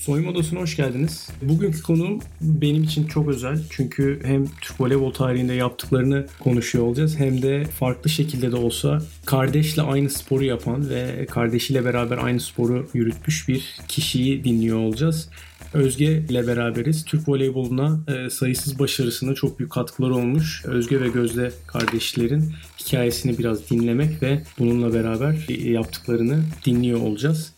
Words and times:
Soyunma 0.00 0.30
Odası'na 0.30 0.60
hoş 0.60 0.76
geldiniz. 0.76 1.28
Bugünkü 1.42 1.82
konuğum 1.82 2.20
benim 2.40 2.82
için 2.82 3.06
çok 3.06 3.28
özel. 3.28 3.58
Çünkü 3.70 4.20
hem 4.24 4.46
Türk 4.60 4.80
voleybol 4.80 5.12
tarihinde 5.12 5.54
yaptıklarını 5.54 6.26
konuşuyor 6.38 6.84
olacağız. 6.84 7.18
Hem 7.18 7.42
de 7.42 7.64
farklı 7.64 8.10
şekilde 8.10 8.52
de 8.52 8.56
olsa 8.56 9.02
kardeşle 9.26 9.82
aynı 9.82 10.10
sporu 10.10 10.44
yapan 10.44 10.90
ve 10.90 11.26
kardeşiyle 11.26 11.84
beraber 11.84 12.18
aynı 12.18 12.40
sporu 12.40 12.88
yürütmüş 12.94 13.48
bir 13.48 13.76
kişiyi 13.88 14.44
dinliyor 14.44 14.78
olacağız. 14.78 15.28
Özge 15.72 16.24
ile 16.28 16.46
beraberiz. 16.46 17.04
Türk 17.04 17.28
voleyboluna 17.28 18.00
e, 18.08 18.30
sayısız 18.30 18.78
başarısında 18.78 19.34
çok 19.34 19.58
büyük 19.58 19.72
katkıları 19.72 20.14
olmuş. 20.14 20.62
Özge 20.64 21.00
ve 21.00 21.08
Gözde 21.08 21.52
kardeşlerin 21.66 22.52
hikayesini 22.78 23.38
biraz 23.38 23.70
dinlemek 23.70 24.22
ve 24.22 24.42
bununla 24.58 24.94
beraber 24.94 25.48
yaptıklarını 25.70 26.42
dinliyor 26.66 27.00
olacağız. 27.00 27.52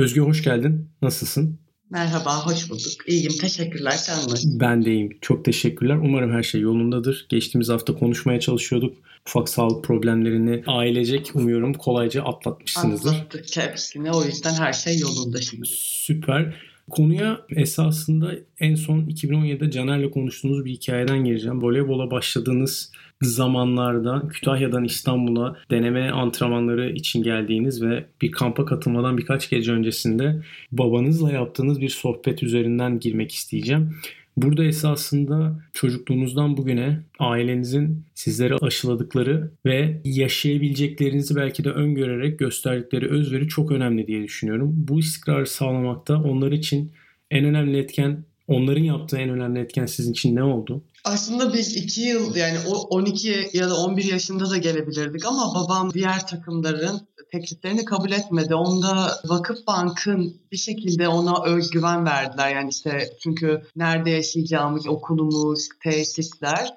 Özge 0.00 0.20
hoş 0.20 0.44
geldin. 0.44 0.88
Nasılsın? 1.02 1.58
Merhaba, 1.90 2.46
hoş 2.46 2.70
bulduk. 2.70 3.08
İyiyim, 3.08 3.32
teşekkürler. 3.40 3.90
Sen 3.90 4.16
nasılsın? 4.16 4.60
Ben 4.60 4.84
de 4.84 4.92
iyiyim. 4.92 5.18
Çok 5.20 5.44
teşekkürler. 5.44 5.96
Umarım 5.96 6.32
her 6.32 6.42
şey 6.42 6.60
yolundadır. 6.60 7.26
Geçtiğimiz 7.28 7.68
hafta 7.68 7.94
konuşmaya 7.94 8.40
çalışıyorduk. 8.40 8.96
Ufak 9.26 9.48
sağlık 9.48 9.84
problemlerini 9.84 10.62
ailecek 10.66 11.30
umuyorum 11.34 11.74
kolayca 11.74 12.22
atlatmışsınızdır. 12.22 13.10
Atlattık 13.10 13.56
hepsini. 13.56 14.12
O 14.12 14.24
yüzden 14.24 14.54
her 14.54 14.72
şey 14.72 14.98
yolunda 14.98 15.40
şimdi. 15.40 15.68
Süper. 15.76 16.54
Konuya 16.90 17.40
esasında 17.56 18.32
en 18.60 18.74
son 18.74 19.00
2017'de 19.00 19.70
Caner'le 19.70 20.10
konuştuğumuz 20.10 20.64
bir 20.64 20.70
hikayeden 20.70 21.24
gireceğim. 21.24 21.62
Voleybola 21.62 22.10
başladığınız 22.10 22.92
zamanlarda 23.22 24.28
Kütahya'dan 24.28 24.84
İstanbul'a 24.84 25.56
deneme 25.70 26.10
antrenmanları 26.10 26.90
için 26.90 27.22
geldiğiniz 27.22 27.82
ve 27.82 28.04
bir 28.22 28.30
kampa 28.30 28.64
katılmadan 28.64 29.18
birkaç 29.18 29.50
gece 29.50 29.72
öncesinde 29.72 30.42
babanızla 30.72 31.32
yaptığınız 31.32 31.80
bir 31.80 31.88
sohbet 31.88 32.42
üzerinden 32.42 33.00
girmek 33.00 33.32
isteyeceğim. 33.32 33.94
Burada 34.36 34.64
esasında 34.64 35.62
çocukluğunuzdan 35.72 36.56
bugüne 36.56 37.00
ailenizin 37.18 38.04
sizlere 38.14 38.54
aşıladıkları 38.54 39.50
ve 39.66 40.00
yaşayabileceklerinizi 40.04 41.36
belki 41.36 41.64
de 41.64 41.70
öngörerek 41.70 42.38
gösterdikleri 42.38 43.10
özveri 43.10 43.48
çok 43.48 43.72
önemli 43.72 44.06
diye 44.06 44.22
düşünüyorum. 44.22 44.74
Bu 44.76 45.00
istikrarı 45.00 45.46
sağlamakta 45.46 46.22
onlar 46.22 46.52
için 46.52 46.92
en 47.30 47.44
önemli 47.44 47.78
etken, 47.78 48.24
onların 48.48 48.82
yaptığı 48.82 49.18
en 49.18 49.30
önemli 49.30 49.60
etken 49.60 49.86
sizin 49.86 50.12
için 50.12 50.36
ne 50.36 50.42
oldu? 50.42 50.82
Aslında 51.04 51.54
biz 51.54 51.76
2 51.76 52.00
yıl 52.00 52.36
yani 52.36 52.58
o 52.68 52.72
12 52.72 53.50
ya 53.52 53.70
da 53.70 53.76
11 53.76 54.04
yaşında 54.04 54.50
da 54.50 54.56
gelebilirdik 54.56 55.26
ama 55.26 55.54
babam 55.54 55.92
diğer 55.92 56.26
takımların 56.26 57.08
tekliflerini 57.32 57.84
kabul 57.84 58.10
etmedi. 58.10 58.54
Onda 58.54 59.20
Vakıf 59.24 59.66
Bank'ın 59.66 60.40
bir 60.52 60.56
şekilde 60.56 61.08
ona 61.08 61.44
özgüven 61.44 62.04
verdiler. 62.04 62.54
Yani 62.54 62.70
işte 62.70 63.10
çünkü 63.22 63.62
nerede 63.76 64.10
yaşayacağımız, 64.10 64.86
okulumuz, 64.86 65.68
tesisler. 65.82 66.74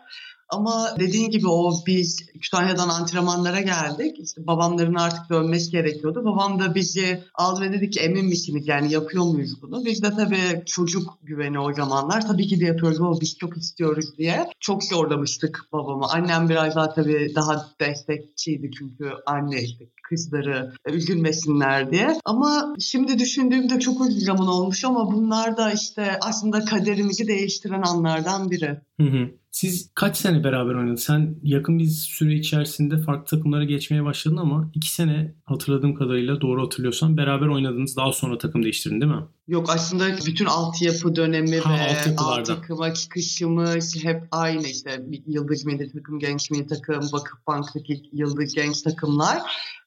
Ama 0.53 0.87
dediğin 0.99 1.29
gibi 1.29 1.47
o 1.47 1.73
biz 1.87 2.25
Kütahya'dan 2.41 2.89
antrenmanlara 2.89 3.61
geldik. 3.61 4.19
İşte 4.19 4.47
babamların 4.47 4.95
artık 4.95 5.29
dönmesi 5.29 5.71
gerekiyordu. 5.71 6.25
Babam 6.25 6.59
da 6.59 6.75
bizi 6.75 7.23
aldı 7.35 7.61
ve 7.61 7.73
dedi 7.73 7.89
ki 7.89 7.99
emin 7.99 8.25
misiniz 8.25 8.67
yani 8.67 8.93
yapıyor 8.93 9.23
muyuz 9.23 9.61
bunu? 9.61 9.85
Biz 9.85 10.03
de 10.03 10.09
tabii 10.09 10.63
çocuk 10.65 11.17
güveni 11.21 11.59
o 11.59 11.73
zamanlar. 11.73 12.27
Tabii 12.27 12.47
ki 12.47 12.59
de 12.59 12.65
yapıyoruz 12.65 12.99
ama 13.01 13.21
biz 13.21 13.37
çok 13.37 13.57
istiyoruz 13.57 14.17
diye. 14.17 14.45
Çok 14.59 14.83
zorlamıştık 14.83 15.59
babamı. 15.71 16.05
Annem 16.09 16.49
biraz 16.49 16.75
daha 16.75 16.93
tabii 16.93 17.31
daha 17.35 17.69
destekçiydi 17.79 18.71
çünkü 18.79 19.11
anne 19.25 19.63
işte 19.63 19.85
kızları 20.09 20.73
üzülmesinler 20.87 21.91
diye. 21.91 22.17
Ama 22.25 22.75
şimdi 22.79 23.19
düşündüğümde 23.19 23.79
çok 23.79 24.01
uzun 24.01 24.19
zaman 24.19 24.47
olmuş 24.47 24.85
ama 24.85 25.11
bunlar 25.11 25.57
da 25.57 25.71
işte 25.71 26.17
aslında 26.21 26.65
kaderimizi 26.65 27.27
değiştiren 27.27 27.81
anlardan 27.81 28.51
biri. 28.51 28.81
Hı 28.99 29.03
hı. 29.03 29.42
Siz 29.53 29.89
kaç 29.95 30.17
sene 30.17 30.43
beraber 30.43 30.73
oynadınız? 30.73 31.03
Sen 31.03 31.35
yakın 31.43 31.79
bir 31.79 31.85
süre 31.85 32.33
içerisinde 32.33 32.97
farklı 32.97 33.37
takımlara 33.37 33.63
geçmeye 33.63 34.03
başladın 34.03 34.37
ama 34.37 34.71
iki 34.73 34.91
sene 34.91 35.35
hatırladığım 35.45 35.95
kadarıyla 35.95 36.41
doğru 36.41 36.65
hatırlıyorsam 36.65 37.17
beraber 37.17 37.47
oynadınız. 37.47 37.97
Daha 37.97 38.13
sonra 38.13 38.37
takım 38.37 38.63
değiştirdin 38.63 39.01
değil 39.01 39.11
mi? 39.11 39.23
Yok 39.47 39.69
aslında 39.69 40.05
bütün 40.25 40.45
altyapı 40.45 41.15
dönemi 41.15 41.57
ha, 41.57 41.73
ve 41.73 42.15
alt 42.17 42.45
takıma 42.45 42.93
çıkışımız 42.93 44.03
hep 44.03 44.23
aynı 44.31 44.67
işte 44.67 45.05
Yıldız 45.27 45.65
Milli 45.65 45.91
Takım, 45.91 46.19
Genç 46.19 46.51
Milli 46.51 46.67
Takım, 46.67 47.09
Vakıfbank'taki 47.13 48.03
Yıldız 48.13 48.53
Genç 48.53 48.81
takımlar. 48.81 49.41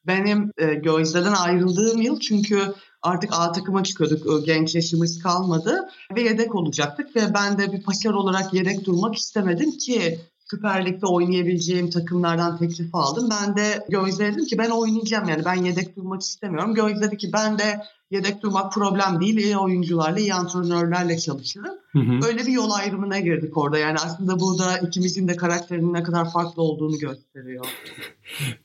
Benim 0.06 0.52
e, 0.58 0.74
Gözde'den 0.74 1.32
ayrıldığım 1.32 2.02
yıl 2.02 2.20
çünkü 2.20 2.74
artık 3.06 3.30
A 3.32 3.52
takıma 3.52 3.84
çıkıyorduk. 3.84 4.46
Genç 4.46 4.74
yaşımız 4.74 5.22
kalmadı 5.22 5.88
ve 6.16 6.22
yedek 6.22 6.54
olacaktık 6.54 7.16
ve 7.16 7.34
ben 7.34 7.58
de 7.58 7.72
bir 7.72 7.82
paşar 7.82 8.10
olarak 8.10 8.54
yedek 8.54 8.84
durmak 8.84 9.14
istemedim 9.14 9.70
ki 9.70 10.20
Süper 10.50 10.86
Lig'de 10.86 11.06
oynayabileceğim 11.06 11.90
takımlardan 11.90 12.58
teklif 12.58 12.94
aldım. 12.94 13.28
Ben 13.30 13.56
de 13.56 13.86
Gözde 13.88 14.32
dedim 14.32 14.44
ki 14.44 14.58
ben 14.58 14.70
oynayacağım 14.70 15.28
yani 15.28 15.44
ben 15.44 15.54
yedek 15.54 15.96
durmak 15.96 16.22
istemiyorum. 16.22 16.74
Gözde 16.74 17.00
dedi 17.00 17.16
ki 17.16 17.30
ben 17.32 17.58
de 17.58 17.80
yedek 18.10 18.42
durmak 18.42 18.72
problem 18.72 19.20
değil. 19.20 19.36
İyi 19.36 19.56
oyuncularla, 19.56 20.18
iyi 20.18 20.34
antrenörlerle 20.34 21.18
çalışırım. 21.18 21.74
Hı 21.92 21.98
hı. 21.98 22.26
Öyle 22.26 22.46
bir 22.46 22.52
yol 22.52 22.70
ayrımına 22.70 23.18
girdik 23.20 23.56
orada. 23.56 23.78
Yani 23.78 23.98
aslında 24.04 24.40
bu 24.40 24.58
da 24.58 24.78
ikimizin 24.78 25.28
de 25.28 25.36
karakterinin 25.36 25.94
ne 25.94 26.02
kadar 26.02 26.32
farklı 26.32 26.62
olduğunu 26.62 26.98
gösteriyor. 26.98 27.66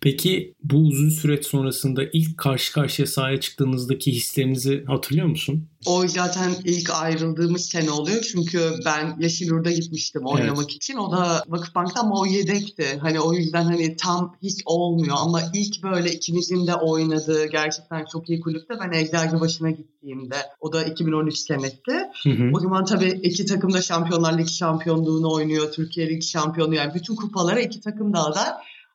Peki 0.01 0.55
bu 0.63 0.77
uzun 0.77 1.09
süreç 1.09 1.45
sonrasında 1.45 2.01
ilk 2.13 2.37
karşı 2.37 2.73
karşıya 2.73 3.07
sahaya 3.07 3.39
çıktığınızdaki 3.39 4.11
hislerinizi 4.11 4.83
hatırlıyor 4.87 5.27
musun? 5.27 5.67
O 5.85 6.07
zaten 6.07 6.51
ilk 6.63 6.89
ayrıldığımız 6.89 7.65
sene 7.65 7.91
oluyor. 7.91 8.21
Çünkü 8.31 8.71
ben 8.85 9.17
Yeşilyurt'a 9.19 9.71
gitmiştim 9.71 10.21
oynamak 10.25 10.63
evet. 10.63 10.71
için. 10.71 10.97
O 10.97 11.11
da 11.11 11.43
Vakıfbank'ta 11.47 12.01
ama 12.01 12.19
o 12.19 12.25
yedekti. 12.25 12.97
Hani 13.01 13.19
o 13.19 13.33
yüzden 13.33 13.63
hani 13.63 13.95
tam 13.95 14.35
hiç 14.41 14.61
olmuyor. 14.65 15.15
Ama 15.19 15.41
ilk 15.53 15.83
böyle 15.83 16.11
ikimizin 16.11 16.67
de 16.67 16.75
oynadığı 16.75 17.45
gerçekten 17.45 18.05
çok 18.11 18.29
iyi 18.29 18.39
kulüpte 18.39 18.73
ben 18.79 18.91
Eczacı 18.91 19.39
başına 19.39 19.69
gittiğimde 19.69 20.35
o 20.59 20.73
da 20.73 20.83
2013 20.83 21.37
senesi. 21.37 21.77
Hı 22.23 22.29
hı. 22.29 22.51
O 22.53 22.59
zaman 22.59 22.85
tabii 22.85 23.19
iki 23.23 23.45
takım 23.45 23.73
da 23.73 23.81
Şampiyonlar 23.81 24.37
Ligi 24.37 24.53
şampiyonluğunu 24.53 25.33
oynuyor. 25.33 25.71
Türkiye 25.71 26.09
Ligi 26.09 26.27
şampiyonluğu 26.27 26.75
yani 26.75 26.93
bütün 26.93 27.15
kupalara 27.15 27.59
iki 27.59 27.81
takım 27.81 28.13
da 28.13 28.25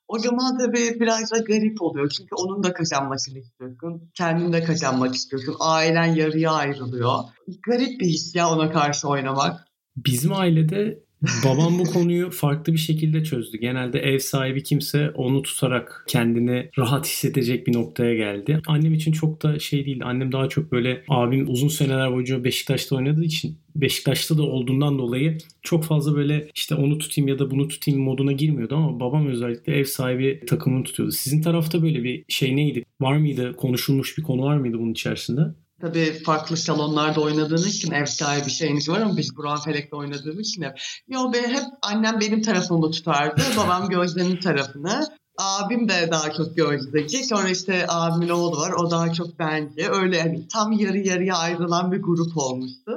o 0.08 0.18
zaman 0.18 0.58
tabii 0.58 1.00
biraz 1.00 1.32
da 1.32 1.38
garip 1.38 1.82
oluyor. 1.82 2.08
Çünkü 2.10 2.34
onun 2.34 2.62
da 2.62 2.72
kazanmasını 2.72 3.38
istiyorsun. 3.38 4.10
Kendin 4.14 4.52
de 4.52 4.64
kazanmak 4.64 5.14
istiyorsun. 5.14 5.56
Ailen 5.60 6.14
yarıya 6.14 6.52
ayrılıyor. 6.52 7.18
Garip 7.66 8.00
bir 8.00 8.06
his 8.06 8.34
ya 8.34 8.48
ona 8.50 8.70
karşı 8.72 9.08
oynamak. 9.08 9.66
Bizim 9.96 10.32
ailede 10.32 11.05
Babam 11.44 11.78
bu 11.78 11.84
konuyu 11.84 12.31
farklı 12.31 12.72
bir 12.72 12.78
şekilde 12.78 13.25
çözdü. 13.25 13.59
Genelde 13.59 13.98
ev 13.98 14.19
sahibi 14.19 14.62
kimse 14.62 15.10
onu 15.10 15.42
tutarak 15.42 16.04
kendini 16.09 16.70
rahat 16.78 17.06
hissedecek 17.06 17.66
bir 17.66 17.75
noktaya 17.75 18.14
geldi. 18.14 18.60
Annem 18.66 18.94
için 18.94 19.12
çok 19.12 19.42
da 19.42 19.59
şey 19.59 19.86
değildi. 19.86 20.04
Annem 20.04 20.32
daha 20.32 20.48
çok 20.48 20.72
böyle 20.72 21.04
abim 21.09 21.48
uzun 21.48 21.69
seneler 21.69 22.12
boyunca 22.12 22.44
Beşiktaş'ta 22.44 22.97
oynadığı 22.97 23.25
için 23.25 23.59
Beşiktaş'ta 23.76 24.38
da 24.38 24.42
olduğundan 24.42 24.98
dolayı 24.98 25.38
çok 25.62 25.84
fazla 25.84 26.16
böyle 26.16 26.48
işte 26.54 26.75
onu 26.75 26.98
tutayım 26.98 27.28
ya 27.28 27.38
da 27.38 27.50
bunu 27.50 27.69
tutayım 27.69 28.00
moduna 28.00 28.32
girmiyordu 28.32 28.76
ama 28.76 29.00
babam 29.00 29.26
özellikle 29.26 29.72
ev 29.72 29.84
sahibi 29.84 30.41
takımını 30.47 30.84
tutuyordu. 30.84 31.12
Sizin 31.12 31.42
tarafta 31.42 31.83
böyle 31.83 32.04
bir 32.04 32.24
şey 32.28 32.56
neydi? 32.56 32.84
Var 33.00 33.16
mıydı? 33.16 33.56
Konuşulmuş 33.56 34.18
bir 34.18 34.22
konu 34.22 34.42
var 34.42 34.56
mıydı 34.56 34.78
bunun 34.78 34.92
içerisinde? 34.92 35.42
Tabii 35.80 36.22
farklı 36.24 36.56
salonlarda 36.56 37.20
oynadığınız 37.20 37.66
için 37.66 37.92
ev 37.92 38.06
sahibi 38.06 38.50
şeyiniz 38.50 38.88
var 38.88 39.00
ama 39.00 39.16
biz 39.16 39.36
Buran 39.36 39.60
Felek'te 39.60 39.96
oynadığımız 39.96 40.48
için 40.48 40.62
hep. 40.62 40.80
Yo 41.08 41.32
be 41.32 41.38
hep 41.38 41.64
annem 41.82 42.20
benim 42.20 42.42
tarafımı 42.42 42.90
tutardı. 42.90 43.42
babam 43.56 43.88
Gözde'nin 43.88 44.40
tarafını. 44.40 45.06
Abim 45.38 45.88
de 45.88 46.08
daha 46.10 46.32
çok 46.32 46.56
Gözde'ci. 46.56 47.24
Sonra 47.24 47.48
işte 47.48 47.86
abimin 47.88 48.28
oğlu 48.28 48.56
var. 48.56 48.72
O 48.72 48.90
daha 48.90 49.12
çok 49.12 49.38
bence. 49.38 49.88
Öyle 49.90 50.22
hani 50.22 50.48
tam 50.48 50.72
yarı 50.72 50.98
yarıya 50.98 51.36
ayrılan 51.36 51.92
bir 51.92 52.02
grup 52.02 52.36
olmuştu. 52.36 52.92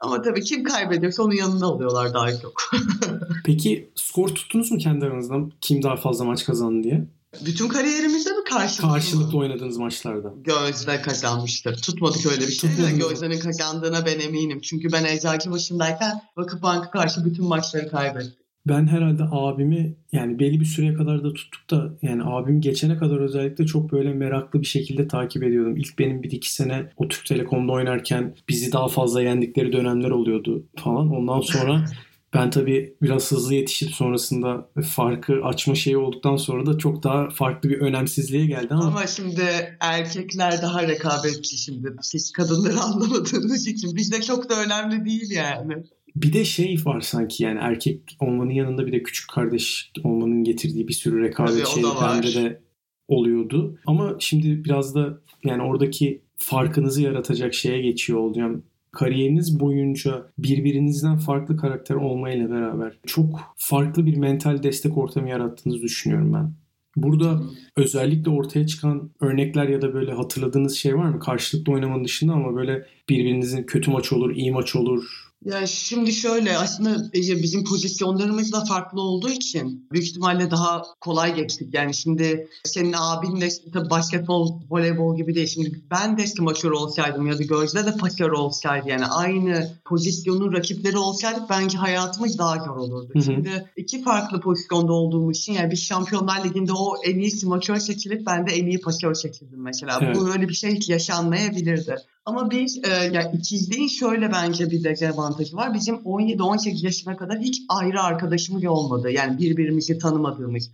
Ama 0.00 0.22
tabii 0.22 0.40
kim 0.40 0.64
kaybediyorsa 0.64 1.22
onun 1.22 1.34
yanında 1.34 1.72
oluyorlar 1.72 2.14
daha 2.14 2.38
çok. 2.38 2.62
Peki 3.44 3.92
skor 3.94 4.28
tuttunuz 4.28 4.72
mu 4.72 4.78
kendi 4.78 5.04
aranızda? 5.04 5.34
Kim 5.60 5.82
daha 5.82 5.96
fazla 5.96 6.24
maç 6.24 6.44
kazandı 6.44 6.82
diye? 6.82 7.06
Bütün 7.46 7.68
kariyerimizde 7.68 8.18
mi 8.18 8.19
karşılıklı 8.50 8.88
Karşılıklı 8.92 9.38
oynadığınız 9.38 9.76
maçlarda. 9.76 10.34
Gözde 10.44 11.02
kazanmıştır. 11.02 11.76
Tutmadık 11.76 12.26
öyle 12.26 12.40
bir 12.40 12.52
şey 12.52 12.70
de 12.70 12.98
Gözde'nin 12.98 13.40
kazandığına 13.40 14.06
ben 14.06 14.20
eminim. 14.20 14.60
Çünkü 14.60 14.92
ben 14.92 15.04
Eczacı 15.04 15.50
başındayken 15.50 16.22
Vakıfbank'a 16.36 16.90
karşı 16.90 17.24
bütün 17.24 17.44
maçları 17.44 17.90
kaybettim. 17.90 18.32
ben 18.66 18.86
herhalde 18.86 19.22
abimi 19.30 19.96
yani 20.12 20.38
belli 20.38 20.60
bir 20.60 20.64
süreye 20.64 20.94
kadar 20.94 21.24
da 21.24 21.32
tuttuk 21.32 21.70
da 21.70 21.90
yani 22.02 22.22
abimi 22.24 22.60
geçene 22.60 22.96
kadar 22.98 23.20
özellikle 23.20 23.66
çok 23.66 23.92
böyle 23.92 24.12
meraklı 24.12 24.60
bir 24.60 24.66
şekilde 24.66 25.08
takip 25.08 25.42
ediyordum. 25.42 25.76
İlk 25.76 25.98
benim 25.98 26.22
bir 26.22 26.30
iki 26.30 26.54
sene 26.54 26.90
o 26.96 27.08
Türk 27.08 27.26
Telekom'da 27.26 27.72
oynarken 27.72 28.34
bizi 28.48 28.72
daha 28.72 28.88
fazla 28.88 29.22
yendikleri 29.22 29.72
dönemler 29.72 30.10
oluyordu 30.10 30.66
falan. 30.76 31.10
Ondan 31.10 31.40
sonra 31.40 31.84
Ben 32.34 32.50
tabii 32.50 32.94
biraz 33.02 33.32
hızlı 33.32 33.54
yetişip 33.54 33.90
sonrasında 33.90 34.68
farkı 34.86 35.44
açma 35.44 35.74
şeyi 35.74 35.96
olduktan 35.96 36.36
sonra 36.36 36.66
da 36.66 36.78
çok 36.78 37.02
daha 37.02 37.30
farklı 37.30 37.70
bir 37.70 37.80
önemsizliğe 37.80 38.46
geldi 38.46 38.74
ama. 38.74 38.84
Ama 38.84 39.06
şimdi 39.06 39.76
erkekler 39.80 40.62
daha 40.62 40.88
rekabetçi 40.88 41.56
şimdi. 41.56 41.94
Siz 42.02 42.32
kadınları 42.32 42.80
anlamadığınız 42.80 43.66
için 43.66 43.96
bizde 43.96 44.22
çok 44.22 44.50
da 44.50 44.62
önemli 44.62 45.04
değil 45.04 45.30
yani. 45.30 45.74
Bir 46.16 46.32
de 46.32 46.44
şey 46.44 46.76
var 46.84 47.00
sanki 47.00 47.42
yani 47.42 47.58
erkek 47.62 48.16
olmanın 48.20 48.50
yanında 48.50 48.86
bir 48.86 48.92
de 48.92 49.02
küçük 49.02 49.30
kardeş 49.30 49.92
olmanın 50.04 50.44
getirdiği 50.44 50.88
bir 50.88 50.92
sürü 50.92 51.22
rekabet 51.22 51.66
şeyi 51.66 51.86
bende 52.02 52.34
de 52.34 52.60
oluyordu. 53.08 53.78
Ama 53.86 54.16
şimdi 54.18 54.64
biraz 54.64 54.94
da 54.94 55.20
yani 55.44 55.62
oradaki 55.62 56.22
farkınızı 56.36 57.02
yaratacak 57.02 57.54
şeye 57.54 57.80
geçiyor 57.80 58.18
olacağım 58.18 58.64
kariyeriniz 58.92 59.60
boyunca 59.60 60.32
birbirinizden 60.38 61.18
farklı 61.18 61.56
karakter 61.56 61.94
olmayla 61.94 62.50
beraber 62.50 62.92
çok 63.06 63.40
farklı 63.56 64.06
bir 64.06 64.16
mental 64.16 64.62
destek 64.62 64.98
ortamı 64.98 65.28
yarattığınızı 65.28 65.82
düşünüyorum 65.82 66.32
ben. 66.32 66.52
Burada 66.96 67.42
özellikle 67.76 68.30
ortaya 68.30 68.66
çıkan 68.66 69.10
örnekler 69.20 69.68
ya 69.68 69.82
da 69.82 69.94
böyle 69.94 70.12
hatırladığınız 70.12 70.76
şey 70.76 70.96
var 70.96 71.08
mı? 71.08 71.20
Karşılıklı 71.20 71.72
oynamanın 71.72 72.04
dışında 72.04 72.32
ama 72.32 72.54
böyle 72.54 72.86
birbirinizin 73.08 73.62
kötü 73.62 73.90
maç 73.90 74.12
olur, 74.12 74.30
iyi 74.34 74.52
maç 74.52 74.76
olur, 74.76 75.29
ya 75.44 75.66
şimdi 75.66 76.12
şöyle 76.12 76.58
aslında 76.58 77.12
bizim 77.12 77.64
pozisyonlarımız 77.64 78.52
da 78.52 78.64
farklı 78.64 79.00
olduğu 79.00 79.28
için 79.30 79.88
büyük 79.92 80.06
ihtimalle 80.06 80.50
daha 80.50 80.82
kolay 81.00 81.34
geçtik. 81.34 81.74
Yani 81.74 81.94
şimdi 81.94 82.48
senin 82.64 82.94
abin 82.96 83.40
de 83.40 83.48
tabii 83.72 83.90
basketbol, 83.90 84.60
voleybol 84.70 85.16
gibi 85.16 85.34
değil. 85.34 85.46
Şimdi 85.46 85.82
ben 85.90 86.18
de 86.18 86.26
smaçör 86.26 86.70
olsaydım 86.70 87.26
ya 87.26 87.38
da 87.38 87.42
Gözde 87.42 87.86
de 87.86 87.96
pasör 87.96 88.30
olsaydı 88.30 88.88
yani 88.88 89.06
aynı 89.06 89.72
pozisyonun 89.84 90.52
rakipleri 90.52 90.98
olsaydık 90.98 91.50
bence 91.50 91.78
hayatımız 91.78 92.38
daha 92.38 92.64
zor 92.64 92.76
olurdu. 92.76 93.10
Hı 93.12 93.18
hı. 93.18 93.22
Şimdi 93.22 93.70
iki 93.76 94.02
farklı 94.02 94.40
pozisyonda 94.40 94.92
olduğumuz 94.92 95.38
için 95.38 95.52
yani 95.52 95.70
biz 95.70 95.82
Şampiyonlar 95.82 96.44
Ligi'nde 96.44 96.72
o 96.72 96.94
en 97.04 97.18
iyi 97.18 97.30
smaçör 97.30 97.76
seçilip 97.76 98.26
ben 98.26 98.46
de 98.46 98.52
en 98.52 98.66
iyi 98.66 98.80
pasör 98.80 99.14
seçildim 99.14 99.62
mesela. 99.62 99.98
Evet. 100.02 100.16
Bu 100.16 100.30
öyle 100.32 100.48
bir 100.48 100.54
şey 100.54 100.74
hiç 100.74 100.88
yaşanmayabilirdi. 100.88 101.96
Ama 102.24 102.50
biz 102.50 102.80
e, 102.84 102.88
yani 103.12 103.36
ikizliğin 103.36 103.88
şöyle 103.88 104.32
bence 104.32 104.70
bir 104.70 104.84
dezavantajı 104.84 105.56
var. 105.56 105.74
Bizim 105.74 105.94
17-18 105.94 106.84
yaşına 106.84 107.16
kadar 107.16 107.38
hiç 107.38 107.62
ayrı 107.68 108.02
arkadaşımız 108.02 108.64
olmadı. 108.64 109.10
Yani 109.10 109.38
birbirimizi 109.38 109.98
tanımadığımız. 109.98 110.70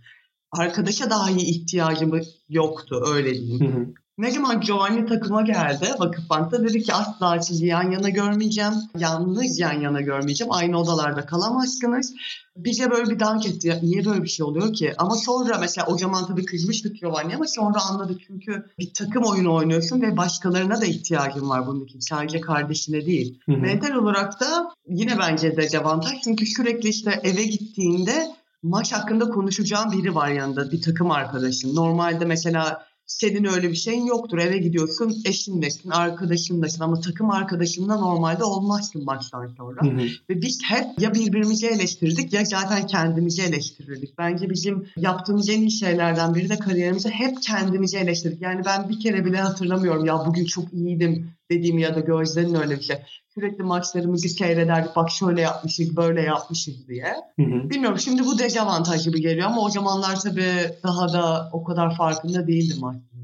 Arkadaşa 0.51 1.09
dahi 1.09 1.41
ihtiyacımız 1.41 2.27
yoktu 2.49 3.03
öyle 3.07 3.33
diyeyim. 3.33 3.93
Ne 4.17 4.31
zaman 4.31 4.61
Giovanni 4.61 5.05
takıma 5.05 5.41
geldi 5.41 5.85
Vakıfbank'ta 5.99 6.63
dedi 6.63 6.83
ki 6.83 6.93
asla 6.93 7.41
sizi 7.41 7.65
yan 7.65 7.91
yana 7.91 8.09
görmeyeceğim. 8.09 8.73
Yalnız 8.97 9.59
yan 9.59 9.81
yana 9.81 10.01
görmeyeceğim. 10.01 10.53
Aynı 10.53 10.79
odalarda 10.79 11.25
kalamazsınız. 11.25 12.13
Bize 12.55 12.91
böyle 12.91 13.09
bir 13.09 13.19
dank 13.19 13.45
etti. 13.45 13.67
Ya, 13.67 13.79
niye 13.83 14.05
böyle 14.05 14.23
bir 14.23 14.27
şey 14.27 14.45
oluyor 14.45 14.73
ki? 14.73 14.93
Ama 14.97 15.15
sonra 15.15 15.57
mesela 15.57 15.87
o 15.87 15.97
zaman 15.97 16.27
tabii 16.27 16.45
kızmıştık 16.45 16.99
Giovanni 16.99 17.35
ama 17.35 17.45
sonra 17.47 17.81
anladık. 17.89 18.21
Çünkü 18.27 18.65
bir 18.79 18.93
takım 18.93 19.23
oyunu 19.23 19.53
oynuyorsun 19.53 20.01
ve 20.01 20.17
başkalarına 20.17 20.81
da 20.81 20.85
ihtiyacın 20.85 21.49
var 21.49 21.67
bunun 21.67 21.85
için. 21.85 21.99
Sadece 21.99 22.41
kardeşine 22.41 23.05
değil. 23.05 23.39
Hı 23.45 23.51
hı. 23.51 23.57
Mental 23.57 23.93
olarak 23.93 24.39
da 24.39 24.71
yine 24.89 25.19
bence 25.19 25.51
de 25.51 25.57
dezavantaj. 25.57 26.13
Çünkü 26.23 26.45
sürekli 26.45 26.89
işte 26.89 27.19
eve 27.23 27.43
gittiğinde 27.43 28.27
maç 28.63 28.93
hakkında 28.93 29.29
konuşacağım 29.29 29.91
biri 29.91 30.15
var 30.15 30.29
yanında. 30.29 30.71
Bir 30.71 30.81
takım 30.81 31.11
arkadaşın. 31.11 31.75
Normalde 31.75 32.25
mesela 32.25 32.86
senin 33.07 33.45
öyle 33.45 33.69
bir 33.69 33.75
şeyin 33.75 34.05
yoktur. 34.05 34.37
Eve 34.37 34.57
gidiyorsun 34.57 35.21
eşinlesin, 35.25 35.89
arkadaşınlasın 35.89 36.83
ama 36.83 37.01
takım 37.01 37.31
arkadaşınla 37.31 37.95
normalde 37.95 38.43
olmazsın 38.43 39.05
maçtan 39.05 39.47
sonra. 39.57 39.81
Hı 39.81 39.89
hı. 39.89 40.07
Ve 40.29 40.41
biz 40.41 40.61
hep 40.63 40.85
ya 40.99 41.13
birbirimizi 41.13 41.67
eleştirdik 41.67 42.33
ya 42.33 42.45
zaten 42.45 42.87
kendimizi 42.87 43.41
eleştirirdik. 43.41 44.17
Bence 44.17 44.49
bizim 44.49 44.87
yaptığımız 44.97 45.49
en 45.49 45.61
iyi 45.61 45.71
şeylerden 45.71 46.35
biri 46.35 46.49
de 46.49 46.59
kariyerimizi 46.59 47.09
hep 47.09 47.41
kendimizi 47.41 47.97
eleştirdik. 47.97 48.41
Yani 48.41 48.61
ben 48.65 48.89
bir 48.89 48.99
kere 48.99 49.25
bile 49.25 49.37
hatırlamıyorum 49.37 50.05
ya 50.05 50.25
bugün 50.25 50.45
çok 50.45 50.73
iyiydim 50.73 51.36
dediğim 51.51 51.77
ya 51.77 51.95
da 51.95 51.99
Gözde'nin 51.99 52.55
öyle 52.55 52.75
bir 52.75 52.83
şey 52.83 52.95
sürekli 53.35 53.63
maçlarımızı 53.63 54.29
seyrederdik. 54.29 54.95
Bak 54.95 55.09
şöyle 55.11 55.41
yapmışız, 55.41 55.97
böyle 55.97 56.21
yapmışız 56.21 56.87
diye. 56.87 57.05
Hı 57.39 57.43
hı. 57.43 57.69
Bilmiyorum 57.69 57.99
şimdi 57.99 58.25
bu 58.25 58.39
dezavantaj 58.39 59.05
gibi 59.05 59.21
geliyor 59.21 59.47
ama 59.47 59.61
o 59.61 59.69
zamanlar 59.69 60.19
tabii 60.19 60.71
daha 60.83 61.13
da 61.13 61.49
o 61.53 61.63
kadar 61.63 61.97
farkında 61.97 62.47
değildim 62.47 62.83
aslında. 62.83 63.17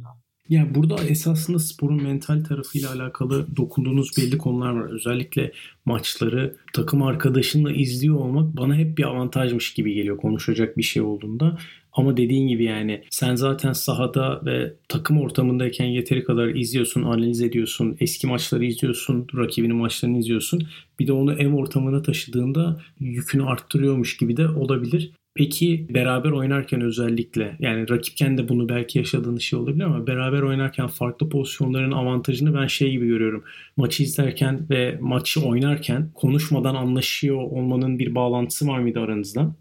Ya 0.49 0.75
burada 0.75 1.03
esasında 1.03 1.59
sporun 1.59 2.03
mental 2.03 2.43
tarafıyla 2.43 2.91
alakalı 2.91 3.55
dokunduğunuz 3.55 4.17
belli 4.17 4.37
konular 4.37 4.69
var. 4.69 4.89
Özellikle 4.91 5.51
maçları 5.85 6.55
takım 6.73 7.03
arkadaşınla 7.03 7.71
izliyor 7.71 8.15
olmak 8.15 8.57
bana 8.57 8.75
hep 8.75 8.97
bir 8.97 9.03
avantajmış 9.03 9.73
gibi 9.73 9.93
geliyor 9.93 10.17
konuşacak 10.17 10.77
bir 10.77 10.83
şey 10.83 11.01
olduğunda. 11.01 11.57
Ama 11.93 12.17
dediğin 12.17 12.47
gibi 12.47 12.63
yani 12.63 13.03
sen 13.09 13.35
zaten 13.35 13.73
sahada 13.73 14.41
ve 14.45 14.73
takım 14.89 15.21
ortamındayken 15.21 15.85
yeteri 15.85 16.23
kadar 16.23 16.47
izliyorsun, 16.47 17.03
analiz 17.03 17.41
ediyorsun, 17.41 17.97
eski 17.99 18.27
maçları 18.27 18.65
izliyorsun, 18.65 19.27
rakibinin 19.37 19.75
maçlarını 19.75 20.17
izliyorsun. 20.17 20.67
Bir 20.99 21.07
de 21.07 21.13
onu 21.13 21.33
ev 21.33 21.53
ortamına 21.53 22.01
taşıdığında 22.01 22.81
yükünü 22.99 23.45
arttırıyormuş 23.45 24.17
gibi 24.17 24.37
de 24.37 24.47
olabilir. 24.47 25.11
Peki 25.35 25.87
beraber 25.89 26.31
oynarken 26.31 26.81
özellikle 26.81 27.57
yani 27.59 27.89
rakipken 27.89 28.37
de 28.37 28.49
bunu 28.49 28.69
belki 28.69 28.99
yaşadığın 28.99 29.37
şey 29.37 29.59
olabilir 29.59 29.83
ama 29.83 30.07
beraber 30.07 30.41
oynarken 30.41 30.87
farklı 30.87 31.29
pozisyonların 31.29 31.91
avantajını 31.91 32.55
ben 32.55 32.67
şey 32.67 32.91
gibi 32.91 33.07
görüyorum. 33.07 33.43
Maçı 33.77 34.03
izlerken 34.03 34.69
ve 34.69 34.97
maçı 35.01 35.41
oynarken 35.45 36.11
konuşmadan 36.13 36.75
anlaşıyor 36.75 37.37
olmanın 37.37 37.99
bir 37.99 38.15
bağlantısı 38.15 38.67
var 38.67 38.79
mıydı 38.79 38.99
aranızda? 38.99 39.55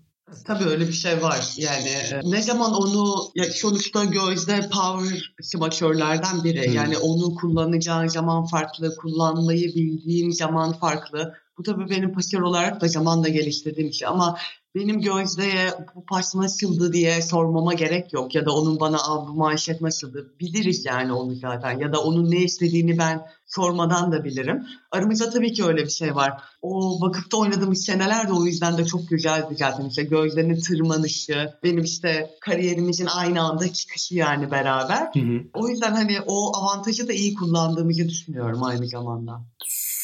Tabii 0.44 0.64
öyle 0.64 0.88
bir 0.88 0.92
şey 0.92 1.22
var. 1.22 1.54
Yani 1.56 1.88
e, 1.88 2.20
ne 2.24 2.42
zaman 2.42 2.74
onu 2.74 3.30
ya 3.34 3.44
sonuçta 3.44 4.04
gözde 4.04 4.60
power 4.60 5.34
smaçörlerden 5.42 6.44
biri. 6.44 6.66
Hmm. 6.66 6.74
Yani 6.74 6.98
onu 6.98 7.34
kullanacağın 7.34 8.06
zaman 8.06 8.46
farklı, 8.46 8.96
kullanmayı 8.96 9.74
bildiğin 9.74 10.30
zaman 10.30 10.72
farklı. 10.72 11.34
Bu 11.58 11.62
tabii 11.62 11.90
benim 11.90 12.12
pasör 12.12 12.40
olarak 12.40 12.80
da 12.80 12.88
zamanla 12.88 13.28
geliştirdiğim 13.28 13.92
şey. 13.92 14.08
Ama 14.08 14.38
benim 14.74 15.00
Gözde'ye 15.00 15.70
bu 15.94 16.04
pas 16.04 16.34
nasıldı 16.34 16.92
diye 16.92 17.22
sormama 17.22 17.74
gerek 17.74 18.12
yok. 18.12 18.34
Ya 18.34 18.46
da 18.46 18.52
onun 18.52 18.80
bana 18.80 18.96
Aa, 18.96 19.28
bu 19.28 19.34
manşet 19.34 19.80
nasıldı 19.80 20.32
biliriz 20.40 20.84
yani 20.84 21.12
onu 21.12 21.34
zaten. 21.34 21.78
Ya 21.78 21.92
da 21.92 22.02
onun 22.02 22.30
ne 22.30 22.36
istediğini 22.36 22.98
ben 22.98 23.26
sormadan 23.46 24.12
da 24.12 24.24
bilirim. 24.24 24.66
Aramızda 24.90 25.30
tabii 25.30 25.52
ki 25.52 25.64
öyle 25.64 25.84
bir 25.84 25.90
şey 25.90 26.14
var. 26.14 26.42
O 26.62 27.00
vakıfta 27.00 27.36
oynadığımız 27.36 27.84
seneler 27.84 28.28
de 28.28 28.32
o 28.32 28.44
yüzden 28.44 28.78
de 28.78 28.84
çok 28.84 29.08
güzeldi 29.08 29.54
zaten. 29.58 29.88
İşte 29.88 30.02
Gözde'nin 30.02 30.60
tırmanışı, 30.60 31.52
benim 31.62 31.84
işte 31.84 32.30
kariyerimizin 32.40 33.06
aynı 33.06 33.42
anda 33.42 33.72
çıkışı 33.72 34.14
yani 34.14 34.50
beraber. 34.50 35.10
Hı 35.14 35.20
hı. 35.20 35.40
O 35.54 35.68
yüzden 35.68 35.92
hani 35.92 36.18
o 36.26 36.56
avantajı 36.56 37.08
da 37.08 37.12
iyi 37.12 37.34
kullandığımızı 37.34 38.08
düşünüyorum 38.08 38.62
aynı 38.62 38.86
zamanda 38.86 39.40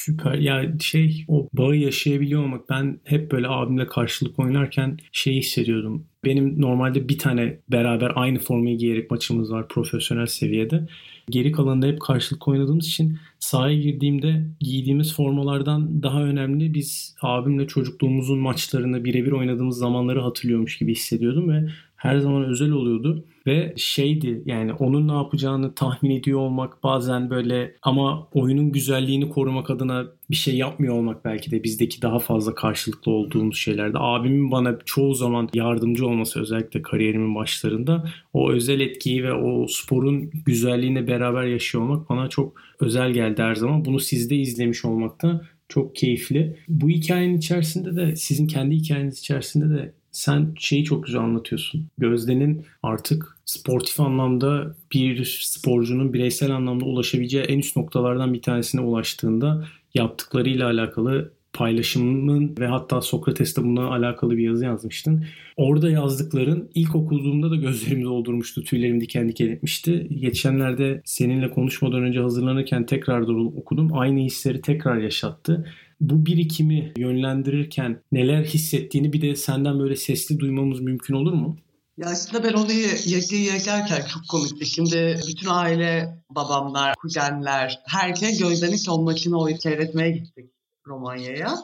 süper. 0.08 0.34
Ya 0.34 0.72
şey 0.80 1.24
o 1.28 1.48
bağı 1.52 1.76
yaşayabiliyor 1.76 2.42
olmak. 2.42 2.70
Ben 2.70 3.00
hep 3.04 3.32
böyle 3.32 3.48
abimle 3.48 3.86
karşılık 3.86 4.38
oynarken 4.38 4.96
şey 5.12 5.36
hissediyordum. 5.36 6.06
Benim 6.24 6.60
normalde 6.60 7.08
bir 7.08 7.18
tane 7.18 7.58
beraber 7.68 8.12
aynı 8.14 8.38
formayı 8.38 8.78
giyerek 8.78 9.10
maçımız 9.10 9.52
var 9.52 9.68
profesyonel 9.68 10.26
seviyede. 10.26 10.86
Geri 11.30 11.52
kalanında 11.52 11.86
hep 11.86 12.00
karşılık 12.00 12.48
oynadığımız 12.48 12.86
için 12.86 13.18
sahaya 13.38 13.78
girdiğimde 13.78 14.46
giydiğimiz 14.60 15.14
formalardan 15.14 16.02
daha 16.02 16.22
önemli 16.22 16.74
biz 16.74 17.16
abimle 17.22 17.66
çocukluğumuzun 17.66 18.38
maçlarını 18.38 19.04
birebir 19.04 19.32
oynadığımız 19.32 19.78
zamanları 19.78 20.20
hatırlıyormuş 20.20 20.78
gibi 20.78 20.92
hissediyordum 20.92 21.48
ve 21.48 21.68
her 21.98 22.18
zaman 22.18 22.44
özel 22.44 22.70
oluyordu 22.70 23.24
ve 23.46 23.74
şeydi 23.76 24.42
yani 24.46 24.72
onun 24.72 25.08
ne 25.08 25.12
yapacağını 25.12 25.74
tahmin 25.74 26.10
ediyor 26.10 26.38
olmak 26.38 26.82
bazen 26.82 27.30
böyle 27.30 27.74
ama 27.82 28.28
oyunun 28.32 28.72
güzelliğini 28.72 29.28
korumak 29.28 29.70
adına 29.70 30.06
bir 30.30 30.36
şey 30.36 30.56
yapmıyor 30.56 30.94
olmak 30.94 31.24
belki 31.24 31.50
de 31.50 31.64
bizdeki 31.64 32.02
daha 32.02 32.18
fazla 32.18 32.54
karşılıklı 32.54 33.12
olduğumuz 33.12 33.58
şeylerde. 33.58 33.98
Abimin 34.00 34.50
bana 34.50 34.78
çoğu 34.84 35.14
zaman 35.14 35.48
yardımcı 35.54 36.06
olması 36.06 36.40
özellikle 36.40 36.82
kariyerimin 36.82 37.34
başlarında 37.34 38.10
o 38.32 38.50
özel 38.50 38.80
etkiyi 38.80 39.24
ve 39.24 39.32
o 39.32 39.66
sporun 39.68 40.30
güzelliğini 40.46 41.06
beraber 41.06 41.44
yaşıyor 41.44 41.84
olmak 41.84 42.10
bana 42.10 42.28
çok 42.28 42.60
özel 42.80 43.10
geldi 43.10 43.42
her 43.42 43.54
zaman. 43.54 43.84
Bunu 43.84 44.00
sizde 44.00 44.36
izlemiş 44.36 44.84
olmak 44.84 45.22
da 45.22 45.42
çok 45.68 45.96
keyifli. 45.96 46.56
Bu 46.68 46.88
hikayenin 46.88 47.38
içerisinde 47.38 47.96
de 47.96 48.16
sizin 48.16 48.46
kendi 48.46 48.74
hikayeniz 48.74 49.18
içerisinde 49.18 49.78
de 49.78 49.92
sen 50.12 50.54
şeyi 50.58 50.84
çok 50.84 51.06
güzel 51.06 51.20
anlatıyorsun. 51.20 51.88
Gözde'nin 51.98 52.66
artık 52.82 53.38
sportif 53.44 54.00
anlamda 54.00 54.76
bir 54.92 55.24
sporcunun 55.44 56.12
bireysel 56.12 56.50
anlamda 56.50 56.84
ulaşabileceği 56.84 57.44
en 57.44 57.58
üst 57.58 57.76
noktalardan 57.76 58.34
bir 58.34 58.42
tanesine 58.42 58.80
ulaştığında 58.80 59.68
yaptıklarıyla 59.94 60.66
alakalı 60.66 61.32
paylaşımın 61.52 62.56
ve 62.58 62.66
hatta 62.66 63.00
Sokrates'te 63.00 63.62
bununla 63.62 63.90
alakalı 63.90 64.36
bir 64.36 64.42
yazı 64.42 64.64
yazmıştın. 64.64 65.24
Orada 65.56 65.90
yazdıkların 65.90 66.70
ilk 66.74 66.94
okuduğumda 66.94 67.50
da 67.50 67.56
gözlerimi 67.56 68.04
doldurmuştu, 68.04 68.64
tüylerimi 68.64 69.00
diken 69.00 69.28
diken 69.28 69.48
etmişti. 69.48 70.08
Geçenlerde 70.20 71.02
seninle 71.04 71.50
konuşmadan 71.50 72.02
önce 72.02 72.20
hazırlanırken 72.20 72.86
tekrar 72.86 73.20
okudum. 73.20 73.90
Aynı 73.92 74.20
hisleri 74.20 74.60
tekrar 74.60 74.96
yaşattı. 74.96 75.66
Bu 76.00 76.26
birikimi 76.26 76.92
yönlendirirken 76.96 78.02
neler 78.12 78.44
hissettiğini 78.44 79.12
bir 79.12 79.20
de 79.20 79.36
senden 79.36 79.78
böyle 79.78 79.96
sesli 79.96 80.38
duymamız 80.38 80.80
mümkün 80.80 81.14
olur 81.14 81.32
mu? 81.32 81.56
Ya 81.96 82.08
aslında 82.08 82.44
ben 82.44 82.52
onu 82.52 82.72
yazıyı 83.06 83.44
yazarken 83.44 84.06
çok 84.12 84.28
komikti. 84.28 84.66
Şimdi 84.66 85.20
bütün 85.28 85.48
aile, 85.48 86.22
babamlar, 86.30 86.94
kuzenler, 86.94 87.80
herkes 87.86 88.38
gözlerini 88.38 88.78
son 88.78 89.04
maçını 89.04 89.40
oyun 89.40 89.56
seyretmeye 89.56 90.10
gittik 90.10 90.50
Romanya'ya. 90.86 91.54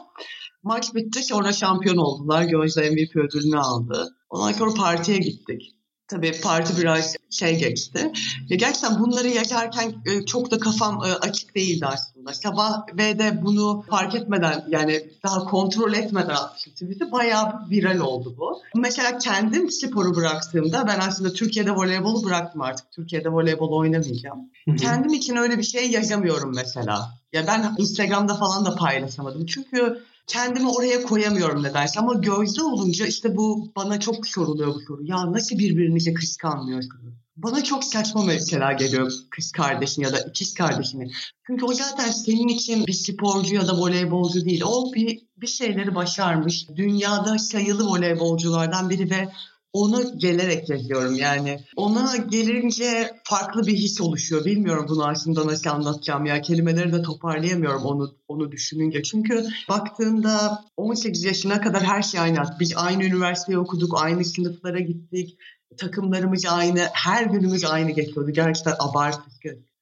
Maç 0.63 0.95
bitti 0.95 1.23
sonra 1.23 1.53
şampiyon 1.53 1.97
oldular. 1.97 2.43
Gözde 2.43 2.89
MVP 2.89 3.15
ödülünü 3.15 3.59
aldı. 3.59 4.15
Ondan 4.29 4.51
sonra 4.51 4.73
partiye 4.73 5.17
gittik. 5.17 5.74
Tabii 6.07 6.41
parti 6.41 6.81
biraz 6.81 7.15
şey 7.29 7.59
geçti. 7.59 8.11
Ya 8.49 8.57
gerçekten 8.57 8.99
bunları 8.99 9.27
yaşarken 9.27 9.93
e, 10.05 10.25
çok 10.25 10.51
da 10.51 10.59
kafam 10.59 11.03
e, 11.05 11.13
açık 11.13 11.55
değildi 11.55 11.85
aslında. 11.85 12.33
Sabah 12.33 12.97
ve 12.97 13.19
de 13.19 13.43
bunu 13.43 13.85
fark 13.89 14.15
etmeden 14.15 14.65
yani 14.69 15.09
daha 15.23 15.43
kontrol 15.45 15.93
etmeden 15.93 16.29
atmıştım. 16.29 17.11
Bayağı 17.11 17.69
viral 17.69 17.99
oldu 17.99 18.35
bu. 18.37 18.61
Mesela 18.75 19.17
kendim 19.17 19.71
sporu 19.71 20.15
bıraktığımda 20.15 20.87
ben 20.87 20.99
aslında 20.99 21.33
Türkiye'de 21.33 21.71
voleybolu 21.71 22.23
bıraktım 22.23 22.61
artık. 22.61 22.91
Türkiye'de 22.91 23.29
voleybol 23.29 23.71
oynamayacağım. 23.71 24.39
Kendim 24.79 25.13
için 25.13 25.35
öyle 25.35 25.57
bir 25.57 25.63
şey 25.63 25.91
yaşamıyorum 25.91 26.55
mesela. 26.55 27.11
Ya 27.33 27.47
ben 27.47 27.75
Instagram'da 27.77 28.35
falan 28.35 28.65
da 28.65 28.75
paylaşamadım. 28.75 29.45
Çünkü 29.45 30.03
kendimi 30.27 30.69
oraya 30.69 31.03
koyamıyorum 31.03 31.63
nedense 31.63 31.99
ama 31.99 32.13
gözde 32.13 32.63
olunca 32.63 33.05
işte 33.05 33.35
bu 33.37 33.71
bana 33.75 33.99
çok 33.99 34.27
soruluyor 34.27 34.75
bu 34.75 34.79
soru. 34.79 35.03
Ya 35.03 35.31
nasıl 35.31 35.57
birbirinizi 35.59 36.13
kıskanmıyorsunuz? 36.13 37.13
Bana 37.37 37.63
çok 37.63 37.83
saçma 37.83 38.23
mesela 38.23 38.73
geliyor 38.73 39.11
kız 39.29 39.51
kardeşin 39.51 40.01
ya 40.01 40.13
da 40.13 40.19
ikiz 40.19 40.53
kardeşini. 40.53 41.11
Çünkü 41.47 41.65
o 41.65 41.73
zaten 41.73 42.11
senin 42.11 42.47
için 42.47 42.87
bir 42.87 42.93
sporcu 42.93 43.55
ya 43.55 43.67
da 43.67 43.77
voleybolcu 43.77 44.45
değil. 44.45 44.61
O 44.65 44.93
bir, 44.93 45.19
bir 45.37 45.47
şeyleri 45.47 45.95
başarmış. 45.95 46.67
Dünyada 46.75 47.39
sayılı 47.39 47.87
voleybolculardan 47.87 48.89
biri 48.89 49.09
ve 49.09 49.29
onu 49.75 50.17
gelerek 50.17 50.69
yazıyorum 50.69 51.15
yani. 51.15 51.59
Ona 51.75 52.15
gelince 52.15 53.11
farklı 53.23 53.67
bir 53.67 53.73
his 53.73 54.01
oluşuyor. 54.01 54.45
Bilmiyorum 54.45 54.85
bunu 54.89 55.07
aslında 55.07 55.47
nasıl 55.47 55.69
anlatacağım 55.69 56.25
ya. 56.25 56.41
Kelimeleri 56.41 56.93
de 56.93 57.01
toparlayamıyorum 57.01 57.83
onu 57.83 58.15
onu 58.27 58.51
düşününce. 58.51 59.03
Çünkü 59.03 59.45
baktığında 59.69 60.63
18 60.77 61.23
yaşına 61.23 61.61
kadar 61.61 61.83
her 61.83 62.01
şey 62.01 62.19
aynı. 62.19 62.37
Biz 62.59 62.73
aynı 62.77 63.03
üniversiteyi 63.03 63.57
okuduk, 63.57 64.03
aynı 64.03 64.25
sınıflara 64.25 64.79
gittik. 64.79 65.37
Takımlarımız 65.77 66.45
aynı, 66.45 66.79
her 66.93 67.25
günümüz 67.25 67.65
aynı 67.65 67.91
geçiyordu. 67.91 68.31
Gerçekten 68.31 68.75
abartılı. 68.79 69.25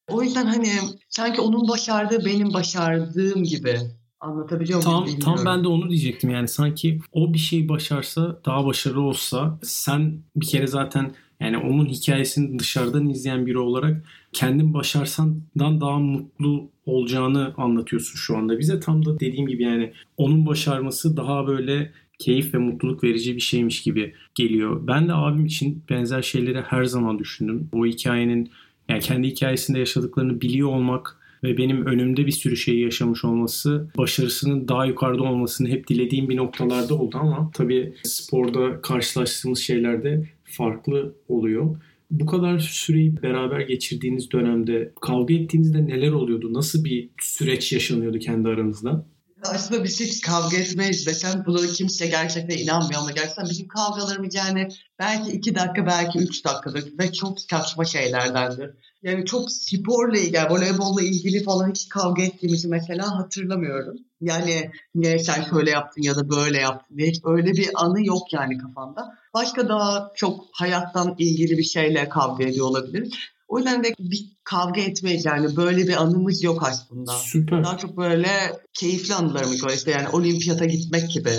O 0.08 0.24
yüzden 0.24 0.46
hani 0.46 0.72
sanki 1.10 1.42
onun 1.42 1.68
başardığı 1.68 2.26
benim 2.26 2.54
başardığım 2.54 3.44
gibi 3.44 3.80
Anlatabiliyor 4.24 4.84
muyum 4.84 4.92
tam, 4.92 5.06
bilmiyorum. 5.06 5.36
Tam 5.36 5.46
ben 5.46 5.64
de 5.64 5.68
onu 5.68 5.90
diyecektim 5.90 6.30
yani 6.30 6.48
sanki 6.48 7.00
o 7.12 7.34
bir 7.34 7.40
şey 7.40 7.70
başarsa 7.70 8.40
daha 8.46 8.66
başarılı 8.66 9.02
olsa 9.02 9.60
sen 9.64 10.20
bir 10.36 10.46
kere 10.46 10.68
zaten 10.68 11.14
yani 11.40 11.58
onun 11.58 11.86
hikayesini 11.86 12.60
dışarıdan 12.60 13.10
izleyen 13.10 13.46
biri 13.46 13.58
olarak 13.58 14.06
kendin 14.34 14.74
başarsandan 14.74 15.82
daha 15.82 16.00
mutlu 16.00 16.70
olacağını 16.86 17.54
anlatıyorsun 17.58 18.16
şu 18.16 18.38
anda 18.38 18.60
bize. 18.60 18.80
Tam 18.80 19.06
da 19.06 19.20
dediğim 19.20 19.48
gibi 19.48 19.64
yani 19.64 19.94
onun 20.18 20.46
başarması 20.46 21.18
daha 21.18 21.48
böyle 21.48 21.92
keyif 22.20 22.54
ve 22.54 22.58
mutluluk 22.58 23.04
verici 23.04 23.36
bir 23.36 23.42
şeymiş 23.42 23.82
gibi 23.82 24.14
geliyor. 24.36 24.88
Ben 24.88 25.08
de 25.08 25.14
abim 25.14 25.46
için 25.46 25.84
benzer 25.90 26.22
şeyleri 26.22 26.62
her 26.62 26.84
zaman 26.84 27.20
düşündüm. 27.20 27.70
O 27.74 27.86
hikayenin 27.86 28.52
yani 28.90 29.00
kendi 29.02 29.28
hikayesinde 29.28 29.80
yaşadıklarını 29.80 30.42
biliyor 30.42 30.70
olmak 30.70 31.23
ve 31.44 31.58
benim 31.58 31.86
önümde 31.86 32.26
bir 32.26 32.32
sürü 32.32 32.58
şeyi 32.58 32.82
yaşamış 32.82 33.26
olması 33.26 33.88
başarısının 33.98 34.68
daha 34.68 34.86
yukarıda 34.86 35.24
olmasını 35.24 35.70
hep 35.70 35.88
dilediğim 35.88 36.30
bir 36.30 36.38
noktalarda 36.38 36.96
oldu 36.96 37.18
ama 37.22 37.52
tabii 37.54 37.94
sporda 38.04 38.82
karşılaştığımız 38.82 39.60
şeylerde 39.60 40.30
farklı 40.44 41.16
oluyor. 41.28 41.76
Bu 42.12 42.26
kadar 42.26 42.60
süreyi 42.60 43.22
beraber 43.22 43.60
geçirdiğiniz 43.60 44.32
dönemde 44.32 44.92
kavga 45.02 45.34
ettiğinizde 45.34 45.88
neler 45.88 46.12
oluyordu? 46.12 46.54
Nasıl 46.54 46.84
bir 46.86 47.10
süreç 47.22 47.74
yaşanıyordu 47.74 48.20
kendi 48.20 48.50
aranızda? 48.50 49.06
Aslında 49.46 49.84
biz 49.84 50.00
hiç 50.00 50.22
kavga 50.22 50.58
etmeyiz 50.58 51.08
desem 51.08 51.44
buna 51.46 51.68
kimse 51.68 52.08
gerçekten 52.08 52.58
inanmıyor 52.58 53.02
ama 53.02 53.12
gerçekten 53.12 53.46
bizim 53.50 53.68
kavgalarımız 53.68 54.36
yani 54.36 54.68
belki 55.00 55.32
iki 55.32 55.56
dakika 55.56 55.86
belki 55.86 56.20
üç 56.20 56.46
dakikadır 56.46 57.00
ve 57.00 57.12
çok 57.12 57.42
saçma 57.42 57.86
şeylerdendir. 57.86 58.72
Yani 59.04 59.26
çok 59.26 59.52
sporla 59.52 60.18
ilgili, 60.18 60.50
voleybolla 60.50 61.02
ilgili 61.02 61.44
falan 61.44 61.70
hiç 61.70 61.90
kavga 61.90 62.24
ettiğimizi 62.24 62.68
mesela 62.68 63.18
hatırlamıyorum. 63.18 63.98
Yani 64.22 64.72
niye 64.96 65.20
sen 65.20 65.44
şöyle 65.44 65.70
yaptın 65.72 66.02
ya 66.02 66.16
da 66.16 66.30
böyle 66.30 66.60
yaptın 66.60 66.98
diye 66.98 67.08
hiç 67.10 67.22
öyle 67.26 67.52
bir 67.52 67.70
anı 67.76 68.06
yok 68.06 68.34
yani 68.34 68.58
kafamda. 68.58 69.18
Başka 69.34 69.70
daha 69.70 70.12
çok 70.16 70.46
hayattan 70.52 71.16
ilgili 71.18 71.58
bir 71.58 71.64
şeyle 71.64 72.10
kavga 72.10 72.44
ediyor 72.44 72.66
olabilir. 72.66 73.33
O 73.48 73.58
yüzden 73.58 73.84
de 73.84 73.94
bir 74.00 74.26
kavga 74.44 74.82
etmeyiz 74.82 75.26
yani 75.26 75.56
böyle 75.56 75.88
bir 75.88 76.02
anımız 76.02 76.44
yok 76.44 76.64
aslında. 76.64 77.12
Süper. 77.12 77.64
Daha 77.64 77.78
çok 77.78 77.98
böyle 77.98 78.28
keyifli 78.74 79.14
anılarımız 79.14 79.64
var 79.64 79.72
işte 79.76 79.92
yani 79.92 80.10
olimpiyata 80.10 80.66
gitmek 80.66 81.10
gibi. 81.10 81.32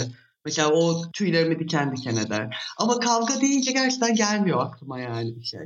Mesela 0.45 0.71
o 0.71 1.03
tüylerimi 1.13 1.59
diken 1.59 1.97
diken 1.97 2.17
eder. 2.17 2.57
Ama 2.79 3.01
kavga 3.01 3.41
deyince 3.41 3.73
gerçekten 3.73 4.15
gelmiyor 4.15 4.61
aklıma 4.61 5.01
yani 5.01 5.37
bir 5.37 5.45
şey. 5.45 5.61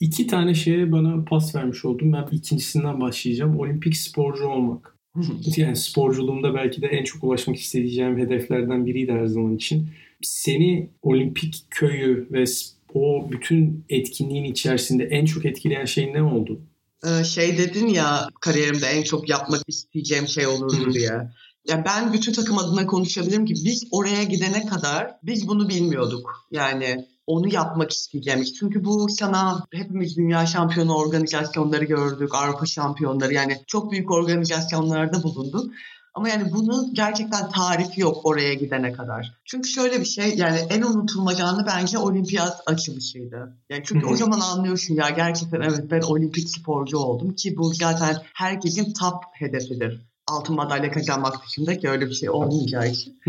İki 0.00 0.26
tane 0.26 0.54
şeye 0.54 0.92
bana 0.92 1.24
pas 1.24 1.54
vermiş 1.54 1.84
oldum. 1.84 2.12
Ben 2.12 2.26
ikincisinden 2.32 3.00
başlayacağım. 3.00 3.60
Olimpik 3.60 3.96
sporcu 3.96 4.46
olmak. 4.46 4.94
yani 5.56 5.76
sporculuğumda 5.76 6.54
belki 6.54 6.82
de 6.82 6.86
en 6.86 7.04
çok 7.04 7.24
ulaşmak 7.24 7.56
isteyeceğim 7.56 8.18
hedeflerden 8.18 8.86
biriydi 8.86 9.12
her 9.12 9.26
zaman 9.26 9.56
için. 9.56 9.88
Seni 10.22 10.90
olimpik 11.02 11.64
köyü 11.70 12.28
ve 12.32 12.44
o 12.94 13.30
bütün 13.30 13.84
etkinliğin 13.88 14.44
içerisinde 14.44 15.04
en 15.04 15.24
çok 15.24 15.44
etkileyen 15.44 15.84
şey 15.84 16.12
ne 16.12 16.22
oldu? 16.22 16.60
Ee, 17.06 17.24
şey 17.24 17.58
dedin 17.58 17.86
ya 17.86 18.28
kariyerimde 18.40 18.86
en 18.86 19.02
çok 19.02 19.28
yapmak 19.28 19.62
isteyeceğim 19.68 20.28
şey 20.28 20.46
olurdu 20.46 20.92
diye. 20.92 21.30
Ya 21.68 21.84
ben 21.86 22.12
bütün 22.12 22.32
takım 22.32 22.58
adına 22.58 22.86
konuşabilirim 22.86 23.44
ki 23.46 23.54
biz 23.54 23.88
oraya 23.90 24.22
gidene 24.24 24.66
kadar 24.66 25.10
biz 25.22 25.48
bunu 25.48 25.68
bilmiyorduk. 25.68 26.46
Yani 26.50 27.06
onu 27.26 27.54
yapmak 27.54 27.90
isteyeceğim. 27.90 28.44
Çünkü 28.60 28.84
bu 28.84 29.06
sana 29.08 29.66
hepimiz 29.72 30.16
dünya 30.16 30.46
şampiyonu 30.46 30.96
organizasyonları 30.96 31.84
gördük, 31.84 32.34
Avrupa 32.34 32.66
şampiyonları 32.66 33.34
yani 33.34 33.56
çok 33.66 33.92
büyük 33.92 34.10
organizasyonlarda 34.10 35.22
bulunduk. 35.22 35.72
Ama 36.14 36.28
yani 36.28 36.52
bunun 36.52 36.94
gerçekten 36.94 37.50
tarifi 37.50 38.00
yok 38.00 38.20
oraya 38.24 38.54
gidene 38.54 38.92
kadar. 38.92 39.34
Çünkü 39.44 39.68
şöyle 39.68 40.00
bir 40.00 40.04
şey 40.04 40.34
yani 40.36 40.58
en 40.70 40.82
unutulmayacağını 40.82 41.66
bence 41.66 41.98
olimpiyat 41.98 42.60
açılışıydı. 42.66 43.56
Yani 43.70 43.82
çünkü 43.86 44.06
o 44.06 44.16
zaman 44.16 44.40
anlıyorsun 44.40 44.94
ya 44.94 45.10
gerçekten 45.10 45.60
evet 45.60 45.90
ben 45.90 46.00
olimpik 46.00 46.50
sporcu 46.50 46.98
oldum 46.98 47.34
ki 47.34 47.56
bu 47.56 47.74
zaten 47.74 48.16
herkesin 48.34 48.92
top 48.92 49.24
hedefidir 49.32 50.00
altın 50.26 50.56
madalya 50.56 50.90
kazanmak 50.90 51.46
dışında 51.46 51.78
ki 51.78 51.88
öyle 51.88 52.06
bir 52.06 52.14
şey 52.14 52.30
olmayacağı 52.30 52.88
için. 52.88 53.20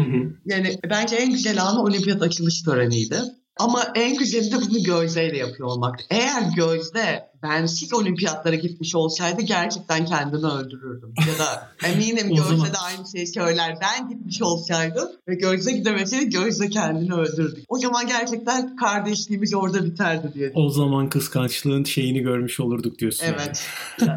Yani 0.45 0.79
bence 0.89 1.15
en 1.15 1.31
güzel 1.31 1.63
anı 1.63 1.83
olimpiyat 1.83 2.21
açılış 2.21 2.61
töreniydi. 2.61 3.15
Ama 3.59 3.83
en 3.95 4.17
güzeli 4.17 4.51
de 4.51 4.55
bunu 4.55 4.83
Gözde'yle 4.83 5.37
yapıyor 5.37 5.69
olmak. 5.69 5.99
Eğer 6.09 6.41
Gözde 6.55 7.29
bensiz 7.43 7.93
olimpiyatlara 7.93 8.55
gitmiş 8.55 8.95
olsaydı 8.95 9.41
gerçekten 9.41 10.05
kendini 10.05 10.45
öldürürdüm. 10.45 11.13
Ya 11.27 11.45
da 11.45 11.69
eminim 11.87 12.35
Gözde 12.35 12.73
de 12.73 12.77
aynı 12.77 13.07
şeyi 13.11 13.27
söyler. 13.27 13.77
Ben 13.81 14.09
gitmiş 14.09 14.41
olsaydım 14.41 15.09
ve 15.27 15.35
Gözde 15.35 15.71
gidemeseydi 15.71 16.29
Gözde 16.29 16.69
kendini 16.69 17.13
öldürdü. 17.13 17.63
O 17.67 17.79
zaman 17.79 18.07
gerçekten 18.07 18.75
kardeşliğimiz 18.75 19.53
orada 19.53 19.85
biterdi 19.85 20.33
diye. 20.33 20.51
O 20.55 20.69
zaman 20.69 21.09
kıskançlığın 21.09 21.83
şeyini 21.83 22.19
görmüş 22.19 22.59
olurduk 22.59 22.99
diyorsun. 22.99 23.25
Evet. 23.25 23.67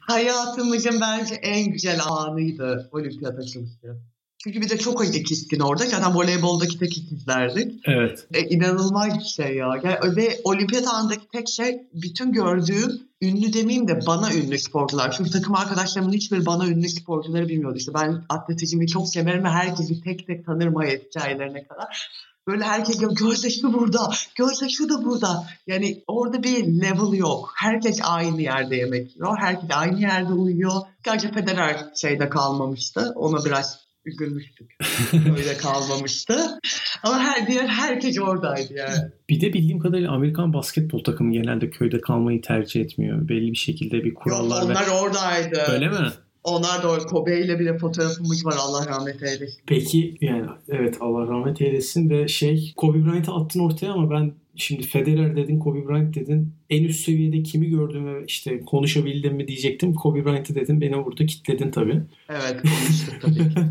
Hayatımızın 0.00 1.00
bence 1.00 1.34
en 1.34 1.70
güzel 1.70 2.00
anıydı 2.08 2.88
olimpiyat 2.92 3.38
açılışı. 3.38 3.96
Çünkü 4.44 4.60
bir 4.60 4.70
de 4.70 4.78
çok 4.78 5.02
acı 5.02 5.22
keskin 5.22 5.60
orada. 5.60 5.86
Zaten 5.86 6.14
voleyboldaki 6.14 6.78
tek 6.78 6.98
ikizlerdik. 6.98 7.80
Evet. 7.84 8.26
E, 8.34 8.40
inanılmaz 8.40 9.18
bir 9.18 9.24
şey 9.24 9.56
ya. 9.56 9.68
Yani, 9.84 10.16
ve 10.16 10.40
olimpiyat 10.44 10.86
anındaki 10.86 11.28
tek 11.28 11.48
şey 11.48 11.82
bütün 11.94 12.32
gördüğüm 12.32 13.02
ünlü 13.22 13.52
demeyeyim 13.52 13.88
de 13.88 14.06
bana 14.06 14.34
ünlü 14.34 14.58
sporcular. 14.58 15.12
Çünkü 15.12 15.30
takım 15.30 15.54
arkadaşlarımın 15.54 16.12
hiçbir 16.12 16.46
bana 16.46 16.66
ünlü 16.66 16.88
sporcuları 16.88 17.48
bilmiyordu. 17.48 17.76
İşte 17.76 17.94
ben 17.94 18.22
atletizmi 18.28 18.86
çok 18.86 19.08
severim 19.08 19.44
ve 19.44 19.48
herkesi 19.48 20.00
tek 20.00 20.26
tek 20.26 20.46
tanırım 20.46 20.74
hayat 20.74 21.02
hikayelerine 21.02 21.64
kadar. 21.64 22.10
Böyle 22.46 22.64
herkes 22.64 23.00
diyor 23.00 23.16
Gözde 23.16 23.50
şu 23.50 23.72
burada, 23.72 24.10
Gözde 24.34 24.68
şu 24.68 24.88
da 24.88 25.04
burada. 25.04 25.46
Yani 25.66 26.02
orada 26.06 26.42
bir 26.42 26.66
level 26.66 27.18
yok. 27.18 27.52
Herkes 27.56 28.00
aynı 28.02 28.42
yerde 28.42 28.76
yemek 28.76 29.16
yiyor. 29.16 29.38
Herkes 29.38 29.70
aynı 29.74 30.00
yerde 30.00 30.32
uyuyor. 30.32 30.72
Sadece 31.04 31.32
Federer 31.32 31.84
şeyde 31.94 32.28
kalmamıştı. 32.28 33.12
Ona 33.16 33.44
biraz 33.44 33.89
üzülmüştük. 34.04 34.76
Öyle 35.12 35.56
kalmamıştı. 35.56 36.58
Ama 37.02 37.18
her 37.18 37.46
diğer 37.46 37.66
herkes 37.66 38.18
oradaydı 38.18 38.74
yani. 38.74 39.10
Bir 39.28 39.40
de 39.40 39.52
bildiğim 39.52 39.78
kadarıyla 39.78 40.10
Amerikan 40.10 40.52
basketbol 40.52 41.04
takımı 41.04 41.32
genelde 41.32 41.70
köyde 41.70 42.00
kalmayı 42.00 42.42
tercih 42.42 42.80
etmiyor. 42.80 43.28
Belli 43.28 43.50
bir 43.52 43.56
şekilde 43.56 44.04
bir 44.04 44.14
kurallar. 44.14 44.62
Yok, 44.62 44.70
onlar 44.70 44.86
ve... 44.86 44.90
oradaydı. 44.90 45.62
Öyle 45.68 45.88
mi? 45.88 46.08
Onlar 46.44 46.82
da 46.82 46.98
Kobe 46.98 47.40
ile 47.40 47.58
bile 47.58 47.78
fotoğrafımız 47.78 48.46
var 48.46 48.54
Allah 48.60 48.86
rahmet 48.86 49.22
eylesin. 49.22 49.60
Peki 49.66 50.16
yani 50.20 50.46
evet 50.68 50.96
Allah 51.00 51.26
rahmet 51.26 51.60
eylesin 51.60 52.10
ve 52.10 52.28
şey 52.28 52.72
Kobe 52.76 53.04
Bryant'ı 53.04 53.32
attın 53.32 53.60
ortaya 53.60 53.92
ama 53.92 54.10
ben 54.10 54.32
şimdi 54.56 54.82
Federer 54.82 55.36
dedin 55.36 55.58
Kobe 55.58 55.88
Bryant 55.88 56.14
dedin 56.14 56.52
en 56.70 56.84
üst 56.84 57.04
seviyede 57.04 57.42
kimi 57.42 57.68
gördüm 57.68 58.06
ve 58.06 58.24
işte 58.26 58.60
konuşabildim 58.60 59.34
mi 59.34 59.48
diyecektim. 59.48 59.94
Kobe 59.94 60.24
Bryant'ı 60.24 60.54
dedin 60.54 60.80
beni 60.80 61.04
burada 61.04 61.26
kitledin 61.26 61.70
tabii. 61.70 62.02
Evet 62.28 62.62
konuştuk 62.62 63.14
tabii 63.22 63.70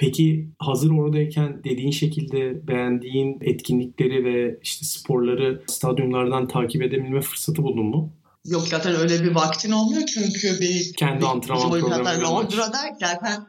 Peki 0.00 0.46
hazır 0.58 0.90
oradayken 0.90 1.64
dediğin 1.64 1.90
şekilde 1.90 2.66
beğendiğin 2.68 3.38
etkinlikleri 3.40 4.24
ve 4.24 4.58
işte 4.62 4.84
sporları 4.84 5.62
stadyumlardan 5.66 6.48
takip 6.48 6.82
edebilme 6.82 7.20
fırsatı 7.20 7.62
buldun 7.62 7.86
mu? 7.86 8.12
Yok 8.46 8.68
zaten 8.68 8.94
öyle 8.94 9.24
bir 9.24 9.34
vaktin 9.34 9.70
olmuyor 9.70 10.06
çünkü 10.06 10.60
bir 10.60 10.92
kendi 10.92 11.20
bir, 11.20 11.26
antrenman 11.26 11.70
programı 11.70 12.22
Londra'da 12.22 12.78
zaten 13.00 13.46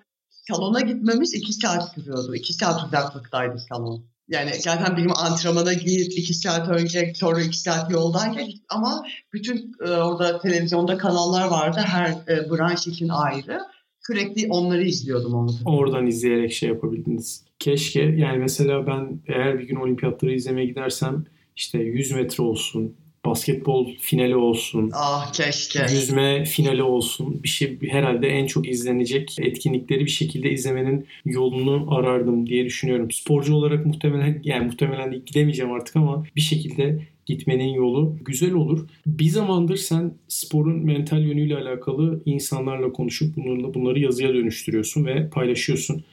salona 0.48 0.82
gitmemiz 0.82 1.34
iki 1.34 1.54
saat 1.54 1.94
sürüyordu. 1.94 2.36
İki 2.36 2.54
saat 2.54 2.84
uzaklıktaydı 2.88 3.60
salon. 3.70 4.06
Yani 4.28 4.52
zaten 4.54 4.98
benim 4.98 5.12
antrenmana 5.18 5.74
git 5.74 6.18
iki 6.18 6.34
saat 6.34 6.70
önce 6.70 7.14
sonra 7.16 7.42
iki 7.42 7.60
saat 7.60 7.92
yoldayken 7.92 8.48
ama 8.70 9.06
bütün 9.34 9.76
e, 9.86 9.90
orada 9.90 10.40
televizyonda 10.40 10.98
kanallar 10.98 11.48
vardı 11.48 11.80
her 11.86 12.10
e, 12.10 12.50
branş 12.52 12.88
için 12.88 13.10
ayrı. 13.10 13.60
Sürekli 14.08 14.48
onları 14.50 14.84
izliyordum 14.84 15.34
onu. 15.34 15.52
Oradan 15.66 16.08
izleyerek 16.08 16.54
şey 16.54 16.70
yapabildiniz. 16.70 17.46
Keşke 17.60 18.02
yani 18.02 18.38
mesela 18.38 18.88
ben 18.88 19.22
eğer 19.28 19.60
bir 19.60 19.68
gün 19.68 19.76
olimpiyatları 19.76 20.34
izlemeye 20.34 20.68
gidersem 20.68 21.26
işte 21.56 21.78
100 21.80 22.12
metre 22.12 22.44
olsun, 22.44 22.96
basketbol 23.26 23.90
finali 24.00 24.36
olsun. 24.36 24.92
Ah 24.94 25.34
keşke. 25.34 25.82
Yüzme 25.82 26.46
finali 26.46 26.84
olsun. 26.84 27.44
Bir 27.44 27.48
şey 27.50 27.80
herhalde 27.82 28.28
en 28.28 28.46
çok 28.48 28.70
izlenecek 28.70 29.36
etkinlikleri 29.40 30.06
bir 30.06 30.10
şekilde 30.10 30.52
izlemenin 30.52 31.08
yolunu 31.26 31.96
arardım 31.96 32.48
diye 32.48 32.66
düşünüyorum. 32.66 33.12
Sporcu 33.12 33.56
olarak 33.56 33.86
muhtemelen 33.86 34.42
yani 34.44 34.66
muhtemelen 34.66 35.26
gidemeyeceğim 35.26 35.72
artık 35.72 35.96
ama 35.96 36.26
bir 36.36 36.42
şekilde 36.42 37.08
gitmenin 37.26 37.74
yolu 37.74 38.18
güzel 38.26 38.54
olur. 38.54 38.88
Bir 39.06 39.30
zamandır 39.30 39.78
sen 39.78 40.14
sporun 40.28 40.86
mental 40.86 41.22
yönüyle 41.22 41.58
alakalı 41.58 42.22
insanlarla 42.26 42.92
konuşup 42.94 43.36
bunlarla 43.36 43.74
bunları 43.74 44.00
yazıya 44.00 44.34
dönüştürüyorsun 44.34 45.06
ve 45.06 45.30
paylaşıyorsun. 45.30 46.04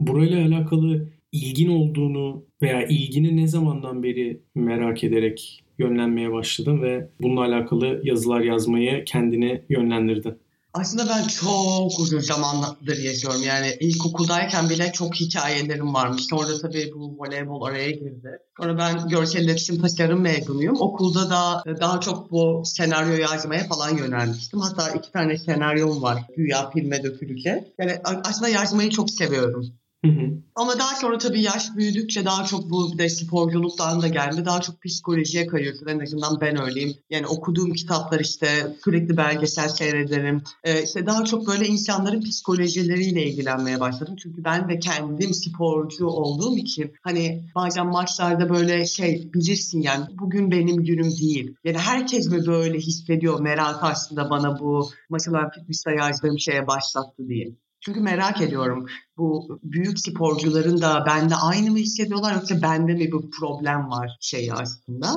Burayla 0.00 0.46
alakalı 0.46 1.08
ilgin 1.32 1.68
olduğunu 1.68 2.44
veya 2.62 2.86
ilgini 2.86 3.36
ne 3.36 3.46
zamandan 3.46 4.02
beri 4.02 4.40
merak 4.54 5.04
ederek 5.04 5.62
yönlenmeye 5.78 6.32
başladın 6.32 6.82
ve 6.82 7.10
bununla 7.20 7.40
alakalı 7.40 8.00
yazılar 8.04 8.40
yazmayı 8.40 9.04
kendini 9.04 9.64
yönlendirdin? 9.68 10.38
Aslında 10.74 11.08
ben 11.08 11.28
çok 11.28 12.00
uzun 12.00 12.18
zamandır 12.18 12.98
yaşıyorum. 12.98 13.40
Yani 13.46 13.76
ilkokuldayken 13.80 14.70
bile 14.70 14.92
çok 14.92 15.14
hikayelerim 15.14 15.94
varmış. 15.94 16.22
Sonra 16.30 16.58
tabii 16.62 16.90
bu 16.94 17.16
voleybol 17.18 17.62
araya 17.62 17.90
girdi. 17.90 18.38
Sonra 18.60 18.78
ben 18.78 19.08
görsel 19.08 19.44
iletişim 19.44 19.80
tasarım 19.82 20.20
mezunuyum. 20.20 20.76
Okulda 20.80 21.30
da 21.30 21.62
daha 21.80 22.00
çok 22.00 22.30
bu 22.30 22.62
senaryo 22.64 23.16
yazmaya 23.16 23.64
falan 23.64 23.96
yönelmiştim. 23.98 24.60
Hatta 24.60 24.90
iki 24.90 25.12
tane 25.12 25.38
senaryom 25.38 26.02
var. 26.02 26.22
Güya 26.36 26.70
filme 26.70 27.02
dökülecek. 27.02 27.62
Yani 27.78 27.92
aslında 28.04 28.48
yazmayı 28.48 28.90
çok 28.90 29.10
seviyorum. 29.10 29.66
Hı 30.06 30.12
hı. 30.12 30.30
Ama 30.54 30.78
daha 30.78 30.94
sonra 30.94 31.18
tabii 31.18 31.40
yaş 31.42 31.76
büyüdükçe 31.76 32.24
daha 32.24 32.44
çok 32.44 32.70
bu 32.70 32.98
de 32.98 33.08
sporculuktan 33.08 34.02
da 34.02 34.08
geldi. 34.08 34.44
Daha 34.44 34.60
çok 34.60 34.82
psikolojiye 34.82 35.46
kayıyorsun. 35.46 35.86
En 35.86 35.98
azından 35.98 36.40
ben 36.40 36.62
öyleyim. 36.62 36.94
Yani 37.10 37.26
okuduğum 37.26 37.72
kitaplar 37.72 38.20
işte 38.20 38.76
sürekli 38.84 39.16
belgesel 39.16 39.68
seyrederim. 39.68 40.42
Ee, 40.64 40.82
işte 40.82 41.06
daha 41.06 41.24
çok 41.24 41.46
böyle 41.46 41.66
insanların 41.66 42.20
psikolojileriyle 42.20 43.26
ilgilenmeye 43.26 43.80
başladım. 43.80 44.16
Çünkü 44.22 44.44
ben 44.44 44.68
de 44.68 44.78
kendim 44.78 45.34
sporcu 45.34 46.06
olduğum 46.06 46.56
için 46.56 46.92
hani 47.02 47.44
bazen 47.54 47.86
maçlarda 47.86 48.48
böyle 48.48 48.86
şey 48.86 49.30
bilirsin 49.34 49.82
yani 49.82 50.04
bugün 50.18 50.50
benim 50.50 50.84
günüm 50.84 51.10
değil. 51.10 51.54
Yani 51.64 51.78
herkes 51.78 52.28
mi 52.30 52.46
böyle 52.46 52.78
hissediyor 52.78 53.40
merak 53.40 53.82
aslında 53.82 54.30
bana 54.30 54.60
bu 54.60 54.90
mesela 55.10 55.50
fitness'te 55.54 55.90
yazdığım 55.98 56.38
şeye 56.38 56.66
başlattı 56.66 57.28
diye. 57.28 57.65
Çünkü 57.80 58.00
merak 58.00 58.40
ediyorum 58.40 58.86
bu 59.16 59.58
büyük 59.62 60.00
sporcuların 60.00 60.80
da 60.80 61.04
bende 61.06 61.34
aynı 61.34 61.70
mı 61.70 61.78
hissediyorlar 61.78 62.34
yoksa 62.34 62.62
bende 62.62 62.94
mi 62.94 63.12
bir 63.12 63.30
problem 63.40 63.90
var 63.90 64.10
şeyi 64.20 64.52
aslında. 64.52 65.08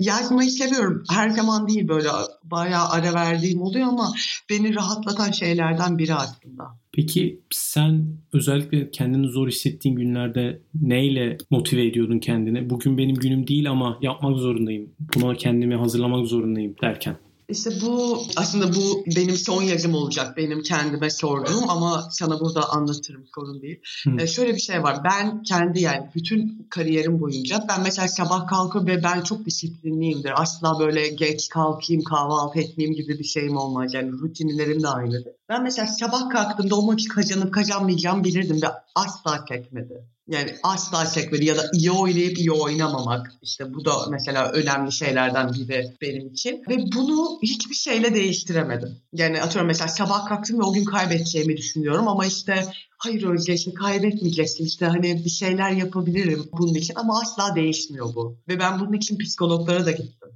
Yazmayı 0.00 0.50
seviyorum. 0.50 1.02
Her 1.10 1.28
zaman 1.28 1.68
değil 1.68 1.88
böyle 1.88 2.08
bayağı 2.44 2.88
ara 2.88 3.14
verdiğim 3.14 3.62
oluyor 3.62 3.88
ama 3.88 4.12
beni 4.50 4.74
rahatlatan 4.74 5.30
şeylerden 5.30 5.98
biri 5.98 6.14
aslında. 6.14 6.64
Peki 6.92 7.40
sen 7.50 8.06
özellikle 8.32 8.90
kendini 8.90 9.28
zor 9.28 9.48
hissettiğin 9.48 9.96
günlerde 9.96 10.62
neyle 10.82 11.38
motive 11.50 11.86
ediyordun 11.86 12.18
kendini? 12.18 12.70
Bugün 12.70 12.98
benim 12.98 13.14
günüm 13.14 13.46
değil 13.46 13.70
ama 13.70 13.98
yapmak 14.02 14.38
zorundayım. 14.38 14.90
Buna 15.14 15.34
kendimi 15.34 15.74
hazırlamak 15.74 16.26
zorundayım 16.26 16.74
derken. 16.82 17.16
İşte 17.48 17.70
bu 17.82 18.22
aslında 18.36 18.74
bu 18.74 19.04
benim 19.16 19.36
son 19.36 19.62
yazım 19.62 19.94
olacak. 19.94 20.36
Benim 20.36 20.62
kendime 20.62 21.10
sorduğum 21.10 21.70
ama 21.70 22.08
sana 22.10 22.40
burada 22.40 22.70
anlatırım 22.70 23.24
sorun 23.34 23.62
değil. 23.62 23.80
Ee, 24.18 24.26
şöyle 24.26 24.54
bir 24.54 24.60
şey 24.60 24.82
var. 24.82 25.04
Ben 25.04 25.42
kendi 25.42 25.80
yani 25.80 26.10
bütün 26.14 26.66
kariyerim 26.70 27.20
boyunca 27.20 27.64
ben 27.68 27.82
mesela 27.82 28.08
sabah 28.08 28.46
kalkıp 28.46 28.88
ve 28.88 29.02
ben 29.02 29.20
çok 29.20 29.46
disiplinliyimdir. 29.46 30.42
Asla 30.42 30.78
böyle 30.78 31.08
geç 31.08 31.48
kalkayım 31.48 32.02
kahvaltı 32.02 32.60
etmeyeyim 32.60 32.96
gibi 32.96 33.18
bir 33.18 33.24
şeyim 33.24 33.56
olmaz. 33.56 33.94
Yani 33.94 34.12
rutinlerim 34.12 34.82
de 34.82 34.88
aynıdır. 34.88 35.32
Ben 35.48 35.62
mesela 35.62 35.86
sabah 35.86 36.30
kalktığımda 36.30 36.76
o 36.76 36.86
maçı 36.86 37.08
kazanıp 37.08 37.54
kazanmayacağım 37.54 38.24
bilirdim 38.24 38.62
ve 38.62 38.66
asla 38.94 39.44
çekmedi. 39.48 40.04
Yani 40.28 40.56
asla 40.62 41.10
çekmedi 41.10 41.44
ya 41.44 41.56
da 41.56 41.70
iyi 41.72 41.90
oynayıp 41.90 42.38
iyi 42.38 42.52
oynamamak. 42.52 43.32
İşte 43.42 43.74
bu 43.74 43.84
da 43.84 43.92
mesela 44.10 44.52
önemli 44.52 44.92
şeylerden 44.92 45.52
biri 45.52 45.96
benim 46.00 46.28
için. 46.28 46.62
Ve 46.68 46.76
bunu 46.96 47.38
hiçbir 47.42 47.74
şeyle 47.74 48.14
değiştiremedim. 48.14 48.96
Yani 49.12 49.42
atıyorum 49.42 49.66
mesela 49.66 49.88
sabah 49.88 50.26
kalktım 50.26 50.58
ve 50.58 50.62
o 50.62 50.72
gün 50.72 50.84
kaybedeceğimi 50.84 51.56
düşünüyorum 51.56 52.08
ama 52.08 52.26
işte 52.26 52.64
hayır 52.98 53.22
Özge 53.22 53.54
işte 53.54 53.74
kaybetmeyeceksin 53.74 54.64
işte 54.64 54.86
hani 54.86 55.24
bir 55.24 55.30
şeyler 55.30 55.70
yapabilirim 55.70 56.48
bunun 56.52 56.74
için 56.74 56.94
ama 56.94 57.20
asla 57.20 57.56
değişmiyor 57.56 58.14
bu. 58.14 58.38
Ve 58.48 58.58
ben 58.58 58.80
bunun 58.80 58.92
için 58.92 59.18
psikologlara 59.18 59.86
da 59.86 59.90
gittim. 59.90 60.28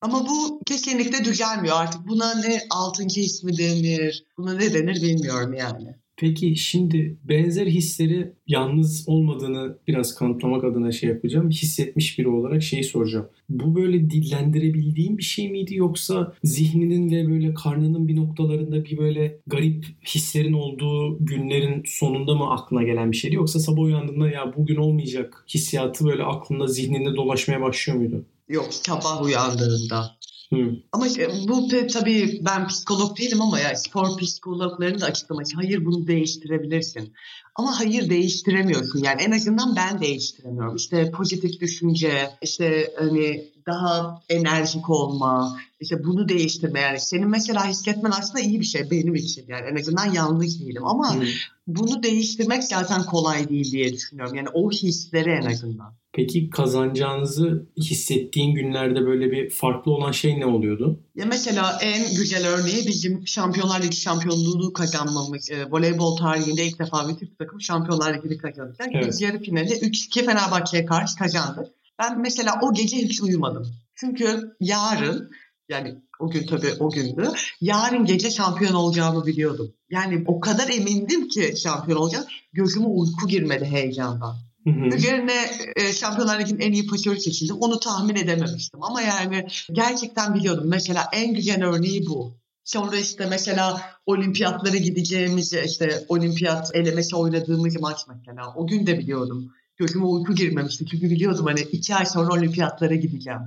Ama 0.00 0.28
bu 0.28 0.60
kesinlikle 0.66 1.24
düzelmiyor 1.24 1.76
artık. 1.76 2.08
Buna 2.08 2.34
ne 2.34 2.62
altıncı 2.70 3.20
ismi 3.20 3.58
denir, 3.58 4.24
buna 4.38 4.54
ne 4.54 4.74
denir 4.74 5.02
bilmiyorum 5.02 5.54
yani. 5.54 5.96
Peki 6.20 6.56
şimdi 6.56 7.16
benzer 7.24 7.66
hisleri 7.66 8.32
yalnız 8.46 9.04
olmadığını 9.08 9.78
biraz 9.88 10.14
kanıtlamak 10.14 10.64
adına 10.64 10.92
şey 10.92 11.10
yapacağım. 11.10 11.50
Hissetmiş 11.50 12.18
biri 12.18 12.28
olarak 12.28 12.62
şeyi 12.62 12.84
soracağım. 12.84 13.28
Bu 13.48 13.74
böyle 13.74 14.10
dillendirebildiğin 14.10 15.18
bir 15.18 15.22
şey 15.22 15.50
miydi 15.50 15.74
yoksa 15.74 16.34
zihninin 16.44 17.10
ve 17.10 17.30
böyle 17.30 17.54
karnının 17.54 18.08
bir 18.08 18.16
noktalarında 18.16 18.84
bir 18.84 18.98
böyle 18.98 19.40
garip 19.46 19.86
hislerin 20.06 20.52
olduğu 20.52 21.24
günlerin 21.24 21.82
sonunda 21.86 22.34
mı 22.34 22.50
aklına 22.50 22.82
gelen 22.82 23.12
bir 23.12 23.16
şeydi 23.16 23.34
yoksa 23.34 23.58
sabah 23.58 23.82
uyandığında 23.82 24.30
ya 24.30 24.54
bugün 24.56 24.76
olmayacak 24.76 25.44
hissiyatı 25.48 26.04
böyle 26.04 26.22
aklında 26.22 26.66
zihninde 26.66 27.16
dolaşmaya 27.16 27.60
başlıyor 27.60 27.98
muydu? 27.98 28.24
Yok 28.48 28.68
sabah 28.70 29.22
uyandığında. 29.22 30.16
Hmm. 30.50 30.76
Ama 30.92 31.06
bu 31.48 31.68
tabii 31.92 32.40
ben 32.44 32.66
psikolog 32.68 33.18
değilim 33.18 33.42
ama 33.42 33.60
yani 33.60 33.76
spor 33.76 34.18
psikologlarının 34.18 35.00
da 35.00 35.06
açıklaması 35.06 35.54
hayır 35.54 35.84
bunu 35.84 36.06
değiştirebilirsin. 36.06 37.12
Ama 37.54 37.80
hayır 37.80 38.10
değiştiremiyorsun. 38.10 38.98
Yani 39.04 39.22
en 39.22 39.30
azından 39.30 39.76
ben 39.76 40.00
değiştiremiyorum. 40.00 40.76
İşte 40.76 41.10
pozitif 41.10 41.60
düşünce, 41.60 42.30
işte 42.42 42.94
hani 42.98 43.44
daha 43.66 44.22
enerjik 44.28 44.90
olma, 44.90 45.58
işte 45.80 46.04
bunu 46.04 46.28
değiştirme 46.28 46.80
yani 46.80 47.00
senin 47.00 47.28
mesela 47.28 47.68
hissetmen 47.68 48.10
aslında 48.10 48.40
iyi 48.40 48.60
bir 48.60 48.64
şey 48.64 48.90
benim 48.90 49.14
için 49.14 49.44
yani 49.48 49.66
en 49.70 49.80
azından 49.80 50.12
yanlış 50.12 50.60
değilim 50.60 50.86
ama 50.86 51.14
hmm. 51.14 51.26
bunu 51.66 52.02
değiştirmek 52.02 52.64
zaten 52.64 53.02
kolay 53.02 53.48
değil 53.48 53.72
diye 53.72 53.92
düşünüyorum 53.92 54.34
yani 54.34 54.48
o 54.52 54.70
hisleri 54.70 55.30
en 55.30 55.50
azından. 55.50 55.99
Peki 56.12 56.50
kazanacağınızı 56.50 57.66
hissettiğin 57.76 58.54
günlerde 58.54 59.06
böyle 59.06 59.30
bir 59.30 59.50
farklı 59.50 59.92
olan 59.92 60.12
şey 60.12 60.40
ne 60.40 60.46
oluyordu? 60.46 61.00
Ya 61.14 61.26
mesela 61.26 61.78
en 61.82 62.14
güzel 62.16 62.46
örneği 62.48 62.86
bizim 62.86 63.26
Şampiyonlar 63.26 63.82
Ligi 63.82 63.96
şampiyonluğunu 63.96 64.72
kazanmamız. 64.72 65.50
E, 65.50 65.70
voleybol 65.70 66.16
tarihinde 66.16 66.66
ilk 66.66 66.78
defa 66.78 67.08
bir 67.08 67.14
Türk 67.14 67.38
takım 67.38 67.60
Şampiyonlar 67.60 68.14
Ligi'ni 68.14 68.38
kazanacak. 68.38 68.88
Evet. 68.92 69.06
Biz 69.08 69.20
yarı 69.20 69.38
finali 69.42 69.72
3-2 69.72 70.24
Fenerbahçe'ye 70.24 70.84
karşı 70.84 71.16
kazandık. 71.18 71.66
Ben 71.98 72.20
mesela 72.20 72.60
o 72.62 72.74
gece 72.74 72.96
hiç 72.96 73.22
uyumadım. 73.22 73.66
Çünkü 73.94 74.56
yarın 74.60 75.30
Yani 75.68 75.94
o 76.20 76.30
gün 76.30 76.46
tabii 76.46 76.72
o 76.78 76.90
gündü. 76.90 77.28
Yarın 77.60 78.04
gece 78.04 78.30
şampiyon 78.30 78.74
olacağımı 78.74 79.26
biliyordum. 79.26 79.72
Yani 79.90 80.24
o 80.26 80.40
kadar 80.40 80.68
emindim 80.68 81.28
ki 81.28 81.54
şampiyon 81.56 81.98
olacağım. 81.98 82.24
Gözüme 82.52 82.86
uyku 82.86 83.28
girmedi 83.28 83.64
heyecandan. 83.64 84.36
Üzerine 84.66 85.50
e, 85.76 85.92
Şampiyonlar 85.92 86.40
Ligi'nin 86.40 86.60
en 86.60 86.72
iyi 86.72 86.86
pasörü 86.86 87.20
seçildi. 87.20 87.52
Onu 87.52 87.80
tahmin 87.80 88.16
edememiştim. 88.16 88.82
Ama 88.82 89.02
yani 89.02 89.46
gerçekten 89.72 90.34
biliyordum. 90.34 90.68
Mesela 90.68 91.04
en 91.12 91.34
güzel 91.34 91.64
örneği 91.64 92.06
bu. 92.06 92.40
Sonra 92.64 92.96
işte 92.96 93.26
mesela 93.30 93.80
olimpiyatlara 94.06 94.76
gideceğimiz 94.76 95.52
işte 95.52 96.04
olimpiyat 96.08 96.70
elemesi 96.74 97.16
oynadığımız 97.16 97.80
maç 97.80 97.98
mesela. 98.08 98.54
O 98.56 98.66
gün 98.66 98.86
de 98.86 98.98
biliyordum. 98.98 99.52
Gözüme 99.76 100.04
uyku 100.04 100.34
girmemişti. 100.34 100.86
Çünkü 100.86 101.10
biliyordum 101.10 101.46
hani 101.46 101.60
iki 101.60 101.94
ay 101.94 102.06
sonra 102.06 102.32
olimpiyatlara 102.32 102.94
gideceğim 102.94 103.40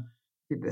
gibi. 0.50 0.72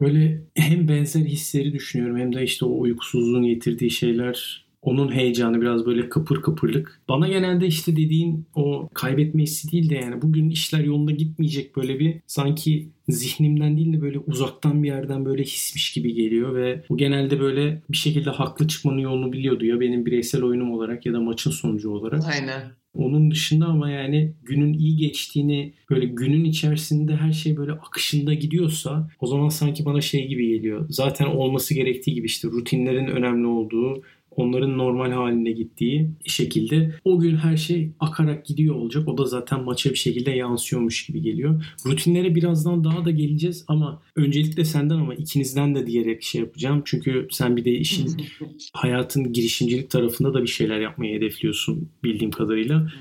Böyle 0.00 0.44
hem 0.54 0.88
benzer 0.88 1.20
hisleri 1.20 1.72
düşünüyorum 1.72 2.18
hem 2.18 2.34
de 2.34 2.42
işte 2.42 2.64
o 2.64 2.80
uykusuzluğun 2.80 3.46
getirdiği 3.46 3.90
şeyler 3.90 4.66
onun 4.82 5.12
heyecanı 5.12 5.60
biraz 5.60 5.86
böyle 5.86 6.08
kıpır 6.08 6.42
kıpırlık. 6.42 7.00
Bana 7.08 7.28
genelde 7.28 7.66
işte 7.66 7.96
dediğin 7.96 8.46
o 8.54 8.88
kaybetme 8.94 9.42
hissi 9.42 9.72
değil 9.72 9.90
de 9.90 9.94
yani 9.94 10.22
bugün 10.22 10.50
işler 10.50 10.84
yolunda 10.84 11.12
gitmeyecek 11.12 11.76
böyle 11.76 11.98
bir 11.98 12.20
sanki 12.26 12.88
zihnimden 13.08 13.76
değil 13.76 13.92
de 13.92 14.00
böyle 14.00 14.18
uzaktan 14.18 14.82
bir 14.82 14.88
yerden 14.88 15.24
böyle 15.24 15.42
hismiş 15.42 15.92
gibi 15.92 16.14
geliyor 16.14 16.54
ve 16.54 16.84
bu 16.88 16.96
genelde 16.96 17.40
böyle 17.40 17.82
bir 17.90 17.96
şekilde 17.96 18.30
haklı 18.30 18.68
çıkmanın 18.68 18.98
yolunu 18.98 19.32
biliyordu 19.32 19.64
ya 19.64 19.80
benim 19.80 20.06
bireysel 20.06 20.42
oyunum 20.42 20.72
olarak 20.72 21.06
ya 21.06 21.12
da 21.12 21.20
maçın 21.20 21.50
sonucu 21.50 21.90
olarak. 21.90 22.22
Aynen. 22.26 22.62
Onun 22.94 23.30
dışında 23.30 23.66
ama 23.66 23.90
yani 23.90 24.34
günün 24.42 24.72
iyi 24.72 24.96
geçtiğini 24.96 25.72
böyle 25.90 26.06
günün 26.06 26.44
içerisinde 26.44 27.16
her 27.16 27.32
şey 27.32 27.56
böyle 27.56 27.72
akışında 27.72 28.34
gidiyorsa 28.34 29.10
o 29.20 29.26
zaman 29.26 29.48
sanki 29.48 29.84
bana 29.84 30.00
şey 30.00 30.28
gibi 30.28 30.48
geliyor. 30.48 30.86
Zaten 30.88 31.26
olması 31.26 31.74
gerektiği 31.74 32.14
gibi 32.14 32.26
işte 32.26 32.48
rutinlerin 32.48 33.06
önemli 33.06 33.46
olduğu 33.46 34.02
onların 34.30 34.78
normal 34.78 35.12
haline 35.12 35.52
gittiği 35.52 36.10
şekilde 36.26 36.94
o 37.04 37.18
gün 37.18 37.36
her 37.36 37.56
şey 37.56 37.90
akarak 38.00 38.46
gidiyor 38.46 38.74
olacak. 38.74 39.08
O 39.08 39.18
da 39.18 39.24
zaten 39.24 39.64
maça 39.64 39.90
bir 39.90 39.96
şekilde 39.96 40.30
yansıyormuş 40.30 41.06
gibi 41.06 41.22
geliyor. 41.22 41.64
Rutinlere 41.86 42.34
birazdan 42.34 42.84
daha 42.84 43.04
da 43.04 43.10
geleceğiz 43.10 43.64
ama 43.68 44.02
öncelikle 44.16 44.64
senden 44.64 44.96
ama 44.96 45.14
ikinizden 45.14 45.74
de 45.74 45.86
diyerek 45.86 46.22
şey 46.22 46.40
yapacağım. 46.40 46.82
Çünkü 46.84 47.28
sen 47.30 47.56
bir 47.56 47.64
de 47.64 47.70
işin 47.72 48.16
hayatın 48.72 49.32
girişimcilik 49.32 49.90
tarafında 49.90 50.34
da 50.34 50.42
bir 50.42 50.46
şeyler 50.48 50.80
yapmayı 50.80 51.16
hedefliyorsun 51.16 51.88
bildiğim 52.04 52.30
kadarıyla. 52.30 52.92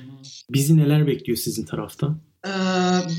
Bizi 0.51 0.77
neler 0.77 1.07
bekliyor 1.07 1.37
sizin 1.37 1.65
tarafta? 1.65 2.19
Ee, 2.45 2.49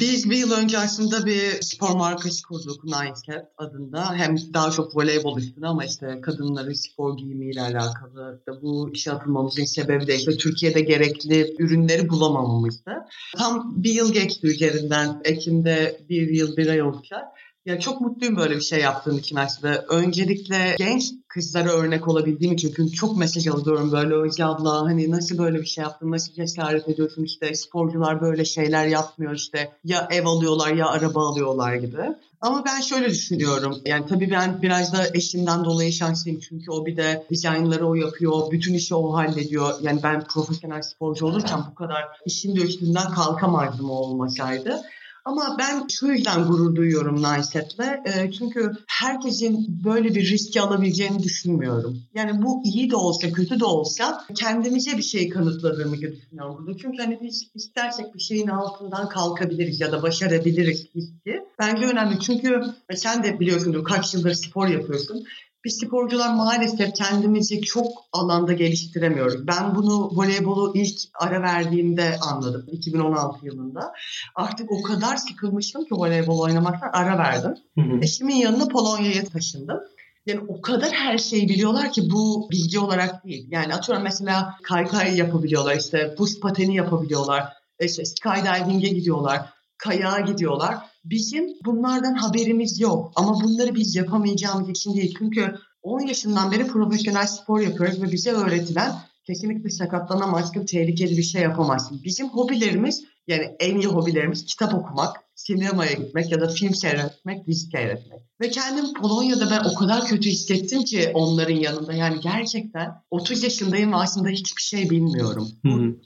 biz 0.01 0.31
bir 0.31 0.37
yıl 0.37 0.53
önce 0.53 0.79
aslında 0.79 1.27
bir 1.27 1.63
spor 1.63 1.97
markası 1.97 2.43
kurduk 2.43 2.85
Nightcap 2.85 3.53
adında. 3.57 4.15
Hem 4.15 4.37
daha 4.55 4.71
çok 4.71 4.97
voleybol 4.97 5.39
üstüne 5.39 5.67
ama 5.67 5.85
işte 5.85 6.21
kadınların 6.21 6.73
spor 6.73 7.17
giyimiyle 7.17 7.63
alakalı. 7.63 8.43
Da 8.47 8.63
bu 8.63 8.91
işe 8.93 9.13
atılmamızın 9.13 9.65
sebebi 9.65 10.07
de 10.07 10.17
işte 10.17 10.37
Türkiye'de 10.37 10.81
gerekli 10.81 11.55
ürünleri 11.59 12.09
bulamamamızdı. 12.09 12.93
Tam 13.37 13.85
bir 13.85 13.95
yıl 13.95 14.13
geçti 14.13 14.47
üzerinden. 14.47 15.21
Ekim'de 15.25 16.01
bir 16.09 16.29
yıl 16.29 16.57
bir 16.57 16.69
ay 16.69 16.83
olacak. 16.83 17.25
Ya 17.67 17.81
çok 17.81 18.01
mutluyum 18.01 18.37
böyle 18.37 18.57
bir 18.57 18.61
şey 18.61 18.81
yaptığım 18.81 19.19
için 19.19 19.37
aslında. 19.37 19.85
Öncelikle 19.89 20.75
genç 20.79 21.13
kızlara 21.29 21.69
örnek 21.69 22.09
olabildiğim 22.09 22.55
için 22.55 22.73
çünkü 22.77 22.93
çok 22.93 23.17
mesaj 23.17 23.47
alıyorum 23.47 23.93
böyle 23.93 24.15
Özge 24.15 24.45
abla 24.45 24.81
hani 24.81 25.11
nasıl 25.11 25.39
böyle 25.39 25.61
bir 25.61 25.67
şey 25.67 25.83
yaptın 25.83 26.11
nasıl 26.11 26.33
cesaret 26.33 26.89
ediyorsun 26.89 27.25
işte 27.25 27.55
sporcular 27.55 28.21
böyle 28.21 28.45
şeyler 28.45 28.87
yapmıyor 28.87 29.35
işte 29.35 29.73
ya 29.85 30.09
ev 30.11 30.27
alıyorlar 30.27 30.73
ya 30.73 30.87
araba 30.87 31.29
alıyorlar 31.29 31.75
gibi. 31.75 32.03
Ama 32.41 32.65
ben 32.65 32.81
şöyle 32.81 33.11
düşünüyorum. 33.11 33.79
Yani 33.85 34.07
tabii 34.07 34.31
ben 34.31 34.63
biraz 34.63 34.93
da 34.93 35.07
eşimden 35.15 35.65
dolayı 35.65 35.93
şanslıyım. 35.93 36.41
Çünkü 36.41 36.71
o 36.71 36.87
bir 36.87 36.97
de 36.97 37.27
dizaynları 37.31 37.87
o 37.87 37.95
yapıyor. 37.95 38.51
Bütün 38.51 38.75
işi 38.75 38.95
o 38.95 39.15
hallediyor. 39.15 39.75
Yani 39.83 40.01
ben 40.03 40.25
profesyonel 40.25 40.83
sporcu 40.83 41.27
olurken 41.27 41.61
bu 41.71 41.75
kadar 41.75 42.05
işin 42.27 42.57
de 42.57 42.61
üstünden 42.61 43.11
kalkamazdım 43.11 43.91
o 43.91 43.95
olmasaydı. 43.95 44.83
Ama 45.25 45.57
ben 45.59 45.87
şu 45.89 46.07
yüzden 46.07 46.45
gurur 46.45 46.75
duyuyorum 46.77 47.17
Niceset'le. 47.17 47.81
E, 47.81 48.33
çünkü 48.39 48.73
herkesin 48.89 49.85
böyle 49.85 50.15
bir 50.15 50.31
riski 50.31 50.61
alabileceğini 50.61 51.23
düşünmüyorum. 51.23 51.99
Yani 52.15 52.43
bu 52.43 52.63
iyi 52.65 52.91
de 52.91 52.97
olsa 52.97 53.33
kötü 53.33 53.61
de 53.61 53.65
olsa 53.65 54.25
kendimize 54.35 54.97
bir 54.97 55.03
şey 55.03 55.29
kanıtladığımı 55.29 55.95
düşünüyorum 55.95 56.57
burada. 56.59 56.79
Çünkü 56.79 57.03
hani 57.03 57.19
biz 57.23 57.51
istersek 57.55 58.15
bir 58.15 58.21
şeyin 58.21 58.49
altından 58.49 59.09
kalkabiliriz 59.09 59.81
ya 59.81 59.93
da 59.93 60.03
başarabiliriz 60.03 60.87
hissi. 60.95 61.45
Bence 61.59 61.87
önemli. 61.87 62.21
Çünkü 62.21 62.63
sen 62.95 63.23
de 63.23 63.41
biliyorsundur 63.41 63.85
kaç 63.85 64.15
yıldır 64.15 64.35
spor 64.35 64.69
yapıyorsun. 64.69 65.25
Biz 65.65 65.79
sporcular 65.87 66.35
maalesef 66.35 66.95
kendimizi 66.95 67.61
çok 67.61 67.87
alanda 68.13 68.53
geliştiremiyoruz. 68.53 69.47
Ben 69.47 69.75
bunu 69.75 70.11
voleybolu 70.13 70.73
ilk 70.75 70.99
ara 71.15 71.43
verdiğimde 71.43 72.17
anladım 72.21 72.65
2016 72.73 73.47
yılında. 73.47 73.93
Artık 74.35 74.73
o 74.73 74.83
kadar 74.83 75.17
sıkılmıştım 75.17 75.85
ki 75.85 75.95
voleybol 75.95 76.39
oynamaktan 76.39 76.91
ara 76.93 77.19
verdim. 77.19 77.55
Hı 77.79 77.81
hı. 77.81 78.01
Eşimin 78.03 78.35
yanına 78.35 78.69
Polonya'ya 78.69 79.25
taşındım. 79.25 79.81
Yani 80.27 80.41
o 80.49 80.61
kadar 80.61 80.91
her 80.93 81.19
şeyi 81.19 81.49
biliyorlar 81.49 81.93
ki 81.93 82.03
bu 82.11 82.49
bilgi 82.51 82.79
olarak 82.79 83.25
değil. 83.25 83.49
Yani 83.51 83.75
atıyorum 83.75 84.05
mesela 84.05 84.55
kaykay 84.63 85.17
yapabiliyorlar, 85.17 85.77
işte 85.77 86.15
buz 86.19 86.41
pateni 86.41 86.77
yapabiliyorlar, 86.77 87.53
işte 87.81 88.05
skydiving'e 88.05 88.89
gidiyorlar, 88.89 89.41
kayağa 89.79 90.21
gidiyorlar. 90.21 90.90
Bizim 91.05 91.49
bunlardan 91.65 92.15
haberimiz 92.15 92.81
yok 92.81 93.13
ama 93.17 93.35
bunları 93.43 93.75
biz 93.75 93.97
yapamayacağımız 93.97 94.69
için 94.69 94.95
değil. 94.95 95.15
Çünkü 95.19 95.55
10 95.83 96.01
yaşından 96.01 96.53
beri 96.53 96.67
profesyonel 96.67 97.27
spor 97.27 97.61
yapıyoruz 97.61 98.03
ve 98.03 98.13
bize 98.13 98.33
öğretilen 98.33 98.93
kesinlikle 99.27 99.71
sakatlanamazsın, 99.71 100.67
tehlikeli 100.67 101.17
bir 101.17 101.23
şey 101.23 101.43
yapamazsın. 101.43 102.01
Bizim 102.05 102.29
hobilerimiz 102.29 103.05
yani 103.27 103.57
en 103.61 103.75
iyi 103.77 103.87
hobilerimiz 103.87 104.45
kitap 104.45 104.75
okumak, 104.75 105.17
sinemaya 105.47 105.93
gitmek 105.93 106.33
ya 106.33 106.41
da 106.41 106.49
film 106.49 106.75
seyretmek, 106.75 107.47
dizi 107.47 107.71
seyretmek. 107.71 108.21
Ve 108.41 108.51
kendim 108.51 108.95
Polonya'da 108.95 109.51
ben 109.51 109.71
o 109.71 109.75
kadar 109.75 110.05
kötü 110.05 110.31
hissettim 110.31 110.85
ki 110.85 111.11
onların 111.15 111.55
yanında. 111.55 111.93
Yani 111.93 112.21
gerçekten 112.21 112.91
30 113.11 113.43
yaşındayım 113.43 113.93
ve 113.93 113.97
aslında 113.97 114.29
hiçbir 114.29 114.63
şey 114.63 114.91
bilmiyorum. 114.91 115.49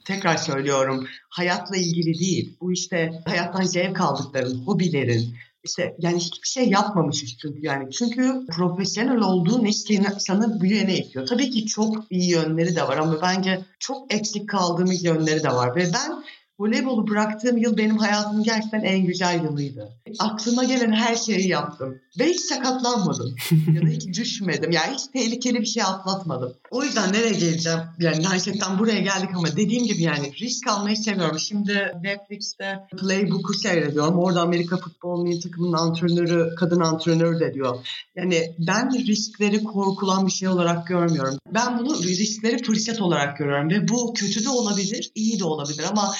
Tekrar 0.06 0.36
söylüyorum 0.36 1.06
hayatla 1.30 1.76
ilgili 1.76 2.18
değil. 2.18 2.56
Bu 2.60 2.72
işte 2.72 3.22
hayattan 3.26 3.62
zevk 3.62 4.00
aldıkların, 4.00 4.58
hobilerin, 4.66 5.34
işte 5.64 5.96
yani 5.98 6.18
hiçbir 6.18 6.48
şey 6.48 6.68
yapmamışız 6.68 7.36
çünkü 7.42 7.58
yani. 7.62 7.90
Çünkü 7.90 8.46
profesyonel 8.56 9.20
olduğu 9.20 9.64
ne 9.64 9.72
sana 10.18 10.60
büyüyene 10.60 10.96
itiyor. 10.98 11.26
Tabii 11.26 11.50
ki 11.50 11.66
çok 11.66 11.96
iyi 12.10 12.30
yönleri 12.30 12.76
de 12.76 12.82
var 12.82 12.96
ama 12.96 13.22
bence 13.22 13.64
çok 13.78 14.14
eksik 14.14 14.48
kaldığımız 14.48 15.04
yönleri 15.04 15.42
de 15.42 15.48
var. 15.48 15.76
Ve 15.76 15.84
ben 15.94 16.24
Voleybolu 16.58 17.08
bıraktığım 17.08 17.56
yıl 17.56 17.76
benim 17.76 17.98
hayatımın 17.98 18.42
gerçekten 18.42 18.80
en 18.80 19.06
güzel 19.06 19.44
yılıydı. 19.44 19.88
Aklıma 20.18 20.64
gelen 20.64 20.92
her 20.92 21.16
şeyi 21.16 21.48
yaptım. 21.48 21.98
Ve 22.18 22.26
hiç 22.26 22.40
sakatlanmadım. 22.40 23.34
ya 23.74 23.82
da 23.82 23.86
hiç 23.86 24.18
düşmedim. 24.18 24.70
Yani 24.70 24.94
hiç 24.94 25.06
tehlikeli 25.06 25.60
bir 25.60 25.66
şey 25.66 25.82
atlatmadım. 25.82 26.52
O 26.70 26.84
yüzden 26.84 27.12
nereye 27.12 27.32
geleceğim? 27.32 27.78
Yani 27.98 28.22
gerçekten 28.30 28.78
buraya 28.78 29.00
geldik 29.00 29.30
ama 29.34 29.56
dediğim 29.56 29.84
gibi 29.84 30.02
yani 30.02 30.32
risk 30.40 30.68
almayı 30.68 30.96
seviyorum. 30.96 31.38
Şimdi 31.38 31.92
Netflix'te 32.02 32.86
Playbook'u 32.98 33.54
seyrediyorum. 33.54 34.18
Orada 34.18 34.42
Amerika 34.42 34.76
Futbol 34.76 35.22
Milli 35.22 35.40
Takımının 35.40 35.72
antrenörü, 35.72 36.54
kadın 36.54 36.80
antrenörü 36.80 37.40
de 37.40 37.54
diyor. 37.54 37.76
Yani 38.16 38.54
ben 38.58 39.06
riskleri 39.06 39.64
korkulan 39.64 40.26
bir 40.26 40.32
şey 40.32 40.48
olarak 40.48 40.86
görmüyorum. 40.86 41.38
Ben 41.54 41.78
bunu 41.78 42.02
riskleri 42.02 42.62
fırsat 42.62 43.00
olarak 43.00 43.38
görüyorum. 43.38 43.70
Ve 43.70 43.88
bu 43.88 44.14
kötü 44.14 44.44
de 44.44 44.48
olabilir, 44.48 45.10
iyi 45.14 45.38
de 45.38 45.44
olabilir 45.44 45.84
ama 45.90 46.14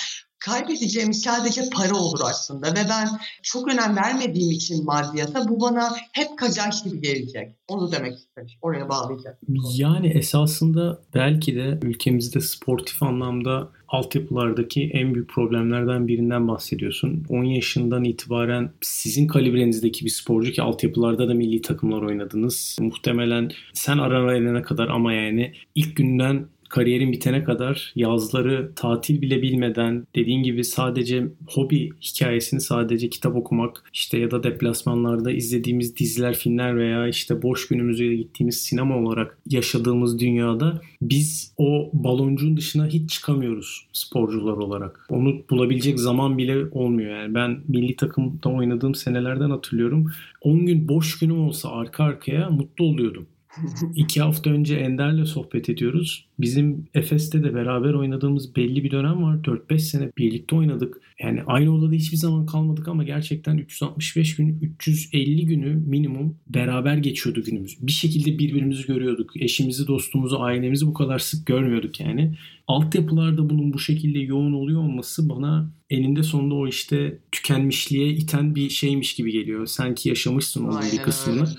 kaybedeceğim 0.44 1.12
sadece 1.12 1.62
para 1.74 1.96
olur 1.96 2.20
aslında 2.30 2.66
ve 2.66 2.88
ben 2.90 3.09
çok 3.42 3.72
önem 3.72 3.96
vermediğim 3.96 4.50
için 4.50 4.85
maddiyata 4.85 5.48
bu 5.48 5.61
bana 5.61 5.88
hep 6.12 6.38
kazanç 6.38 6.85
gibi 6.85 7.00
gelecek. 7.00 7.57
Onu 7.68 7.92
demek 7.92 8.18
istedim. 8.18 8.48
Oraya 8.62 8.88
bağlayacak. 8.88 9.38
Yani 9.74 10.09
esasında 10.09 11.02
belki 11.14 11.57
de 11.57 11.78
ülkemizde 11.83 12.40
sportif 12.40 13.02
anlamda 13.02 13.68
altyapılardaki 13.88 14.90
en 14.92 15.14
büyük 15.14 15.30
problemlerden 15.30 16.09
birinden 16.09 16.48
bahsediyorsun. 16.48 17.24
10 17.28 17.44
yaşından 17.44 18.04
itibaren 18.04 18.72
sizin 18.80 19.26
kalibrenizdeki 19.26 20.04
bir 20.04 20.11
sporcu 20.11 20.52
ki 20.52 20.62
altyapılarda 20.62 21.28
da 21.28 21.35
milli 21.35 21.62
takımlar 21.62 22.02
oynadınız. 22.02 22.76
Muhtemelen 22.80 23.50
sen 23.72 23.98
arana 23.98 24.62
kadar 24.62 24.88
ama 24.88 25.12
yani 25.12 25.52
ilk 25.74 25.96
günden 25.96 26.46
kariyerin 26.75 27.13
bitene 27.13 27.45
kadar 27.45 27.93
yazları 27.97 28.73
tatil 28.77 29.21
bile 29.23 29.43
bilmeden 29.43 30.07
dediğin 30.15 30.43
gibi 30.43 30.65
sadece 30.65 31.27
hobi 31.47 31.91
hikayesini 32.03 32.61
sadece 32.61 33.11
kitap 33.11 33.37
okumak 33.37 33.85
işte 33.93 34.19
ya 34.19 34.31
da 34.31 34.43
deplasmanlarda 34.43 35.31
izlediğimiz 35.31 35.97
diziler, 35.97 36.35
filmler 36.35 36.77
veya 36.77 37.09
işte 37.09 37.43
boş 37.43 37.69
günümüzde 37.69 38.15
gittiğimiz 38.15 38.57
sinema 38.57 38.99
olarak 38.99 39.39
yaşadığımız 39.51 40.19
dünyada 40.19 40.81
biz 41.03 41.55
o 41.59 41.91
baloncuğun 41.93 42.57
dışına 42.57 42.87
hiç 42.87 43.11
çıkamıyoruz 43.11 43.87
sporcular 43.93 44.57
olarak. 44.57 45.07
Onu 45.09 45.35
bulabilecek 45.51 46.01
zaman 46.01 46.39
bile 46.39 46.65
olmuyor 46.73 47.21
yani. 47.21 47.35
Ben 47.35 47.61
milli 47.69 47.97
takımda 47.97 48.49
oynadığım 48.49 48.95
senelerden 48.95 49.51
hatırlıyorum. 49.51 50.13
10 50.41 50.67
gün 50.67 50.89
boş 50.89 51.19
günüm 51.19 51.41
olsa 51.41 51.71
arka 51.71 52.05
arkaya 52.05 52.51
mutlu 52.51 52.85
oluyordum. 52.85 53.27
İki 53.97 54.21
hafta 54.21 54.51
önce 54.51 54.75
Ender'le 54.75 55.25
sohbet 55.25 55.69
ediyoruz. 55.69 56.27
Bizim 56.38 56.87
Efes'te 56.95 57.45
de 57.45 57.55
beraber 57.55 57.95
oynadığımız 57.95 58.57
belli 58.57 58.85
bir 58.85 58.90
dönem 58.90 59.23
var. 59.23 59.37
4-5 59.37 59.79
sene 59.79 60.11
birlikte 60.19 60.57
oynadık. 60.57 61.01
Yani 61.23 61.43
aynı 61.47 61.75
odada 61.75 61.95
hiçbir 61.95 62.17
zaman 62.17 62.47
kalmadık 62.47 62.88
ama 62.88 63.05
gerçekten 63.05 63.57
365 63.57 64.37
gün, 64.37 64.59
350 64.79 65.47
günü 65.47 65.75
minimum 65.75 66.37
beraber 66.47 66.97
geçiyordu 66.97 67.43
günümüz. 67.43 67.77
Bir 67.81 67.93
şekilde 67.93 68.38
birbirimizi 68.38 68.87
görüyorduk. 68.87 69.43
Eşimizi, 69.43 69.87
dostumuzu, 69.87 70.37
ailemizi 70.38 70.87
bu 70.87 70.95
kadar 70.95 71.19
sık 71.19 71.47
görmüyorduk 71.47 72.01
yani. 72.01 72.35
Altyapılarda 72.69 73.51
bunun 73.51 73.73
bu 73.73 73.79
şekilde 73.79 74.19
yoğun 74.19 74.53
oluyor 74.53 74.81
olması 74.81 75.29
bana 75.29 75.71
eninde 75.90 76.23
sonunda 76.23 76.55
o 76.55 76.69
işte 76.69 77.19
tükenmişliğe 77.33 78.09
iten 78.09 78.55
bir 78.55 78.71
şeymiş 78.71 79.14
gibi 79.14 79.33
geliyor. 79.33 79.67
Sanki 79.67 80.09
yaşamışsın 80.09 80.64
onun 80.64 80.83
bir 80.93 80.99
kısmını. 80.99 81.40
Öyle. 81.40 81.51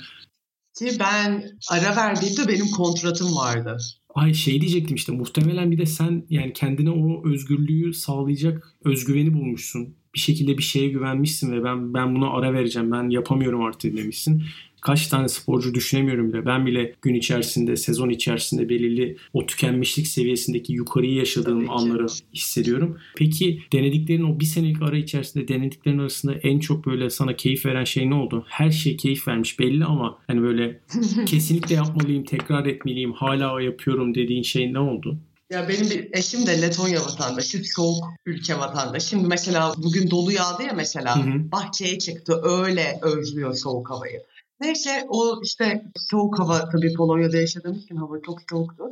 Ki 0.78 0.92
ben 1.00 1.44
ara 1.72 1.96
verdiğimde 1.96 2.48
benim 2.48 2.66
kontratım 2.66 3.36
vardı. 3.36 3.78
Ay 4.16 4.34
şey 4.34 4.62
diyecektim 4.62 4.96
işte 4.96 5.12
muhtemelen 5.12 5.72
bir 5.72 5.78
de 5.78 5.86
sen 5.86 6.26
yani 6.30 6.54
kendine 6.54 6.92
o 6.92 7.30
özgürlüğü 7.30 7.94
sağlayacak 7.94 8.72
özgüveni 8.86 9.34
bulmuşsun. 9.34 9.96
Bir 10.16 10.20
şekilde 10.20 10.58
bir 10.58 10.64
şeye 10.64 10.90
güvenmişsin 10.90 11.52
ve 11.52 11.64
ben 11.64 11.94
ben 11.94 12.16
buna 12.16 12.30
ara 12.30 12.54
vereceğim. 12.54 12.92
Ben 12.92 13.10
yapamıyorum 13.10 13.62
artık 13.62 13.98
demişsin 13.98 14.44
kaç 14.86 15.08
tane 15.08 15.30
sporcu 15.30 15.74
düşünemiyorum 15.74 16.34
bile. 16.34 16.46
Ben 16.46 16.66
bile 16.66 16.94
gün 17.02 17.14
içerisinde, 17.14 17.78
sezon 17.78 18.10
içerisinde 18.10 18.70
belirli 18.70 19.18
o 19.34 19.46
tükenmişlik 19.46 20.08
seviyesindeki 20.08 20.74
yukarıyı 20.74 21.14
yaşadığım 21.14 21.70
anları 21.70 22.06
hissediyorum. 22.34 22.98
Peki 23.16 23.62
denediklerin 23.74 24.24
o 24.24 24.40
bir 24.40 24.46
senelik 24.46 24.82
ara 24.82 24.98
içerisinde 24.98 25.48
denediklerin 25.48 26.00
arasında 26.00 26.34
en 26.34 26.60
çok 26.60 26.86
böyle 26.86 27.10
sana 27.10 27.36
keyif 27.36 27.66
veren 27.66 27.84
şey 27.84 28.10
ne 28.10 28.16
oldu? 28.16 28.46
Her 28.48 28.72
şey 28.72 28.98
keyif 28.98 29.28
vermiş 29.28 29.60
belli 29.60 29.86
ama 29.86 30.18
hani 30.28 30.42
böyle 30.42 30.80
kesinlikle 31.26 31.76
yapmalıyım, 31.76 32.24
tekrar 32.24 32.66
etmeliyim, 32.66 33.14
hala 33.14 33.62
yapıyorum 33.62 34.16
dediğin 34.16 34.44
şey 34.44 34.74
ne 34.74 34.80
oldu? 34.80 35.18
Ya 35.50 35.70
benim 35.70 35.90
bir 35.90 36.10
eşim 36.14 36.48
de 36.48 36.62
Letonya 36.62 37.02
vatandaşı, 37.02 37.64
soğuk 37.64 38.04
ülke 38.26 38.60
vatandaşı. 38.60 39.08
Şimdi 39.08 39.28
mesela 39.28 39.74
bugün 39.78 40.12
dolu 40.12 40.32
yağdı 40.32 40.64
ya 40.64 40.74
mesela. 40.76 41.16
Hı 41.16 41.30
hı. 41.30 41.52
Bahçeye 41.52 42.00
çıktı 42.00 42.42
öyle 42.44 43.00
özlüyor 43.02 43.54
soğuk 43.54 43.90
havayı. 43.90 44.22
Neyse 44.60 45.06
o 45.10 45.42
işte 45.44 45.86
soğuk 45.98 46.40
hava 46.40 46.70
tabii 46.70 46.94
Polonya'da 46.94 47.38
yaşadığım 47.38 47.74
için 47.74 47.96
hava 47.96 48.22
çok 48.22 48.40
soğuktu. 48.50 48.84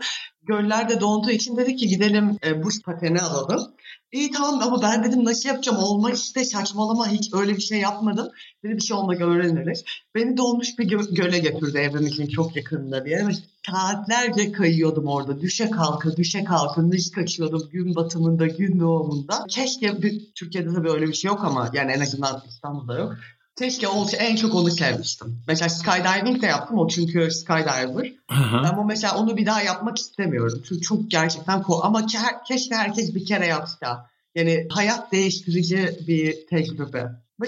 Göller 0.43 0.89
de 0.89 1.02
donduğu 1.02 1.32
için 1.32 1.58
dedi 1.58 1.76
ki 1.76 1.88
gidelim 1.88 2.38
e, 2.45 2.63
buz 2.63 2.82
pateni 2.82 3.21
alalım. 3.21 3.71
İyi 4.12 4.32
tamam 4.32 4.60
ama 4.63 4.82
ben 4.82 5.04
dedim 5.04 5.26
nasıl 5.26 5.49
yapacağım 5.49 5.78
olmak 5.78 6.15
işte 6.17 6.45
saçmalama 6.45 7.08
hiç 7.08 7.34
öyle 7.34 7.56
bir 7.56 7.62
şey 7.62 7.80
yapmadım. 7.80 8.30
Dedi 8.63 8.76
bir 8.76 8.82
şey 8.82 8.97
olmak 8.97 9.21
öğreniriz. 9.21 9.84
Beni 10.15 10.38
dolmuş 10.38 10.80
bir 10.80 10.89
gö- 10.89 11.15
göle 11.15 11.39
götürdü 11.39 11.78
evimizin 11.78 12.28
çok 12.28 12.56
yakınında 12.56 13.06
bir 13.06 13.12
yere. 13.12 13.34
Saatlerce 13.71 14.52
kayıyordum 14.52 15.08
orada. 15.08 15.41
Düşe 15.41 15.69
kalka, 15.69 16.17
düşe 16.17 16.43
kalka, 16.43 16.82
müzik 16.82 17.17
açıyordum 17.17 17.69
gün 17.71 17.95
batımında, 17.95 18.47
gün 18.47 18.80
doğumunda. 18.80 19.45
Keşke 19.49 20.02
bir, 20.02 20.34
Türkiye'de 20.36 20.73
tabii 20.73 20.91
öyle 20.91 21.08
bir 21.08 21.13
şey 21.13 21.30
yok 21.30 21.43
ama 21.43 21.69
yani 21.73 21.91
en 21.91 22.02
azından 22.02 22.43
İstanbul'da 22.47 22.99
yok. 22.99 23.15
Keşke 23.58 23.88
olsa 23.88 24.18
en 24.18 24.36
çok 24.36 24.56
onu 24.56 24.72
sevmiştim. 24.72 25.44
Mesela 25.48 25.70
skydiving 25.70 26.42
de 26.42 26.46
yaptım 26.46 26.78
o 26.78 26.88
çünkü 26.88 27.32
skydiver. 27.32 28.13
Aha. 28.30 28.58
Ama 28.58 28.84
mesela 28.84 29.18
onu 29.18 29.38
bir 29.38 29.46
daha 29.46 29.62
yapmak 29.62 29.98
istemiyorum. 29.98 30.63
Çünkü 30.70 30.82
çok 30.82 31.12
gerçekten 31.12 31.63
ko 31.63 31.80
ama 31.84 32.02
ke- 32.02 32.44
keşke 32.48 32.76
herkes 32.76 33.16
bir 33.16 33.26
kere 33.26 33.48
yapsa. 33.48 34.10
Yani 34.36 34.68
hayat 34.70 35.12
değiştirici 35.12 36.00
bir 36.08 36.48
tecrübe. 36.48 37.06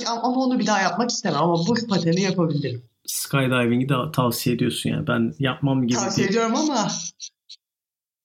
Ama 0.07 0.35
onu 0.35 0.59
bir 0.59 0.67
daha 0.67 0.81
yapmak 0.81 1.09
istemem 1.09 1.41
ama 1.41 1.67
buz 1.67 1.87
pateni 1.87 2.21
yapabilirim. 2.21 2.83
Skydiving'i 3.05 3.89
de 3.89 3.93
tavsiye 4.13 4.55
ediyorsun 4.55 4.89
yani. 4.89 5.07
Ben 5.07 5.33
yapmam 5.39 5.87
gibi 5.87 5.99
Tavsiye 5.99 6.27
ediyorum 6.27 6.55
ama 6.55 6.87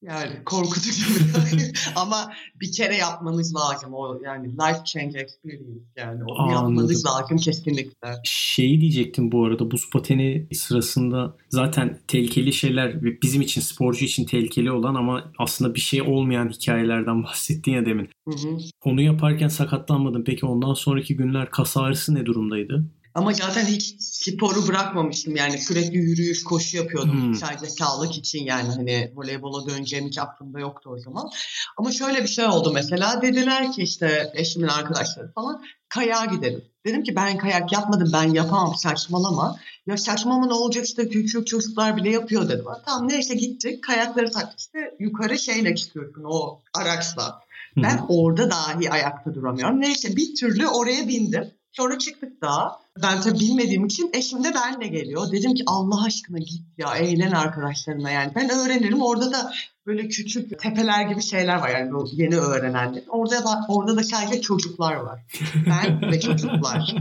yani 0.02 0.44
korkutucu 0.44 1.04
ama 1.96 2.32
bir 2.60 2.72
kere 2.72 2.96
yapmanız 2.96 3.54
lazım 3.54 3.94
o 3.94 4.20
yani 4.24 4.52
life 4.52 4.84
change 4.84 5.18
experience 5.18 5.80
yani 5.96 6.24
onu 6.24 6.48
Aa, 6.48 6.52
yapmanız 6.52 7.06
lazım 7.06 7.36
kesinlikle. 7.36 8.08
Şeyi 8.24 8.80
diyecektim 8.80 9.32
bu 9.32 9.44
arada 9.44 9.70
buz 9.70 9.90
pateni 9.90 10.46
sırasında 10.52 11.36
zaten 11.48 11.98
tehlikeli 12.08 12.52
şeyler 12.52 13.02
bizim 13.22 13.42
için 13.42 13.60
sporcu 13.60 14.04
için 14.04 14.24
tehlikeli 14.24 14.72
olan 14.72 14.94
ama 14.94 15.32
aslında 15.38 15.74
bir 15.74 15.80
şey 15.80 16.02
olmayan 16.02 16.48
hikayelerden 16.48 17.22
bahsettin 17.24 17.72
ya 17.72 17.86
demin. 17.86 18.08
Hı 18.28 18.34
hı. 18.34 18.58
Onu 18.84 19.00
yaparken 19.00 19.48
sakatlanmadın. 19.48 20.24
Peki 20.24 20.46
ondan 20.46 20.74
sonraki 20.74 21.16
günler 21.16 21.50
kas 21.50 21.76
ağrısı 21.76 22.14
ne 22.14 22.26
durumdaydı? 22.26 22.84
Ama 23.14 23.32
zaten 23.32 23.64
hiç 23.64 23.94
sporu 23.98 24.68
bırakmamıştım. 24.68 25.36
Yani 25.36 25.58
sürekli 25.58 25.96
yürüyüş, 25.98 26.44
koşu 26.44 26.76
yapıyordum. 26.76 27.22
Hmm. 27.22 27.34
Sadece 27.34 27.66
sağlık 27.66 28.16
için 28.16 28.44
yani 28.44 28.68
hani 28.68 29.12
voleybola 29.14 29.70
döneceğim 29.70 30.06
hiç 30.06 30.18
aklımda 30.18 30.60
yoktu 30.60 30.90
o 30.92 30.98
zaman. 30.98 31.30
Ama 31.76 31.92
şöyle 31.92 32.22
bir 32.22 32.28
şey 32.28 32.46
oldu 32.46 32.72
mesela. 32.74 33.22
Dediler 33.22 33.72
ki 33.72 33.82
işte 33.82 34.32
eşimin 34.34 34.68
arkadaşları 34.68 35.32
falan 35.32 35.62
kayağa 35.88 36.24
gidelim. 36.24 36.64
Dedim 36.86 37.02
ki 37.02 37.16
ben 37.16 37.38
kayak 37.38 37.72
yapmadım 37.72 38.10
ben 38.12 38.34
yapamam 38.34 38.74
saçmalama. 38.74 39.56
Ya 39.86 39.96
saçmalama 39.96 40.46
ne 40.46 40.54
olacak 40.54 40.84
işte 40.84 41.08
küçük 41.08 41.46
çocuklar 41.46 41.96
bile 41.96 42.10
yapıyor 42.10 42.48
dedim. 42.48 42.64
Tamam 42.86 43.08
neyse 43.08 43.34
gittik 43.34 43.84
kayakları 43.84 44.30
taktık 44.30 44.60
işte 44.60 44.78
yukarı 44.98 45.38
şeyle 45.38 45.74
çıkıyorsun 45.74 46.24
o 46.24 46.60
araçla. 46.74 47.40
Ben 47.76 47.98
hmm. 47.98 48.06
orada 48.08 48.50
dahi 48.50 48.90
ayakta 48.90 49.34
duramıyorum. 49.34 49.80
Neyse 49.80 50.16
bir 50.16 50.34
türlü 50.34 50.68
oraya 50.68 51.08
bindim. 51.08 51.50
Sonra 51.72 51.98
çıktık 51.98 52.40
daha. 52.42 52.80
Ben 53.02 53.20
tabii 53.20 53.40
bilmediğim 53.40 53.86
için 53.86 54.10
eşim 54.12 54.44
de 54.44 54.54
benle 54.54 54.86
geliyor. 54.86 55.32
Dedim 55.32 55.54
ki 55.54 55.62
Allah 55.66 56.04
aşkına 56.04 56.38
git 56.38 56.62
ya 56.78 56.96
eğlen 56.96 57.30
arkadaşlarına 57.30 58.10
yani. 58.10 58.32
Ben 58.36 58.50
öğrenirim. 58.50 59.02
Orada 59.02 59.32
da 59.32 59.52
böyle 59.86 60.08
küçük 60.08 60.58
tepeler 60.58 61.02
gibi 61.08 61.22
şeyler 61.22 61.56
var 61.56 61.68
yani 61.68 61.90
yeni 62.12 62.36
öğrenenler. 62.36 63.02
Orada 63.08 63.44
da, 63.44 63.66
orada 63.68 63.96
da 63.96 64.02
sadece 64.04 64.40
çocuklar 64.40 64.94
var. 64.94 65.20
Ben 65.66 66.12
ve 66.12 66.20
çocuklar. 66.20 66.94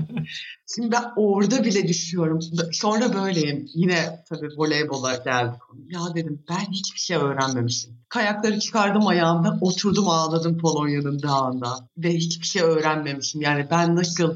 Şimdi 0.75 0.91
ben 0.91 1.03
orada 1.15 1.63
bile 1.63 1.87
düşüyorum. 1.87 2.39
Sonra 2.71 3.13
böyleyim. 3.13 3.69
Yine 3.73 4.23
tabii 4.29 4.49
voleybola 4.57 5.15
geldik. 5.15 5.59
Ya 5.89 5.99
dedim 6.15 6.43
ben 6.49 6.71
hiçbir 6.71 6.99
şey 6.99 7.17
öğrenmemişim. 7.17 7.99
Kayakları 8.09 8.59
çıkardım 8.59 9.07
ayağımda, 9.07 9.57
oturdum 9.61 10.07
ağladım 10.07 10.57
Polonya'nın 10.57 11.21
dağında. 11.21 11.89
Ve 11.97 12.13
hiçbir 12.13 12.45
şey 12.45 12.61
öğrenmemişim. 12.61 13.41
Yani 13.41 13.67
ben 13.71 13.95
nasıl 13.95 14.35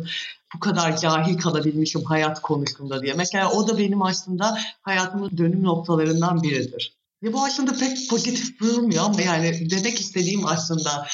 bu 0.55 0.59
kadar 0.59 0.97
cahil 0.97 1.37
kalabilmişim 1.37 2.03
hayat 2.03 2.41
konusunda 2.41 3.01
diye. 3.01 3.13
Mesela 3.13 3.51
o 3.51 3.67
da 3.67 3.77
benim 3.77 4.01
aslında 4.01 4.57
hayatımın 4.81 5.37
dönüm 5.37 5.63
noktalarından 5.63 6.43
biridir. 6.43 6.93
Ve 7.23 7.33
bu 7.33 7.45
aslında 7.45 7.73
pek 7.73 8.09
pozitif 8.09 8.59
durmuyor 8.59 9.03
ama 9.03 9.21
yani 9.21 9.69
demek 9.71 9.99
istediğim 9.99 10.45
aslında 10.45 11.07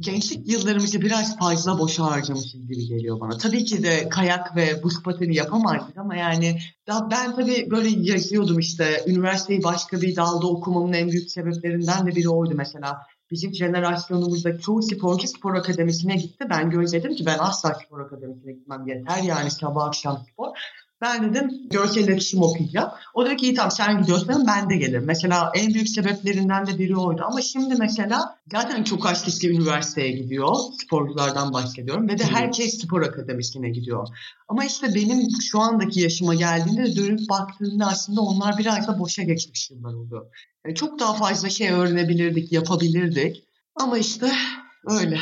gençlik 0.00 0.50
yıllarımızı 0.50 1.00
biraz 1.00 1.38
fazla 1.38 1.78
boşa 1.78 2.04
harcamışız 2.04 2.68
gibi 2.68 2.86
geliyor 2.86 3.20
bana. 3.20 3.38
Tabii 3.38 3.64
ki 3.64 3.82
de 3.82 4.08
kayak 4.08 4.56
ve 4.56 4.82
buz 4.82 5.02
pateni 5.02 5.36
yapamazdık 5.36 5.96
ama 5.96 6.16
yani 6.16 6.58
ben 6.88 7.36
tabii 7.36 7.70
böyle 7.70 7.88
yazıyordum 8.12 8.58
işte 8.58 9.04
üniversiteyi 9.06 9.62
başka 9.62 10.00
bir 10.00 10.16
dalda 10.16 10.46
okumamın 10.46 10.92
en 10.92 11.10
büyük 11.10 11.30
sebeplerinden 11.30 12.06
de 12.06 12.16
biri 12.16 12.28
oydu 12.28 12.54
mesela. 12.54 13.02
Bizim 13.30 13.54
jenerasyonumuzda 13.54 14.58
çoğu 14.58 14.82
sporcu 14.82 15.28
spor 15.28 15.54
akademisine 15.54 16.16
gitti. 16.16 16.46
Ben 16.50 16.70
gözledim 16.70 17.14
ki 17.14 17.26
ben 17.26 17.38
asla 17.38 17.74
spor 17.74 18.00
akademisine 18.00 18.52
gitmem 18.52 18.86
yeter 18.86 19.22
yani 19.22 19.50
sabah 19.50 19.84
akşam 19.84 20.18
spor. 20.32 20.48
Ben 21.00 21.34
dedim 21.34 21.50
görsel 21.70 22.04
iletişim 22.04 22.42
okuyacağım. 22.42 22.90
O 23.14 23.26
dedi 23.26 23.36
ki 23.36 23.46
iyi 23.46 23.54
tamam 23.54 23.70
sen 23.70 24.00
gidiyorsan 24.00 24.46
ben 24.46 24.70
de 24.70 24.76
gelirim. 24.76 25.04
Mesela 25.06 25.52
en 25.54 25.74
büyük 25.74 25.88
sebeplerinden 25.88 26.66
de 26.66 26.78
biri 26.78 26.96
oydu. 26.96 27.22
Ama 27.30 27.42
şimdi 27.42 27.74
mesela 27.78 28.38
zaten 28.52 28.84
çok 28.84 29.06
az 29.06 29.24
kişi 29.24 29.50
üniversiteye 29.50 30.12
gidiyor. 30.12 30.54
Sporculardan 30.84 31.52
bahsediyorum. 31.52 32.08
Ve 32.08 32.18
de 32.18 32.24
herkes 32.24 32.80
spor 32.82 33.02
akademisine 33.02 33.70
gidiyor. 33.70 34.08
Ama 34.48 34.64
işte 34.64 34.94
benim 34.94 35.28
şu 35.50 35.60
andaki 35.60 36.00
yaşıma 36.00 36.34
geldiğinde 36.34 36.96
dönüp 36.96 37.28
baktığımda 37.28 37.86
aslında 37.86 38.20
onlar 38.20 38.58
biraz 38.58 38.88
da 38.88 38.98
boşa 38.98 39.22
geçmiş 39.22 39.70
yıllar 39.70 39.94
oldu. 39.94 40.30
Yani 40.66 40.74
çok 40.74 41.00
daha 41.00 41.14
fazla 41.14 41.50
şey 41.50 41.70
öğrenebilirdik, 41.70 42.52
yapabilirdik. 42.52 43.44
Ama 43.74 43.98
işte 43.98 44.32
öyle. 44.86 45.18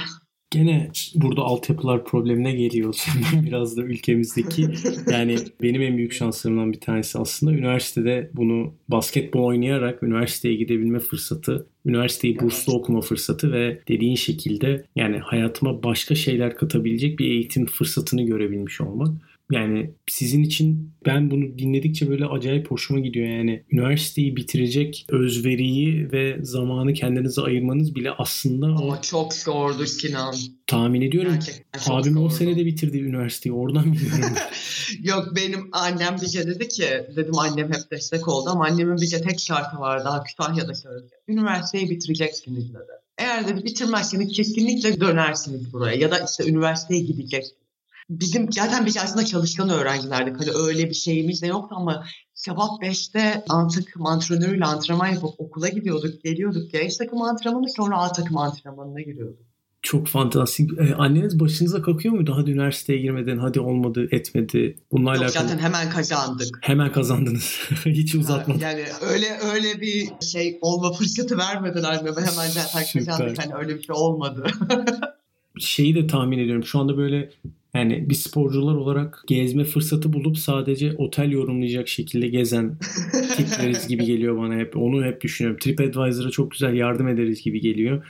Gene 0.50 0.90
burada 1.14 1.42
altyapılar 1.42 2.04
problemine 2.04 2.52
geliyor. 2.52 3.04
Biraz 3.42 3.76
da 3.76 3.82
ülkemizdeki 3.82 4.66
yani 5.10 5.36
benim 5.62 5.82
en 5.82 5.96
büyük 5.96 6.12
şanslarımdan 6.12 6.72
bir 6.72 6.80
tanesi 6.80 7.18
aslında 7.18 7.52
üniversitede 7.52 8.30
bunu 8.34 8.74
basketbol 8.88 9.44
oynayarak 9.44 10.02
üniversiteye 10.02 10.54
gidebilme 10.54 10.98
fırsatı, 10.98 11.66
üniversiteyi 11.86 12.38
burslu 12.40 12.74
okuma 12.74 13.00
fırsatı 13.00 13.52
ve 13.52 13.82
dediğin 13.88 14.16
şekilde 14.16 14.84
yani 14.96 15.18
hayatıma 15.18 15.82
başka 15.82 16.14
şeyler 16.14 16.56
katabilecek 16.56 17.18
bir 17.18 17.30
eğitim 17.30 17.66
fırsatını 17.66 18.22
görebilmiş 18.22 18.80
olmak. 18.80 19.33
Yani 19.52 19.94
sizin 20.10 20.42
için 20.42 20.94
ben 21.06 21.30
bunu 21.30 21.58
dinledikçe 21.58 22.10
böyle 22.10 22.26
acayip 22.26 22.70
hoşuma 22.70 23.00
gidiyor. 23.00 23.26
Yani 23.28 23.64
üniversiteyi 23.72 24.36
bitirecek 24.36 25.06
özveriyi 25.08 26.12
ve 26.12 26.36
zamanı 26.42 26.92
kendinize 26.92 27.42
ayırmanız 27.42 27.94
bile 27.94 28.10
aslında 28.10 28.66
Ama 28.66 29.02
çok 29.02 29.34
zordu 29.34 29.86
Sinan. 29.86 30.34
tahmin 30.66 31.00
ediyorum. 31.00 31.32
Gerçekten 31.32 31.94
Abim 31.94 32.16
10 32.16 32.20
zordu. 32.20 32.34
senede 32.34 32.66
bitirdi 32.66 32.98
üniversiteyi. 32.98 33.52
Oradan 33.52 33.92
biliyorum. 33.92 34.36
Yok 35.02 35.32
benim 35.36 35.68
annem 35.72 36.16
bize 36.22 36.46
dedi 36.46 36.68
ki, 36.68 36.86
dedim 37.16 37.38
annem 37.38 37.68
hep 37.68 37.90
destek 37.90 38.28
oldu 38.28 38.50
ama 38.50 38.64
annemin 38.66 38.96
bize 38.96 39.22
tek 39.22 39.40
şartı 39.40 39.78
var 39.78 40.04
daha 40.04 40.24
Kütahya'da 40.24 40.74
söyledi. 40.74 41.10
Üniversiteyi 41.28 41.90
bitireceksiniz 41.90 42.68
dedi. 42.74 42.92
Eğer 43.18 43.48
dedi 43.48 43.64
bitirmezseniz 43.64 44.32
kesinlikle 44.32 45.00
dönersiniz 45.00 45.72
buraya 45.72 45.96
ya 45.96 46.10
da 46.10 46.18
işte 46.18 46.50
üniversiteye 46.50 47.00
gideceksiniz. 47.00 47.63
Bizim 48.10 48.52
zaten 48.52 48.86
biz 48.86 48.96
aslında 48.96 49.24
çalışkan 49.24 49.68
öğrencilerdik. 49.68 50.40
Hani 50.40 50.50
öyle 50.50 50.88
bir 50.90 50.94
şeyimiz 50.94 51.42
de 51.42 51.46
yoktu 51.46 51.74
ama 51.78 52.04
sabah 52.34 52.68
5'te 52.82 53.44
A 53.48 53.68
takım 53.68 54.06
antrenörüyle 54.06 54.64
antrenman 54.64 55.06
yapıp 55.08 55.30
okula 55.38 55.68
gidiyorduk, 55.68 56.22
geliyorduk. 56.22 56.72
Genç 56.72 56.96
takım 56.96 57.22
antrenmanı 57.22 57.70
sonra 57.76 57.98
A 57.98 58.12
takım 58.12 58.36
antrenmanına 58.38 59.00
giriyorduk. 59.00 59.38
Çok 59.82 60.06
fantastik. 60.06 60.70
Ee, 60.78 60.94
anneniz 60.94 61.40
başınıza 61.40 61.82
kakıyor 61.82 62.14
muydu? 62.14 62.32
Hadi 62.36 62.50
üniversiteye 62.50 62.98
girmeden, 62.98 63.38
hadi 63.38 63.60
olmadı, 63.60 64.08
etmedi. 64.10 64.76
Bununla 64.92 65.14
Yok, 65.14 65.22
alakalı 65.22 65.48
zaten 65.48 65.58
hemen 65.62 65.90
kazandık. 65.90 66.58
hemen 66.60 66.92
kazandınız. 66.92 67.58
Hiç 67.84 68.14
uzatmadan. 68.14 68.60
Ha, 68.60 68.66
Yani 68.70 68.84
öyle 69.02 69.26
öyle 69.54 69.80
bir 69.80 70.08
şey 70.26 70.58
olma 70.60 70.92
fırsatı 70.92 71.38
vermediler 71.38 71.88
anneme. 71.92 72.10
Hemen 72.20 72.48
zaten 72.48 72.82
Süper. 72.86 73.06
kazandık. 73.06 73.38
Hani 73.44 73.54
öyle 73.54 73.76
bir 73.78 73.82
şey 73.82 73.94
olmadı. 73.98 74.46
Şeyi 75.58 75.94
de 75.94 76.06
tahmin 76.06 76.38
ediyorum. 76.38 76.64
Şu 76.64 76.78
anda 76.78 76.96
böyle 76.96 77.30
yani 77.74 78.10
bir 78.10 78.14
sporcular 78.14 78.74
olarak 78.74 79.24
gezme 79.26 79.64
fırsatı 79.64 80.12
bulup 80.12 80.38
sadece 80.38 80.94
otel 80.98 81.30
yorumlayacak 81.30 81.88
şekilde 81.88 82.28
gezen 82.28 82.78
tipleriz 83.36 83.88
gibi 83.88 84.04
geliyor 84.04 84.38
bana 84.38 84.54
hep. 84.54 84.76
Onu 84.76 85.04
hep 85.04 85.20
düşünüyorum. 85.20 85.60
TripAdvisor'a 85.60 86.30
çok 86.30 86.50
güzel 86.50 86.74
yardım 86.74 87.08
ederiz 87.08 87.42
gibi 87.42 87.60
geliyor. 87.60 88.06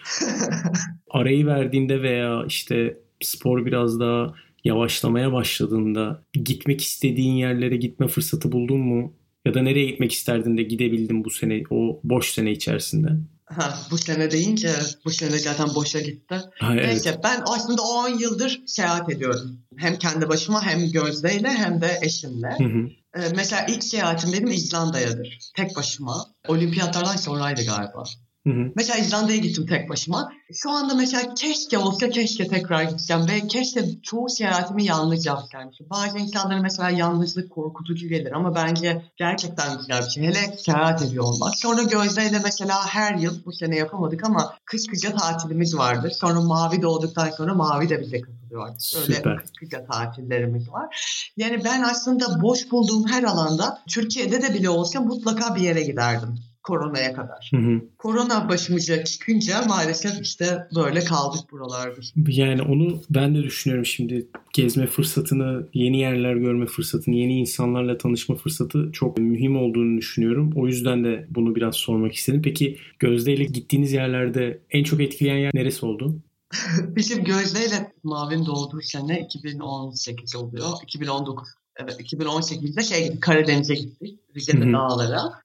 Arayı 1.11 1.47
verdiğinde 1.47 2.03
veya 2.03 2.45
işte 2.49 2.99
spor 3.21 3.67
biraz 3.67 4.01
daha 4.01 4.35
yavaşlamaya 4.65 5.33
başladığında 5.33 6.23
gitmek 6.33 6.81
istediğin 6.81 7.35
yerlere 7.35 7.77
gitme 7.77 8.09
fırsatı 8.09 8.53
buldun 8.53 8.81
mu? 8.81 9.15
Ya 9.45 9.55
da 9.55 9.63
nereye 9.63 9.87
gitmek 9.87 10.13
isterdin 10.13 10.57
de 10.57 10.63
gidebildin 10.63 11.25
bu 11.25 11.31
sene, 11.31 11.63
o 11.71 12.01
boş 12.05 12.31
sene 12.31 12.53
içerisinde? 12.53 13.09
Ha, 13.47 13.79
bu 13.91 13.99
sene 13.99 14.31
deyince 14.31 14.73
bu 15.05 15.11
sene 15.11 15.39
zaten 15.39 15.75
boşa 15.75 16.01
gitti. 16.01 16.35
Ha, 16.59 16.71
evet. 16.73 16.87
Neyse 16.87 17.21
ben 17.25 17.43
aslında 17.47 17.83
10 17.83 18.09
yıldır 18.09 18.63
seyahat 18.67 19.11
ediyorum. 19.13 19.59
Hem 19.77 19.99
kendi 19.99 20.29
başıma 20.29 20.63
hem 20.67 20.91
Gözde'yle 20.91 21.49
hem 21.49 21.81
de 21.81 21.99
eşimle. 22.03 22.55
Hı 22.59 22.65
hı. 22.65 22.89
Ee, 23.15 23.33
mesela 23.37 23.67
ilk 23.69 23.85
seyahatim 23.85 24.33
benim 24.33 24.51
İzlanda'yadır. 24.51 25.39
Tek 25.57 25.77
başıma. 25.77 26.27
Olimpiyatlardan 26.49 27.17
sonraydı 27.17 27.65
galiba. 27.65 28.05
Hı 28.47 28.51
hı. 28.51 28.73
Mesela 28.77 28.99
İzlanda'ya 28.99 29.39
gittim 29.39 29.67
tek 29.67 29.89
başıma. 29.89 30.33
Şu 30.53 30.71
anda 30.71 30.95
mesela 30.95 31.35
keşke 31.35 31.79
olsa 31.79 32.11
keşke 32.11 32.49
tekrar 32.49 32.83
gideceğim 32.83 33.23
ve 33.29 33.47
keşke 33.47 34.03
çoğu 34.03 34.29
seyahatimi 34.29 34.85
yalnız 34.85 35.27
yapsaymışım. 35.27 35.87
Bazı 35.91 36.19
insanlara 36.19 36.61
mesela 36.61 36.91
yalnızlık 36.91 37.51
korkutucu 37.51 38.09
gelir 38.09 38.33
ama 38.33 38.55
bence 38.55 39.03
gerçekten 39.17 39.79
güzel 39.79 40.03
bir 40.05 40.11
şey. 40.11 40.23
Hele 40.23 40.57
seyahat 40.57 41.03
ediyor 41.03 41.25
olmak. 41.25 41.57
Sonra 41.57 41.83
Gözde'yle 41.83 42.39
mesela 42.45 42.87
her 42.87 43.15
yıl 43.15 43.45
bu 43.45 43.53
sene 43.53 43.77
yapamadık 43.77 44.25
ama 44.25 44.55
kış 44.65 44.87
kıca 44.87 45.17
tatilimiz 45.17 45.77
vardır. 45.77 46.11
Sonra 46.11 46.41
Mavi 46.41 46.83
doğduktan 46.83 47.31
sonra 47.31 47.55
Mavi 47.55 47.89
de 47.89 48.01
bize 48.01 48.21
katılıyor 48.21 48.69
artık. 48.69 49.03
Öyle 49.03 49.15
Süper. 49.15 49.37
kış 49.37 49.51
kıca 49.61 49.87
tatillerimiz 49.87 50.71
var. 50.71 50.97
Yani 51.37 51.65
ben 51.65 51.83
aslında 51.83 52.43
boş 52.43 52.71
bulduğum 52.71 53.09
her 53.09 53.23
alanda 53.23 53.83
Türkiye'de 53.89 54.43
de 54.43 54.55
bile 54.55 54.69
olsa 54.71 55.01
mutlaka 55.01 55.55
bir 55.55 55.61
yere 55.61 55.83
giderdim 55.83 56.39
koronaya 56.65 57.13
kadar. 57.13 57.51
Hı 57.51 57.57
hı. 57.57 57.81
Korona 57.99 58.49
başımıza 58.49 59.05
çıkınca 59.05 59.63
maalesef 59.69 60.21
işte 60.23 60.69
böyle 60.75 61.01
kaldık 61.01 61.41
buralarda. 61.53 62.01
Yani 62.17 62.63
onu 62.63 63.03
ben 63.11 63.35
de 63.35 63.43
düşünüyorum 63.43 63.87
şimdi. 63.87 64.27
Gezme 64.53 64.87
fırsatını, 64.87 65.69
yeni 65.75 65.99
yerler 65.99 66.37
görme 66.37 66.67
fırsatını, 66.67 67.15
yeni 67.15 67.39
insanlarla 67.41 67.99
tanışma 67.99 68.35
fırsatı 68.35 68.91
çok 68.93 69.19
mühim 69.19 69.57
olduğunu 69.57 69.99
düşünüyorum. 69.99 70.53
O 70.57 70.67
yüzden 70.67 71.05
de 71.05 71.27
bunu 71.31 71.55
biraz 71.55 71.75
sormak 71.75 72.15
istedim. 72.15 72.43
Peki 72.45 72.79
Gözde 72.99 73.33
ile 73.33 73.45
gittiğiniz 73.45 73.93
yerlerde 73.93 74.61
en 74.71 74.85
çok 74.85 75.01
etkileyen 75.01 75.39
yer 75.39 75.51
neresi 75.55 75.87
oldu? 75.87 76.17
Bizim 76.79 77.25
Gözde 77.25 77.67
ile 77.67 77.93
Mavi'nin 78.03 78.47
doğduğu 78.47 78.81
sene 78.81 79.21
2018 79.21 80.37
oluyor. 80.37 80.67
2019. 80.83 81.49
Evet 81.77 82.01
2018'de 82.01 82.83
şey 82.83 83.21
Karadeniz'e 83.21 83.75
gittik. 83.75 84.21
Rize'de 84.37 84.73
dağlara. 84.73 85.44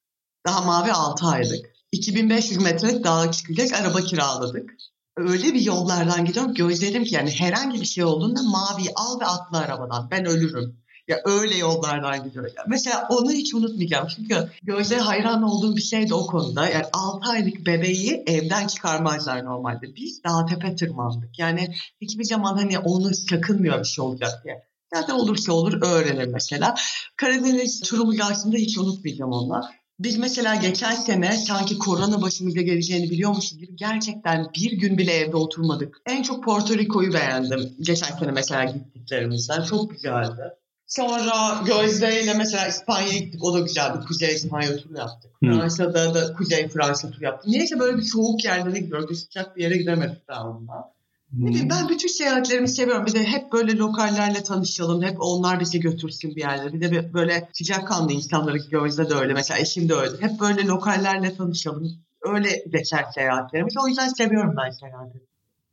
Daha 0.49 0.61
Mavi 0.61 0.91
6 0.91 1.27
aylık. 1.27 1.65
2500 1.91 2.57
metrelik 2.63 3.03
dağa 3.03 3.31
çıkacak 3.31 3.73
araba 3.73 4.01
kiraladık. 4.01 4.69
Öyle 5.17 5.53
bir 5.53 5.61
yollardan 5.61 6.25
gidiyorum. 6.25 6.53
Gözledim 6.53 7.03
ki 7.03 7.15
yani 7.15 7.31
herhangi 7.31 7.81
bir 7.81 7.85
şey 7.85 8.03
olduğunda 8.03 8.43
Mavi'yi 8.43 8.89
al 8.95 9.19
ve 9.19 9.25
atla 9.25 9.57
arabadan. 9.57 10.07
Ben 10.11 10.25
ölürüm. 10.25 10.77
Ya 11.07 11.21
öyle 11.25 11.57
yollardan 11.57 12.23
gidiyor. 12.23 12.51
Mesela 12.67 13.07
onu 13.09 13.31
hiç 13.31 13.53
unutmayacağım. 13.53 14.07
Çünkü 14.15 14.49
Gözde 14.63 14.97
hayran 14.97 15.43
olduğum 15.43 15.75
bir 15.75 15.81
şey 15.81 16.09
de 16.09 16.13
o 16.13 16.27
konuda. 16.27 16.69
Yani 16.69 16.85
6 16.93 17.29
aylık 17.29 17.65
bebeği 17.65 18.23
evden 18.27 18.67
çıkarmazlar 18.67 19.45
normalde. 19.45 19.95
Biz 19.95 20.23
daha 20.23 20.45
tepe 20.45 20.75
tırmandık. 20.75 21.39
Yani 21.39 21.75
hiçbir 22.01 22.23
zaman 22.23 22.57
hani 22.57 22.79
onu 22.79 23.13
sakınmıyor 23.15 23.79
bir 23.79 23.87
şey 23.87 24.05
olacak 24.05 24.41
diye. 24.43 24.69
Zaten 24.93 25.13
olursa 25.13 25.53
olur 25.53 25.81
öğrenir 25.81 26.27
mesela. 26.27 26.75
Karadeniz 27.15 27.81
turumuz 27.81 28.17
aslında 28.21 28.57
hiç 28.57 28.77
unutmayacağım 28.77 29.31
onlar. 29.31 29.78
Biz 29.99 30.17
mesela 30.17 30.55
geçen 30.55 30.95
sene 30.95 31.31
sanki 31.31 31.77
korona 31.77 32.21
başımıza 32.21 32.61
geleceğini 32.61 33.09
biliyormuşuz 33.09 33.57
gibi 33.59 33.75
gerçekten 33.75 34.47
bir 34.55 34.71
gün 34.71 34.97
bile 34.97 35.13
evde 35.13 35.37
oturmadık. 35.37 35.97
En 36.05 36.23
çok 36.23 36.43
Porto 36.43 36.77
Rico'yu 36.77 37.13
beğendim. 37.13 37.75
Geçen 37.79 38.17
sene 38.17 38.31
mesela 38.31 38.63
gittiklerimizden. 38.63 39.63
Çok 39.63 39.91
güzeldi. 39.91 40.41
Sonra 40.87 41.63
Gözde 41.65 42.23
ile 42.23 42.33
mesela 42.33 42.67
İspanya'ya 42.67 43.17
gittik. 43.17 43.43
O 43.43 43.53
da 43.53 43.59
güzeldi. 43.59 44.05
Kuzey 44.07 44.35
İspanya 44.35 44.77
turu 44.77 44.97
yaptık. 44.97 45.31
Hı. 45.43 45.51
Fransa'da 45.51 46.13
da 46.13 46.33
Kuzey 46.33 46.67
Fransa 46.67 47.11
turu 47.11 47.23
yaptık. 47.23 47.51
Neyse 47.51 47.79
böyle 47.79 47.97
bir 47.97 48.03
soğuk 48.03 48.45
yerlere 48.45 48.79
gidiyoruz. 48.79 49.19
Sıcak 49.23 49.57
bir 49.57 49.63
yere 49.63 49.77
gidemedik 49.77 50.27
daha 50.27 50.49
ondan. 50.49 50.85
Bileyim, 51.31 51.69
ben 51.69 51.89
bütün 51.89 52.07
seyahatlerimi 52.07 52.67
seviyorum. 52.67 53.05
Bir 53.05 53.13
de 53.13 53.23
hep 53.23 53.51
böyle 53.53 53.77
lokallerle 53.77 54.43
tanışalım. 54.43 55.03
Hep 55.03 55.15
onlar 55.19 55.59
bizi 55.59 55.79
götürsün 55.79 56.35
bir 56.35 56.41
yerlere. 56.41 56.73
Bir 56.73 56.81
de 56.81 57.13
böyle 57.13 57.49
sıcakkanlı 57.53 58.13
insanları 58.13 58.57
Gözde 58.71 59.09
de 59.09 59.13
öyle. 59.13 59.33
Mesela 59.33 59.59
eşim 59.59 59.89
de 59.89 59.93
öyle. 59.93 60.11
Hep 60.19 60.39
böyle 60.39 60.65
lokallerle 60.65 61.35
tanışalım. 61.35 61.91
Öyle 62.21 62.49
geçer 62.73 63.05
seyahatlerimiz. 63.15 63.73
O 63.83 63.87
yüzden 63.87 64.07
seviyorum 64.07 64.53
ben 64.57 64.69
seyahati. 64.69 65.19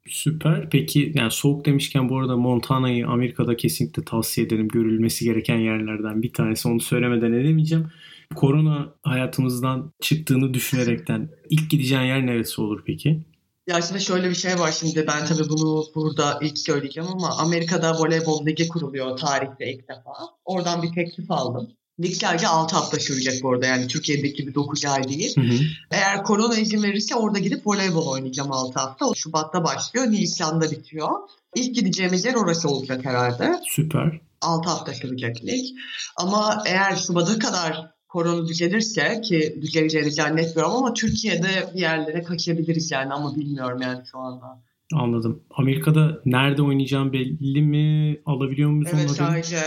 Süper. 0.06 0.70
Peki 0.70 1.12
yani 1.14 1.30
soğuk 1.30 1.64
demişken 1.64 2.08
bu 2.08 2.18
arada 2.18 2.36
Montana'yı 2.36 3.06
Amerika'da 3.06 3.56
kesinlikle 3.56 4.04
tavsiye 4.04 4.46
ederim. 4.46 4.68
Görülmesi 4.68 5.24
gereken 5.24 5.58
yerlerden 5.58 6.22
bir 6.22 6.32
tanesi. 6.32 6.68
Onu 6.68 6.80
söylemeden 6.80 7.32
edemeyeceğim. 7.32 7.86
Korona 8.34 8.94
hayatımızdan 9.02 9.92
çıktığını 10.00 10.54
düşünerekten 10.54 11.28
ilk 11.50 11.70
gideceğin 11.70 12.02
yer 12.02 12.26
neresi 12.26 12.60
olur 12.60 12.82
peki? 12.86 13.24
Ya 13.66 13.82
şimdi 13.82 14.00
şöyle 14.00 14.30
bir 14.30 14.34
şey 14.34 14.58
var 14.58 14.72
şimdi 14.72 15.06
ben 15.06 15.26
tabii 15.26 15.48
bunu 15.48 15.84
burada 15.94 16.38
ilk 16.42 16.58
söyleyeceğim 16.58 17.08
ama 17.12 17.28
Amerika'da 17.38 17.98
voleybol 17.98 18.46
ligi 18.46 18.68
kuruluyor 18.68 19.16
tarihte 19.16 19.72
ilk 19.72 19.88
defa. 19.88 20.12
Oradan 20.44 20.82
bir 20.82 20.92
teklif 20.92 21.30
aldım. 21.30 21.68
Lig 22.00 22.14
sadece 22.14 22.48
6 22.48 22.76
hafta 22.76 23.00
sürecek 23.00 23.42
bu 23.42 23.52
arada 23.52 23.66
yani 23.66 23.88
Türkiye'deki 23.88 24.34
gibi 24.34 24.54
9 24.54 24.84
ay 24.86 25.08
değil. 25.08 25.36
Hı 25.36 25.40
hı. 25.40 25.58
Eğer 25.90 26.24
korona 26.24 26.56
izin 26.56 26.82
verirse 26.82 27.14
orada 27.14 27.38
gidip 27.38 27.66
voleybol 27.66 28.06
oynayacağım 28.06 28.52
6 28.52 28.80
hafta. 28.80 29.06
O 29.06 29.14
Şubat'ta 29.14 29.64
başlıyor, 29.64 30.06
Nisan'da 30.06 30.70
bitiyor. 30.70 31.10
İlk 31.54 31.74
gideceğimiz 31.74 32.24
yer 32.24 32.34
orası 32.34 32.68
olacak 32.68 33.04
herhalde. 33.04 33.60
Süper. 33.70 34.20
6 34.40 34.70
hafta 34.70 34.94
sürecek 34.94 35.44
lig. 35.44 35.76
Ama 36.16 36.62
eğer 36.66 36.96
Şubat'a 36.96 37.38
kadar 37.38 37.95
korona 38.08 38.48
düzelirse 38.48 39.20
ki 39.20 39.58
düzeleceğini 39.62 40.10
zannetmiyorum 40.10 40.74
ama 40.74 40.94
Türkiye'de 40.94 41.48
bir 41.74 41.80
yerlere 41.80 42.22
kaçabiliriz 42.22 42.90
yani 42.90 43.12
ama 43.12 43.36
bilmiyorum 43.36 43.78
yani 43.82 44.02
şu 44.12 44.18
anda. 44.18 44.62
Anladım. 44.94 45.42
Amerika'da 45.50 46.20
nerede 46.24 46.62
oynayacağım 46.62 47.12
belli 47.12 47.62
mi? 47.62 48.20
Alabiliyor 48.26 48.70
muyuz 48.70 48.90
Evet 48.94 49.04
onları? 49.04 49.16
sadece 49.16 49.58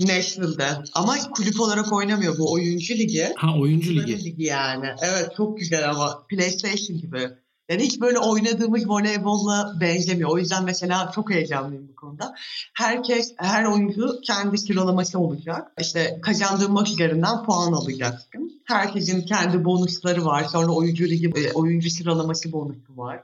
Nashville'de. 0.00 0.68
Ama 0.94 1.14
kulüp 1.34 1.60
olarak 1.60 1.92
oynamıyor 1.92 2.38
bu 2.38 2.52
oyuncu 2.52 2.94
ligi. 2.94 3.26
Ha 3.36 3.58
oyuncu 3.58 3.94
ligi. 3.94 4.24
Ligi 4.24 4.42
yani. 4.42 4.86
Evet 5.02 5.28
çok 5.36 5.58
güzel 5.58 5.90
ama 5.90 6.26
PlayStation 6.28 6.98
gibi. 6.98 7.30
Yani 7.70 7.82
hiç 7.82 8.00
böyle 8.00 8.18
oynadığımız 8.18 8.88
voleybolla 8.88 9.76
benzemiyor. 9.80 10.30
O 10.30 10.38
yüzden 10.38 10.64
mesela 10.64 11.12
çok 11.14 11.30
heyecanlıyım 11.30 11.88
bu 11.88 11.94
konuda. 11.94 12.34
Herkes, 12.74 13.34
her 13.36 13.64
oyuncu 13.64 14.20
kendi 14.26 14.58
sıralaması 14.58 15.18
olacak. 15.18 15.72
İşte 15.80 16.18
kazandığı 16.22 16.68
maç 16.68 16.90
üzerinden 16.90 17.44
puan 17.44 17.72
alacaksın. 17.72 18.62
Herkesin 18.64 19.22
kendi 19.22 19.64
bonusları 19.64 20.24
var. 20.24 20.44
Sonra 20.44 20.72
oyuncu 20.72 21.04
ligi, 21.04 21.26
e, 21.26 21.52
oyuncu 21.52 21.90
sıralaması 21.90 22.52
bonusu 22.52 22.96
var. 22.96 23.22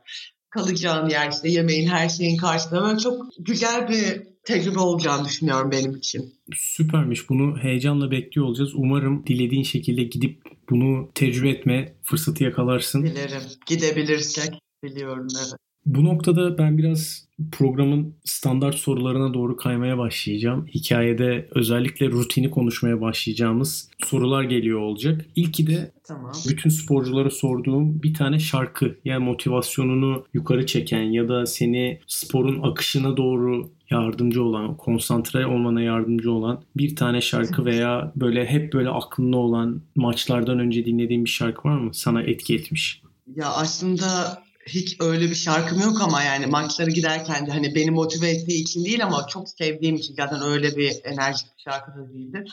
Kalacağın 0.50 1.08
yer 1.08 1.30
işte 1.30 1.48
yemeğin 1.48 1.88
her 1.88 2.08
şeyin 2.08 2.36
karşısında. 2.36 2.82
Böyle 2.82 2.98
çok 2.98 3.26
güzel 3.38 3.88
bir 3.88 4.22
tecrübe 4.44 4.78
olacağını 4.78 5.24
düşünüyorum 5.24 5.70
benim 5.70 5.96
için. 5.96 6.34
Süpermiş. 6.54 7.28
Bunu 7.28 7.58
heyecanla 7.58 8.10
bekliyor 8.10 8.46
olacağız. 8.46 8.70
Umarım 8.74 9.26
dilediğin 9.26 9.62
şekilde 9.62 10.02
gidip 10.02 10.55
bunu 10.70 11.10
tecrübe 11.14 11.50
etme 11.50 11.94
fırsatı 12.02 12.44
yakalarsın. 12.44 13.06
Dilerim. 13.06 13.42
Gidebilirsek 13.66 14.54
biliyorum 14.82 15.26
evet. 15.38 15.60
Bu 15.86 16.04
noktada 16.04 16.58
ben 16.58 16.78
biraz 16.78 17.26
programın 17.52 18.14
standart 18.24 18.74
sorularına 18.74 19.34
doğru 19.34 19.56
kaymaya 19.56 19.98
başlayacağım. 19.98 20.66
Hikayede 20.66 21.48
özellikle 21.50 22.06
rutini 22.06 22.50
konuşmaya 22.50 23.00
başlayacağımız 23.00 23.90
sorular 24.04 24.42
geliyor 24.42 24.80
olacak. 24.80 25.26
İlki 25.36 25.66
de 25.66 25.92
tamam. 26.04 26.32
bütün 26.48 26.70
sporculara 26.70 27.30
sorduğum 27.30 28.02
bir 28.02 28.14
tane 28.14 28.38
şarkı. 28.38 28.98
Yani 29.04 29.24
motivasyonunu 29.24 30.24
yukarı 30.34 30.66
çeken 30.66 31.02
ya 31.02 31.28
da 31.28 31.46
seni 31.46 32.00
sporun 32.06 32.62
akışına 32.62 33.16
doğru 33.16 33.70
yardımcı 33.90 34.42
olan, 34.42 34.76
konsantre 34.76 35.46
olmana 35.46 35.82
yardımcı 35.82 36.32
olan 36.32 36.62
bir 36.76 36.96
tane 36.96 37.20
şarkı 37.20 37.64
veya 37.64 38.12
böyle 38.16 38.46
hep 38.46 38.72
böyle 38.72 38.88
aklında 38.88 39.36
olan 39.36 39.82
maçlardan 39.94 40.58
önce 40.58 40.84
dinlediğin 40.84 41.24
bir 41.24 41.30
şarkı 41.30 41.68
var 41.68 41.78
mı? 41.78 41.94
Sana 41.94 42.22
etki 42.22 42.54
etmiş. 42.54 43.02
Ya 43.36 43.46
aslında 43.46 44.38
hiç 44.66 44.96
öyle 45.00 45.30
bir 45.30 45.34
şarkım 45.34 45.80
yok 45.80 46.00
ama 46.00 46.22
yani 46.22 46.46
maçlara 46.46 46.90
giderken 46.90 47.46
de 47.46 47.50
hani 47.50 47.74
beni 47.74 47.90
motive 47.90 48.28
ettiği 48.28 48.62
için 48.62 48.84
değil 48.84 49.04
ama 49.04 49.26
çok 49.26 49.48
sevdiğim 49.48 49.96
için 49.96 50.14
zaten 50.14 50.42
öyle 50.42 50.76
bir 50.76 50.92
enerjik 51.04 51.46
bir 51.56 51.62
şarkı 51.62 51.90
da 51.90 52.12
değildir. 52.12 52.52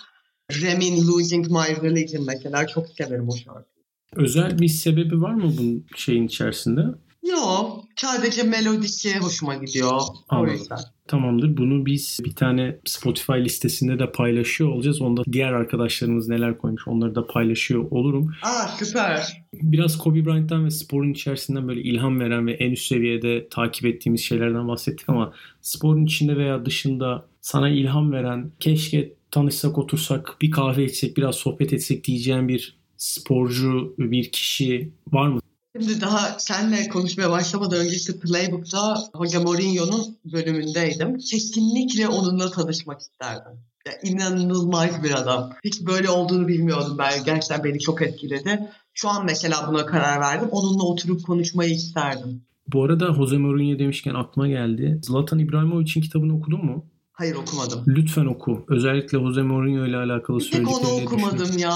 Rem'in 0.61 1.07
Losing 1.07 1.47
My 1.47 1.83
Religion 1.83 2.25
mesela 2.25 2.67
çok 2.67 2.89
severim 2.89 3.29
o 3.29 3.37
şarkıyı. 3.37 3.83
Özel 4.15 4.59
bir 4.59 4.67
sebebi 4.67 5.21
var 5.21 5.33
mı 5.33 5.53
bunun 5.57 5.85
şeyin 5.95 6.27
içerisinde? 6.27 6.81
Yok. 7.23 7.72
Sadece 7.95 8.43
melodisi 8.43 9.19
hoşuma 9.19 9.55
gidiyor. 9.55 10.01
O 10.31 10.47
yüzden. 10.47 10.77
Tamamdır. 11.07 11.57
Bunu 11.57 11.85
biz 11.85 12.19
bir 12.25 12.35
tane 12.35 12.77
Spotify 12.85 13.33
listesinde 13.33 13.99
de 13.99 14.11
paylaşıyor 14.11 14.69
olacağız. 14.69 15.01
Onda 15.01 15.23
diğer 15.31 15.53
arkadaşlarımız 15.53 16.27
neler 16.27 16.57
koymuş 16.57 16.87
onları 16.87 17.15
da 17.15 17.27
paylaşıyor 17.27 17.91
olurum. 17.91 18.33
Aa 18.43 18.67
süper. 18.67 19.43
Biraz 19.53 19.97
Kobe 19.97 20.25
Bryant'tan 20.25 20.65
ve 20.65 20.69
sporun 20.69 21.11
içerisinden 21.11 21.67
böyle 21.67 21.81
ilham 21.81 22.19
veren 22.19 22.47
ve 22.47 22.53
en 22.53 22.71
üst 22.71 22.87
seviyede 22.87 23.47
takip 23.49 23.85
ettiğimiz 23.85 24.21
şeylerden 24.21 24.67
bahsettik 24.67 25.09
ama 25.09 25.33
sporun 25.61 26.05
içinde 26.05 26.37
veya 26.37 26.65
dışında 26.65 27.25
sana 27.41 27.69
ilham 27.69 28.11
veren, 28.11 28.51
keşke 28.59 29.13
tanışsak 29.31 29.77
otursak 29.77 30.37
bir 30.41 30.51
kahve 30.51 30.85
içsek 30.85 31.17
biraz 31.17 31.35
sohbet 31.35 31.73
etsek 31.73 32.03
diyeceğin 32.03 32.47
bir 32.47 32.77
sporcu, 32.97 33.95
bir 33.97 34.31
kişi 34.31 34.91
var 35.11 35.27
mı? 35.27 35.39
Şimdi 35.77 36.01
daha 36.01 36.39
senle 36.39 36.87
konuşmaya 36.87 37.29
başlamadan 37.29 37.79
önce 37.79 37.95
işte 37.95 38.19
Playbook'ta 38.19 38.95
Hoca 39.13 39.39
Mourinho'nun 39.41 40.17
bölümündeydim. 40.33 41.17
Kesinlikle 41.17 42.07
onunla 42.07 42.51
tanışmak 42.51 43.01
isterdim. 43.01 43.51
Ya 43.87 43.93
inanılmaz 44.03 45.03
bir 45.03 45.11
adam. 45.11 45.53
Hiç 45.63 45.81
böyle 45.81 46.09
olduğunu 46.09 46.47
bilmiyordum 46.47 46.97
ben. 46.97 47.23
Gerçekten 47.23 47.63
beni 47.63 47.79
çok 47.79 48.01
etkiledi. 48.01 48.69
Şu 48.93 49.09
an 49.09 49.25
mesela 49.25 49.67
buna 49.67 49.85
karar 49.85 50.19
verdim. 50.21 50.47
Onunla 50.51 50.83
oturup 50.83 51.25
konuşmayı 51.25 51.71
isterdim. 51.73 52.41
Bu 52.67 52.83
arada 52.83 53.13
Jose 53.13 53.37
Mourinho 53.37 53.79
demişken 53.79 54.13
aklıma 54.13 54.47
geldi. 54.47 54.99
Zlatan 55.03 55.39
İbrahimovic'in 55.39 56.01
kitabını 56.01 56.37
okudun 56.37 56.65
mu? 56.65 56.85
Hayır 57.13 57.35
okumadım. 57.35 57.83
Lütfen 57.87 58.25
oku. 58.25 58.65
Özellikle 58.67 59.19
Jose 59.19 59.41
Mourinho 59.41 59.85
ile 59.85 59.97
alakalı 59.97 60.41
söylediklerini 60.41 60.87
onu 60.87 61.03
okumadım 61.03 61.57
ya. 61.57 61.73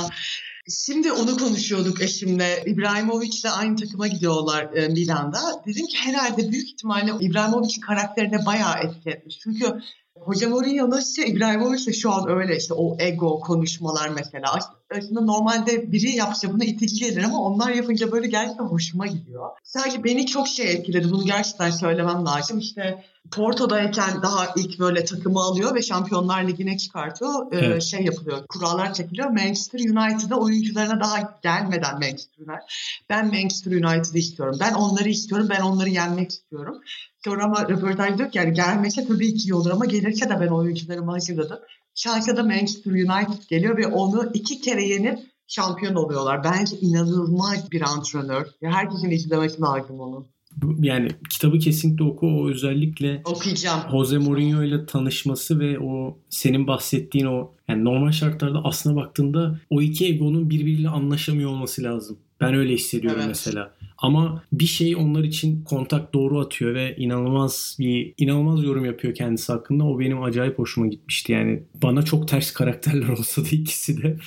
Şimdi 0.70 1.12
onu 1.12 1.38
konuşuyorduk 1.38 2.02
eşimle. 2.02 2.64
İbrahimovic'le 2.66 3.46
aynı 3.58 3.76
takıma 3.76 4.08
gidiyorlar 4.08 4.74
e, 4.74 4.88
Milan'da. 4.88 5.64
Dedim 5.68 5.88
ki 5.88 5.98
herhalde 5.98 6.52
büyük 6.52 6.70
ihtimalle 6.70 7.12
İbrahimovic'in 7.20 7.82
karakterine 7.82 8.46
bayağı 8.46 8.76
etki 8.84 9.10
etmiş. 9.10 9.40
Çünkü 9.40 9.82
Hoca 10.28 10.50
Mourinho'nun 10.50 11.02
işte 11.02 11.26
İbrahimovic 11.26 11.86
de 11.86 11.94
şu 11.94 12.12
an 12.12 12.30
öyle 12.30 12.58
işte 12.58 12.74
o 12.74 12.98
ego 13.00 13.40
konuşmalar 13.40 14.10
mesela. 14.10 14.60
Aslında 14.98 15.22
normalde 15.22 15.92
biri 15.92 16.16
yapsa 16.16 16.54
bunu 16.54 16.64
itici 16.64 17.00
gelir 17.00 17.24
ama 17.24 17.42
onlar 17.42 17.72
yapınca 17.72 18.12
böyle 18.12 18.28
gerçekten 18.28 18.64
hoşuma 18.64 19.08
gidiyor. 19.08 19.50
Sadece 19.64 20.04
beni 20.04 20.26
çok 20.26 20.48
şey 20.48 20.72
etkiledi. 20.72 21.12
Bunu 21.12 21.26
gerçekten 21.26 21.72
söylemem 21.72 22.26
lazım. 22.26 22.60
İşte 22.60 23.04
Porto'dayken 23.32 24.22
daha 24.22 24.54
ilk 24.56 24.80
böyle 24.80 25.06
takımı 25.06 25.40
alıyor 25.40 25.76
ve 25.76 25.82
Şampiyonlar 25.82 26.48
Ligi'ne 26.48 26.78
çıkartıyor. 26.78 27.52
Ee, 27.52 27.58
evet. 27.58 27.84
Şey 27.84 28.02
yapılıyor, 28.02 28.48
kurallar 28.48 28.94
çekiliyor. 28.94 29.30
Manchester 29.30 29.80
United'a 29.80 30.36
oyuncularına 30.36 31.00
daha 31.00 31.40
gelmeden 31.44 31.94
Manchester 31.94 32.40
United. 32.40 32.68
Ben 33.10 33.28
Manchester 33.28 33.72
United'ı 33.72 34.18
istiyorum. 34.18 34.58
Ben 34.60 34.74
onları 34.74 35.10
istiyorum. 35.10 35.48
Ben 35.50 35.62
onları 35.62 35.90
yenmek 35.90 36.30
istiyorum. 36.30 36.82
Sonra 37.28 37.44
ama 37.44 37.70
röportaj 37.70 38.18
diyor 38.18 38.32
ki 38.32 38.38
yani 38.38 38.54
gelmese 38.54 39.08
tabii 39.08 39.34
ki 39.34 39.48
iyi 39.50 39.54
olur 39.54 39.72
ama 39.72 39.86
gelirse 39.86 40.30
de 40.30 40.40
ben 40.40 40.48
oyuncularımı 40.48 41.12
hazırladım. 41.12 41.60
Şarkıda 41.96 42.44
Manchester 42.44 42.92
United 42.92 43.50
geliyor 43.50 43.78
ve 43.78 43.88
onu 43.88 44.30
iki 44.34 44.62
kere 44.62 44.84
yenip 44.84 45.20
şampiyon 45.48 45.96
oluyorlar. 45.96 46.44
Bence 46.44 46.78
inanılmaz 46.82 47.72
bir 47.72 47.82
antrenör. 47.82 48.46
Ya 48.62 48.72
herkesin 48.72 49.10
izlemesi 49.10 49.62
lazım 49.62 50.00
onu 50.00 50.28
yani 50.80 51.10
kitabı 51.30 51.60
kesinlikle 51.60 52.04
oku. 52.04 52.28
O 52.28 52.50
özellikle 52.50 53.22
okuyacağım. 53.26 53.82
Jose 53.92 54.18
Mourinho 54.18 54.64
ile 54.64 54.86
tanışması 54.86 55.60
ve 55.60 55.80
o 55.80 56.18
senin 56.30 56.68
bahsettiğin 56.68 57.26
o 57.26 57.52
yani 57.68 57.84
normal 57.84 58.12
şartlarda 58.12 58.62
aslına 58.64 58.96
baktığında 58.96 59.60
o 59.70 59.82
iki 59.82 60.06
egonun 60.06 60.50
birbiriyle 60.50 60.90
anlaşamıyor 60.90 61.50
olması 61.50 61.84
lazım. 61.84 62.18
Ben 62.42 62.54
öyle 62.54 62.74
hissediyorum 62.74 63.20
evet. 63.20 63.28
mesela. 63.28 63.78
Ama 63.98 64.44
bir 64.52 64.66
şey 64.66 64.96
onlar 64.96 65.24
için 65.24 65.64
kontak 65.64 66.14
doğru 66.14 66.40
atıyor 66.40 66.76
ve 66.76 66.96
inanılmaz 66.96 67.76
bir 67.80 68.14
inanılmaz 68.18 68.64
yorum 68.64 68.86
yapıyor 68.86 69.16
kendisi 69.16 69.52
hakkında. 69.52 69.84
O 69.84 70.00
benim 70.00 70.24
acayip 70.24 70.60
hoşuma 70.60 70.88
gitmişti. 70.88 71.32
Yani 71.32 71.64
bana 71.74 72.02
çok 72.02 72.28
ters 72.28 72.52
karakterler 72.52 73.08
olsa 73.20 73.44
da 73.44 73.48
ikisi 73.48 74.02
de. 74.04 74.18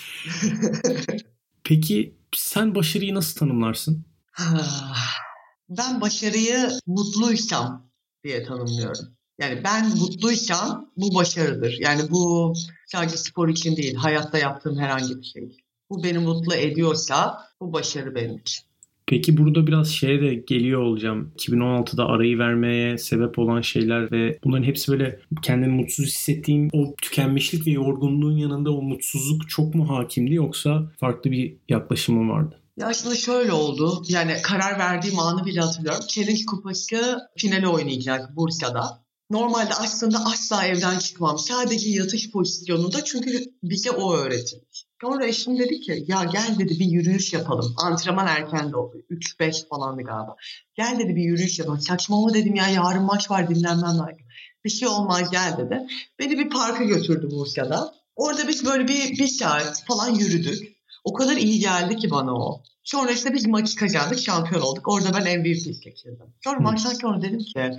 Peki 1.65 2.15
sen 2.37 2.75
başarıyı 2.75 3.15
nasıl 3.15 3.39
tanımlarsın? 3.39 4.05
ben 5.69 6.01
başarıyı 6.01 6.69
mutluysam 6.87 7.91
diye 8.25 8.43
tanımlıyorum. 8.43 9.05
Yani 9.41 9.65
ben 9.65 9.89
mutluysam 9.89 10.93
bu 10.97 11.15
başarıdır. 11.15 11.77
Yani 11.81 12.11
bu 12.11 12.55
sadece 12.87 13.17
spor 13.17 13.49
için 13.49 13.77
değil, 13.77 13.95
hayatta 13.95 14.39
yaptığım 14.39 14.79
herhangi 14.79 15.19
bir 15.19 15.25
şey. 15.25 15.57
Bu 15.91 16.05
beni 16.05 16.19
mutlu 16.19 16.55
ediyorsa 16.55 17.39
bu 17.61 17.73
başarı 17.73 18.15
benim 18.15 18.37
için. 18.37 18.65
Peki 19.07 19.37
burada 19.37 19.67
biraz 19.67 19.89
şeye 19.89 20.21
de 20.21 20.35
geliyor 20.35 20.83
olacağım. 20.83 21.33
2016'da 21.39 22.07
arayı 22.07 22.39
vermeye 22.39 22.99
sebep 22.99 23.39
olan 23.39 23.61
şeyler 23.61 24.13
ve 24.13 24.39
bunların 24.45 24.65
hepsi 24.65 24.93
böyle 24.93 25.21
kendini 25.43 25.69
mutsuz 25.73 26.07
hissettiğin 26.07 26.71
o 26.73 26.95
tükenmişlik 27.03 27.67
ve 27.67 27.71
yorgunluğun 27.71 28.37
yanında 28.37 28.71
o 28.71 28.83
mutsuzluk 28.83 29.49
çok 29.49 29.75
mu 29.75 29.89
hakimdi 29.89 30.35
yoksa 30.35 30.93
farklı 31.01 31.31
bir 31.31 31.57
yaklaşımı 31.69 32.33
vardı? 32.33 32.61
Ya 32.77 32.87
aslında 32.87 33.15
şöyle 33.15 33.53
oldu. 33.53 34.03
Yani 34.09 34.37
karar 34.43 34.79
verdiğim 34.79 35.19
anı 35.19 35.45
bile 35.45 35.61
hatırlıyorum. 35.61 36.05
Challenge 36.09 36.45
Kupası 36.47 37.19
finali 37.37 37.69
oynayacak 37.69 38.37
Bursa'da. 38.37 39.05
Normalde 39.31 39.75
aslında 39.75 40.19
asla 40.19 40.67
evden 40.67 40.99
çıkmam. 40.99 41.39
Sadece 41.39 41.91
yatış 41.91 42.31
pozisyonunda 42.31 43.05
çünkü 43.05 43.45
bize 43.63 43.91
o 43.91 44.15
öğretilmiş. 44.15 44.90
Sonra 45.01 45.27
eşim 45.27 45.59
dedi 45.59 45.81
ki 45.81 46.05
ya 46.09 46.25
gel 46.25 46.59
dedi 46.59 46.79
bir 46.81 46.85
yürüyüş 46.85 47.33
yapalım. 47.33 47.75
Antrenman 47.77 48.27
erken 48.27 48.73
de 48.73 48.77
oldu. 48.77 49.03
3-5 49.11 49.69
falandı 49.69 50.03
galiba. 50.03 50.37
Gel 50.75 50.99
dedi 50.99 51.17
bir 51.17 51.23
yürüyüş 51.23 51.59
yapalım. 51.59 51.81
Saçmalama 51.81 52.35
dedim 52.35 52.55
ya 52.55 52.69
yarın 52.69 53.03
maç 53.03 53.31
var 53.31 53.49
dinlenmem 53.49 53.99
lazım. 53.99 54.17
Bir 54.65 54.71
şey 54.71 54.89
olmaz 54.89 55.31
gel 55.31 55.55
dedi. 55.59 55.87
Beni 56.19 56.39
bir 56.39 56.51
parka 56.51 56.85
götürdü 56.85 57.29
Bursa'da. 57.31 57.95
Orada 58.17 58.49
biz 58.49 58.67
böyle 58.67 58.89
bir, 58.89 59.19
bir 59.19 59.29
saat 59.29 59.85
falan 59.89 60.15
yürüdük. 60.15 60.77
O 61.05 61.13
kadar 61.13 61.37
iyi 61.37 61.61
geldi 61.61 61.97
ki 61.97 62.11
bana 62.11 62.35
o. 62.35 62.63
Sonra 62.85 63.11
işte 63.11 63.35
biz 63.35 63.47
maçı 63.47 63.77
kazandık, 63.77 64.19
şampiyon 64.19 64.63
olduk. 64.63 64.89
Orada 64.89 65.15
ben 65.15 65.41
MVP 65.41 65.57
seçildim. 65.57 66.35
Sonra 66.45 66.57
hmm. 66.57 66.65
maçtan 66.65 66.95
sonra 66.95 67.23
dedim 67.23 67.39
ki 67.39 67.71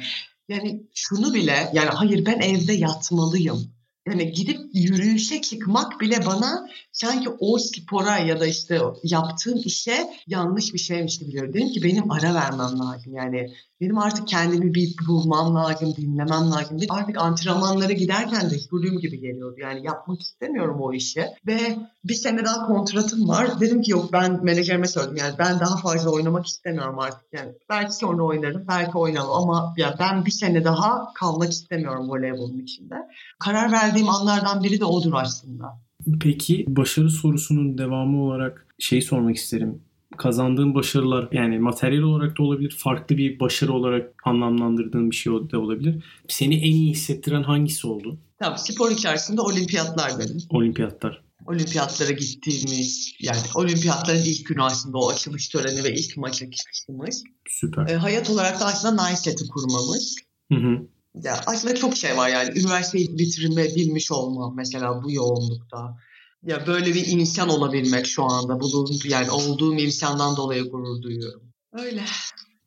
yani 0.47 0.83
şunu 0.93 1.33
bile 1.33 1.71
yani 1.73 1.89
hayır 1.89 2.25
ben 2.25 2.39
evde 2.39 2.73
yatmalıyım. 2.73 3.80
Yani 4.07 4.31
gidip 4.31 4.59
yürüyüşe 4.73 5.41
çıkmak 5.41 6.01
bile 6.01 6.25
bana 6.25 6.67
sanki 6.91 7.29
o 7.39 7.57
spora 7.57 8.17
ya 8.17 8.39
da 8.39 8.47
işte 8.47 8.79
yaptığım 9.03 9.61
işe 9.65 10.09
yanlış 10.27 10.73
bir 10.73 10.79
şeymiş 10.79 11.19
gibi 11.19 11.31
geliyor. 11.31 11.53
Dedim 11.53 11.69
ki 11.69 11.83
benim 11.83 12.11
ara 12.11 12.33
vermem 12.33 12.79
lazım. 12.79 13.15
Yani 13.15 13.53
benim 13.81 13.97
artık 13.97 14.27
kendimi 14.27 14.73
bir 14.73 14.95
bulmam 15.07 15.55
lazım, 15.55 15.95
dinlemem 15.97 16.51
lazım. 16.51 16.77
Artık 16.89 17.17
antrenmanlara 17.17 17.93
giderken 17.93 18.49
de 18.49 18.59
zulüm 18.59 18.99
gibi 18.99 19.19
geliyordu. 19.19 19.55
Yani 19.59 19.85
yapmak 19.85 20.21
istemiyorum 20.21 20.77
o 20.79 20.93
işi. 20.93 21.25
Ve 21.47 21.77
bir 22.03 22.13
sene 22.13 22.45
daha 22.45 22.67
kontratım 22.67 23.27
var. 23.27 23.59
Dedim 23.59 23.81
ki 23.81 23.91
yok 23.91 24.13
ben 24.13 24.43
menajerime 24.43 24.87
söyledim. 24.87 25.15
Yani 25.15 25.35
ben 25.39 25.59
daha 25.59 25.77
fazla 25.77 26.11
oynamak 26.11 26.45
istemiyorum 26.45 26.99
artık. 26.99 27.27
Yani 27.33 27.51
belki 27.69 27.95
sonra 27.95 28.23
oynarım, 28.23 28.65
belki 28.67 28.97
oynamam 28.97 29.49
ama 29.49 29.73
ya 29.77 29.95
ben 29.99 30.25
bir 30.25 30.31
sene 30.31 30.63
daha 30.63 31.13
kalmak 31.13 31.51
istemiyorum 31.51 32.09
voleybolun 32.09 32.59
içinde. 32.59 32.95
Karar 33.39 33.71
verdiğim 33.71 34.09
anlardan 34.09 34.63
biri 34.63 34.79
de 34.79 34.85
odur 34.85 35.13
aslında. 35.13 35.81
Peki 36.21 36.65
başarı 36.67 37.09
sorusunun 37.09 37.77
devamı 37.77 38.23
olarak 38.23 38.67
şey 38.79 39.01
sormak 39.01 39.35
isterim 39.35 39.81
kazandığın 40.17 40.75
başarılar 40.75 41.29
yani 41.31 41.59
materyal 41.59 42.01
olarak 42.01 42.37
da 42.37 42.43
olabilir, 42.43 42.75
farklı 42.77 43.17
bir 43.17 43.39
başarı 43.39 43.73
olarak 43.73 44.13
anlamlandırdığın 44.25 45.11
bir 45.11 45.15
şey 45.15 45.33
de 45.33 45.57
olabilir. 45.57 46.03
Seni 46.27 46.55
en 46.55 46.71
iyi 46.71 46.91
hissettiren 46.91 47.43
hangisi 47.43 47.87
oldu? 47.87 48.19
Tabii 48.39 48.59
spor 48.59 48.91
içerisinde 48.91 49.41
olimpiyatlar 49.41 50.11
benim. 50.19 50.37
Olimpiyatlar. 50.49 51.23
Olimpiyatlara 51.47 52.11
gittiğimiz 52.11 53.13
yani 53.19 53.39
olimpiyatların 53.55 54.21
ilk 54.25 54.45
günü 54.45 54.63
aslında 54.63 54.97
o 54.97 55.09
açılış 55.09 55.49
töreni 55.49 55.83
ve 55.83 55.93
ilk 55.93 56.17
maça 56.17 56.51
çıkışımız. 56.51 57.23
Süper. 57.49 57.87
E, 57.87 57.95
hayat 57.95 58.29
olarak 58.29 58.59
da 58.59 58.65
aslında 58.65 59.03
Niceset'i 59.03 59.47
kurmamız. 59.47 60.15
Hı 60.51 60.55
hı. 60.55 60.87
Ya 61.23 61.39
aslında 61.45 61.75
çok 61.75 61.97
şey 61.97 62.17
var 62.17 62.29
yani. 62.29 62.59
Üniversiteyi 62.59 63.17
bitirme 63.17 63.63
bilmiş 63.75 64.11
olmam 64.11 64.55
mesela 64.55 65.03
bu 65.03 65.11
yoğunlukta 65.11 65.97
ya 66.43 66.67
böyle 66.67 66.85
bir 66.85 67.07
insan 67.07 67.49
olabilmek 67.49 68.05
şu 68.05 68.23
anda 68.23 68.59
bulunduğum 68.59 68.97
yani 69.09 69.31
olduğum 69.31 69.79
imkandan 69.79 70.37
dolayı 70.37 70.69
gurur 70.69 71.01
duyuyorum. 71.01 71.41
Öyle. 71.73 72.03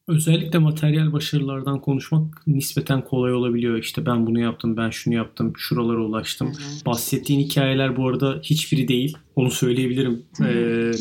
Özellikle 0.08 0.58
materyal 0.58 1.12
başarılardan 1.12 1.80
konuşmak 1.80 2.46
nispeten 2.46 3.04
kolay 3.04 3.32
olabiliyor. 3.32 3.78
İşte 3.78 4.06
ben 4.06 4.26
bunu 4.26 4.40
yaptım, 4.40 4.76
ben 4.76 4.90
şunu 4.90 5.14
yaptım, 5.14 5.52
şuralara 5.56 6.04
ulaştım. 6.04 6.48
Hı 6.48 6.52
hı. 6.52 6.84
Bahsettiğin 6.86 7.40
hikayeler 7.40 7.96
bu 7.96 8.08
arada 8.08 8.40
hiçbiri 8.42 8.88
değil. 8.88 9.16
Onu 9.36 9.50
söyleyebilirim 9.50 10.26
e, 10.40 10.44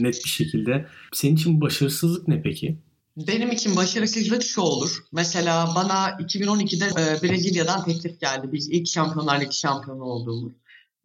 net 0.04 0.22
bir 0.26 0.30
şekilde. 0.30 0.88
Senin 1.14 1.36
için 1.36 1.62
başarısızlık 1.62 2.28
ne 2.28 2.42
peki? 2.42 2.78
Benim 3.18 3.52
için 3.52 3.76
başarısızlık 3.76 4.44
şu 4.44 4.62
olur. 4.62 5.04
Mesela 5.12 5.70
bana 5.76 6.10
2012'de 6.10 6.86
e, 6.86 7.24
Brezilya'dan 7.24 7.86
teklif 7.86 8.20
geldi. 8.20 8.50
Biz 8.52 8.70
ilk 8.70 8.88
Şampiyonlar 8.88 9.42
Ligi 9.42 9.56
şampiyonu 9.56 10.04
olduğumuz. 10.04 10.54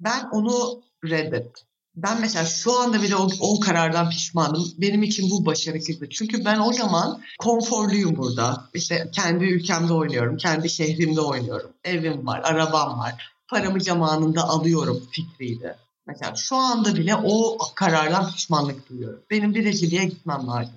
Ben 0.01 0.29
onu 0.33 0.83
reddet. 1.05 1.65
Ben 1.97 2.21
mesela 2.21 2.45
şu 2.45 2.81
anda 2.81 3.03
bile 3.03 3.17
o, 3.17 3.29
o 3.41 3.61
karardan 3.61 4.11
pişmanım. 4.11 4.65
Benim 4.79 5.03
için 5.03 5.31
bu 5.31 5.47
başarısızlık. 5.47 6.13
Çünkü 6.13 6.45
ben 6.45 6.59
o 6.59 6.73
zaman 6.73 7.23
konforluyum 7.39 8.17
burada. 8.17 8.69
İşte 8.75 9.11
kendi 9.13 9.45
ülkemde 9.45 9.93
oynuyorum, 9.93 10.37
kendi 10.37 10.71
şehrimde 10.71 11.21
oynuyorum. 11.21 11.71
Evim 11.85 12.27
var, 12.27 12.41
arabam 12.45 12.99
var. 12.99 13.33
Paramı 13.49 13.81
zamanında 13.81 14.43
alıyorum 14.43 15.03
fikriydi. 15.11 15.77
Mesela 16.07 16.35
şu 16.37 16.57
anda 16.57 16.97
bile 16.97 17.17
o 17.17 17.59
karardan 17.75 18.33
pişmanlık 18.33 18.89
duyuyorum. 18.89 19.23
Benim 19.31 19.55
Brezilya'ya 19.55 20.09
gitmem 20.09 20.47
lazım. 20.47 20.75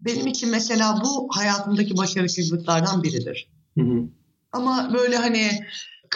Benim 0.00 0.26
için 0.26 0.50
mesela 0.50 1.00
bu 1.04 1.28
hayatımdaki 1.30 1.96
başarısızlıklardan 1.96 3.02
biridir. 3.02 3.48
Hı 3.78 3.84
hı. 3.84 4.04
Ama 4.52 4.90
böyle 4.94 5.16
hani 5.16 5.66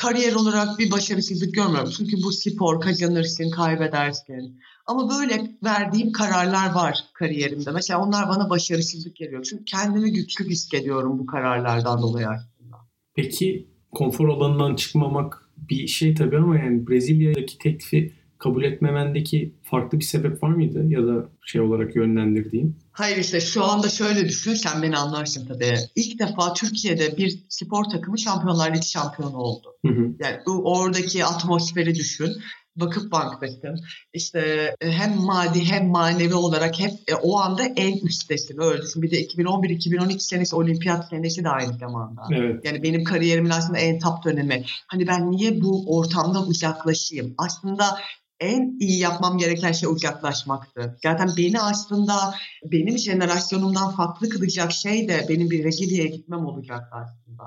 kariyer 0.00 0.34
olarak 0.34 0.78
bir 0.78 0.90
başarısızlık 0.90 1.54
görmüyorum. 1.54 1.90
Çünkü 1.96 2.16
bu 2.16 2.32
spor 2.32 2.80
kazanırsın, 2.80 3.50
kaybedersin. 3.50 4.60
Ama 4.86 5.10
böyle 5.10 5.50
verdiğim 5.64 6.12
kararlar 6.12 6.74
var 6.74 7.04
kariyerimde. 7.14 7.70
Mesela 7.70 8.00
onlar 8.00 8.28
bana 8.28 8.50
başarısızlık 8.50 9.16
geliyor. 9.16 9.46
Çünkü 9.50 9.64
kendimi 9.64 10.12
güçlü 10.12 10.48
hissediyorum 10.48 11.18
bu 11.18 11.26
kararlardan 11.26 12.02
dolayı 12.02 12.28
aslında. 12.28 12.76
Peki 13.14 13.68
konfor 13.92 14.28
alanından 14.28 14.76
çıkmamak 14.76 15.50
bir 15.56 15.86
şey 15.86 16.14
tabii 16.14 16.36
ama 16.36 16.58
yani 16.58 16.86
Brezilya'daki 16.86 17.58
teklifi 17.58 18.14
kabul 18.46 18.64
etmemendeki 18.64 19.54
farklı 19.62 19.98
bir 19.98 20.04
sebep 20.04 20.42
var 20.42 20.48
mıydı 20.48 20.84
ya 20.88 21.06
da 21.06 21.28
şey 21.46 21.60
olarak 21.60 21.96
yönlendirdiğin? 21.96 22.76
Hayır 22.92 23.16
işte 23.16 23.40
şu 23.40 23.64
anda 23.64 23.88
şöyle 23.88 24.28
düşün 24.28 24.54
sen 24.54 24.82
beni 24.82 24.96
anlarsın 24.96 25.46
tabii. 25.46 25.74
İlk 25.96 26.18
defa 26.18 26.52
Türkiye'de 26.52 27.16
bir 27.16 27.38
spor 27.48 27.84
takımı 27.84 28.18
Şampiyonlar 28.18 28.74
Ligi 28.74 28.88
şampiyonu 28.88 29.36
oldu. 29.36 29.68
Hı 29.86 29.92
hı. 29.92 30.14
Yani 30.20 30.36
oradaki 30.46 31.24
atmosferi 31.24 31.94
düşün. 31.94 32.32
Vakıf 32.76 33.12
Bank'tasın. 33.12 33.80
İşte 34.12 34.74
e, 34.80 34.90
hem 34.90 35.16
maddi 35.16 35.64
hem 35.64 35.88
manevi 35.88 36.34
olarak 36.34 36.80
hep 36.80 36.92
e, 37.08 37.14
o 37.14 37.38
anda 37.38 37.64
en 37.64 38.06
üsttesin. 38.06 38.62
Öyle 38.62 38.82
düşün. 38.82 39.02
Bir 39.02 39.10
de 39.10 39.26
2011-2012 39.26 40.18
senesi 40.18 40.56
olimpiyat 40.56 41.08
senesi 41.08 41.44
de 41.44 41.48
aynı 41.48 41.78
zamanda. 41.78 42.22
Evet. 42.34 42.64
Yani 42.64 42.82
benim 42.82 43.04
kariyerimin 43.04 43.50
aslında 43.50 43.78
en 43.78 43.98
top 43.98 44.24
dönemi. 44.24 44.64
Hani 44.86 45.06
ben 45.06 45.30
niye 45.30 45.60
bu 45.60 45.96
ortamdan 45.98 46.48
uzaklaşayım? 46.48 47.34
Aslında 47.38 47.98
en 48.40 48.76
iyi 48.80 48.98
yapmam 48.98 49.38
gereken 49.38 49.72
şey 49.72 49.88
uzaklaşmaktı. 49.88 50.98
Zaten 51.02 51.30
beni 51.36 51.60
aslında 51.60 52.34
benim 52.64 52.98
jenerasyonumdan 52.98 53.96
farklı 53.96 54.28
kılacak 54.28 54.72
şey 54.72 55.08
de 55.08 55.26
benim 55.28 55.50
bir 55.50 55.64
Brezilya'ya 55.64 56.08
gitmem 56.08 56.46
olacaktı 56.46 56.96
aslında. 56.96 57.42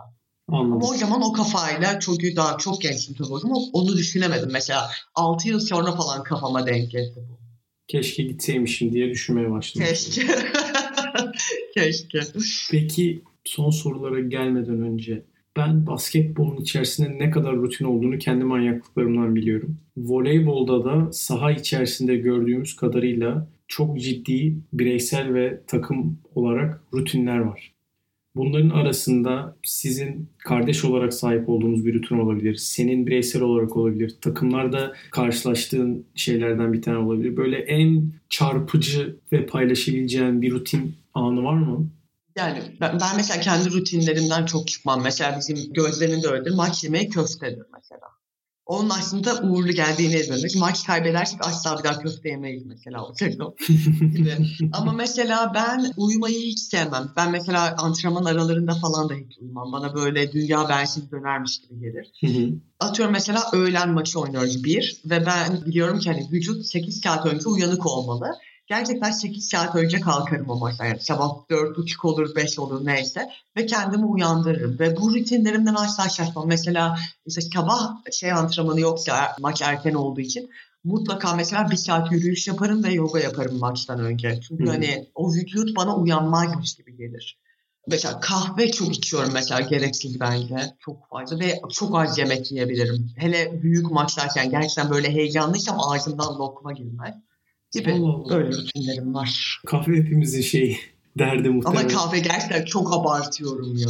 Anladım. 0.48 0.74
Ama 0.74 0.90
o 0.90 0.94
zaman 0.94 1.22
o 1.22 1.34
kafayla 1.34 2.00
çok 2.00 2.18
daha 2.36 2.58
çok 2.58 2.82
gençtim 2.82 3.16
tabii 3.18 3.34
o 3.34 3.40
zaman 3.40 3.58
onu 3.74 3.98
düşünemedim. 3.98 4.50
Mesela 4.52 4.90
6 5.16 5.48
yıl 5.48 5.60
sonra 5.60 5.92
falan 5.92 6.24
kafama 6.24 6.68
denk 6.68 6.92
geldi 6.92 7.16
bu. 7.30 7.40
Keşke 7.88 8.24
gitseymişim 8.24 8.94
diye 8.94 9.10
düşünmeye 9.10 9.52
başladım. 9.52 9.88
Keşke. 9.88 10.28
Keşke. 11.74 12.20
Peki 12.72 13.22
son 13.44 13.70
sorulara 13.70 14.20
gelmeden 14.20 14.82
önce 14.82 15.24
ben 15.58 15.88
basketbolun 15.88 16.62
içerisinde 16.62 17.20
ne 17.20 17.32
kadar 17.32 17.56
rutin 17.56 17.86
olduğunu 17.86 18.18
kendi 18.18 18.44
manyaklıklarımdan 18.44 19.36
biliyorum. 19.36 19.78
Voleybolda 19.98 20.86
da 20.86 21.12
saha 21.12 21.52
içerisinde 21.52 22.16
gördüğümüz 22.16 22.76
kadarıyla 22.76 23.48
çok 23.68 24.00
ciddi 24.00 24.56
bireysel 24.74 25.34
ve 25.34 25.62
takım 25.68 26.20
olarak 26.36 26.84
rutinler 26.94 27.40
var. 27.40 27.74
Bunların 28.36 28.70
arasında 28.70 29.58
sizin 29.64 30.30
kardeş 30.38 30.86
olarak 30.86 31.14
sahip 31.14 31.50
olduğunuz 31.50 31.86
bir 31.86 31.94
rutin 31.94 32.18
olabilir. 32.18 32.56
Senin 32.56 33.08
bireysel 33.08 33.42
olarak 33.42 33.78
olabilir. 33.78 34.16
Takımlarda 34.22 34.94
karşılaştığın 35.12 36.06
şeylerden 36.16 36.74
bir 36.74 36.82
tane 36.82 36.98
olabilir. 36.98 37.38
Böyle 37.38 37.58
en 37.58 38.12
çarpıcı 38.30 39.16
ve 39.32 39.46
paylaşabileceğin 39.46 40.42
bir 40.42 40.52
rutin 40.52 40.94
anı 41.14 41.44
var 41.44 41.58
mı? 41.58 41.90
Yani 42.40 42.78
ben, 42.82 43.00
ben 43.02 43.16
mesela 43.16 43.42
kendi 43.42 43.72
rutinlerimden 43.72 44.46
çok 44.46 44.68
çıkmam. 44.68 45.02
Mesela 45.04 45.40
bizim 45.40 45.74
gözlemin 45.74 46.24
de 46.24 46.28
öyledir. 46.28 46.56
Maç 46.56 46.84
yemeği 46.84 47.10
köftedir 47.10 47.66
mesela. 47.74 48.10
Onun 48.66 48.90
aslında 48.90 49.42
uğurlu 49.42 49.72
geldiğini 49.72 50.16
ezberledik. 50.16 50.56
Maç 50.56 50.88
kaybedersek 50.88 51.48
asla 51.48 51.80
bir 51.80 51.84
daha 51.84 52.00
köfte 52.00 52.30
yemeyiz 52.30 52.66
mesela 52.66 53.06
o 53.06 53.14
sezon. 53.14 53.56
Ama 54.74 54.92
mesela 54.94 55.52
ben 55.56 55.94
uyumayı 55.98 56.40
hiç 56.40 56.60
sevmem. 56.60 57.12
Ben 57.18 57.32
mesela 57.32 57.76
antrenman 57.78 58.26
aralarında 58.26 58.74
falan 58.74 59.10
da 59.10 59.14
hiç 59.14 59.38
uyumam. 59.40 59.72
Bana 59.72 59.96
böyle 59.96 60.32
dünya 60.32 60.70
bensiz 60.70 61.12
dönermiş 61.12 61.62
gibi 61.62 61.80
gelir. 61.80 62.12
Atıyorum 62.80 63.14
mesela 63.14 63.44
öğlen 63.54 63.90
maçı 63.90 64.20
oynuyoruz 64.20 64.64
bir 64.64 65.02
ve 65.06 65.26
ben 65.26 65.66
biliyorum 65.66 66.00
ki 66.00 66.10
hani 66.12 66.28
vücut 66.32 66.66
8 66.66 67.02
saat 67.02 67.26
önce 67.26 67.50
uyanık 67.50 67.86
olmalı 67.86 68.32
gerçekten 68.70 69.12
8 69.12 69.50
saat 69.50 69.76
önce 69.76 70.00
kalkarım 70.00 70.50
o 70.50 70.56
maçta. 70.56 70.86
Yani 70.86 71.00
sabah 71.00 71.30
4.30 71.50 72.08
olur, 72.08 72.36
5 72.36 72.60
olur 72.60 72.86
neyse. 72.86 73.30
Ve 73.58 73.66
kendimi 73.66 74.06
uyandırırım. 74.06 74.80
Ve 74.80 74.98
bu 74.98 75.16
rutinlerimden 75.16 75.76
asla 75.76 76.10
şaşmam. 76.10 76.48
Mesela 76.48 76.98
işte 77.26 77.42
sabah 77.42 78.12
şey 78.12 78.32
antrenmanı 78.32 78.80
yoksa 78.80 79.36
maç 79.40 79.62
erken 79.62 79.94
olduğu 79.94 80.22
için 80.22 80.50
mutlaka 80.84 81.36
mesela 81.36 81.70
bir 81.72 81.76
saat 81.76 82.12
yürüyüş 82.12 82.48
yaparım 82.48 82.84
ve 82.84 82.94
yoga 82.94 83.20
yaparım 83.20 83.60
maçtan 83.60 84.00
önce. 84.00 84.40
Çünkü 84.48 84.64
hmm. 84.64 84.72
hani 84.72 85.08
o 85.16 85.34
vücut 85.34 85.76
bana 85.76 85.96
uyanmazmış 85.96 86.76
gibi 86.76 86.98
gelir. 86.98 87.40
Mesela 87.88 88.20
kahve 88.20 88.72
çok 88.72 88.98
içiyorum 88.98 89.34
mesela 89.34 89.62
gereksiz 89.62 90.20
bence. 90.20 90.56
Çok 90.80 91.10
fazla 91.10 91.40
ve 91.40 91.62
çok 91.72 92.00
az 92.00 92.18
yemek 92.18 92.52
yiyebilirim. 92.52 93.12
Hele 93.18 93.62
büyük 93.62 93.92
maçlarken 93.92 94.50
gerçekten 94.50 94.90
böyle 94.90 95.12
heyecanlıysam 95.12 95.80
ağzımdan 95.80 96.40
lokma 96.40 96.74
girmez 96.74 97.16
gibi 97.72 97.92
Allah 97.92 98.30
böyle 98.30 98.52
rutinlerim 98.52 99.14
var. 99.14 99.62
Kahve 99.66 99.98
hepimizin 99.98 100.42
şeyi 100.42 100.78
derdi 101.18 101.50
muhtemelen. 101.50 101.80
Ama 101.80 101.88
kahve 101.88 102.20
gerçekten 102.20 102.66
çok 102.66 102.94
abartıyorum 102.94 103.78
ya. 103.78 103.90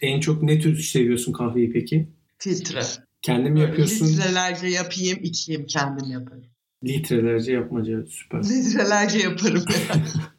En 0.00 0.20
çok 0.20 0.42
ne 0.42 0.60
tür 0.60 0.82
seviyorsun 0.82 1.32
kahveyi 1.32 1.72
peki? 1.72 2.08
Filtre. 2.38 2.80
Kendim 3.22 3.54
böyle 3.56 3.66
yapıyorsun. 3.66 4.06
Litrelerce 4.06 4.66
yapayım, 4.66 5.18
içeyim, 5.22 5.66
kendim 5.66 6.10
yaparım. 6.10 6.44
Litrelerce 6.84 7.52
yapmaca 7.52 8.06
süper. 8.06 8.42
Litrelerce 8.42 9.18
yaparım. 9.18 9.64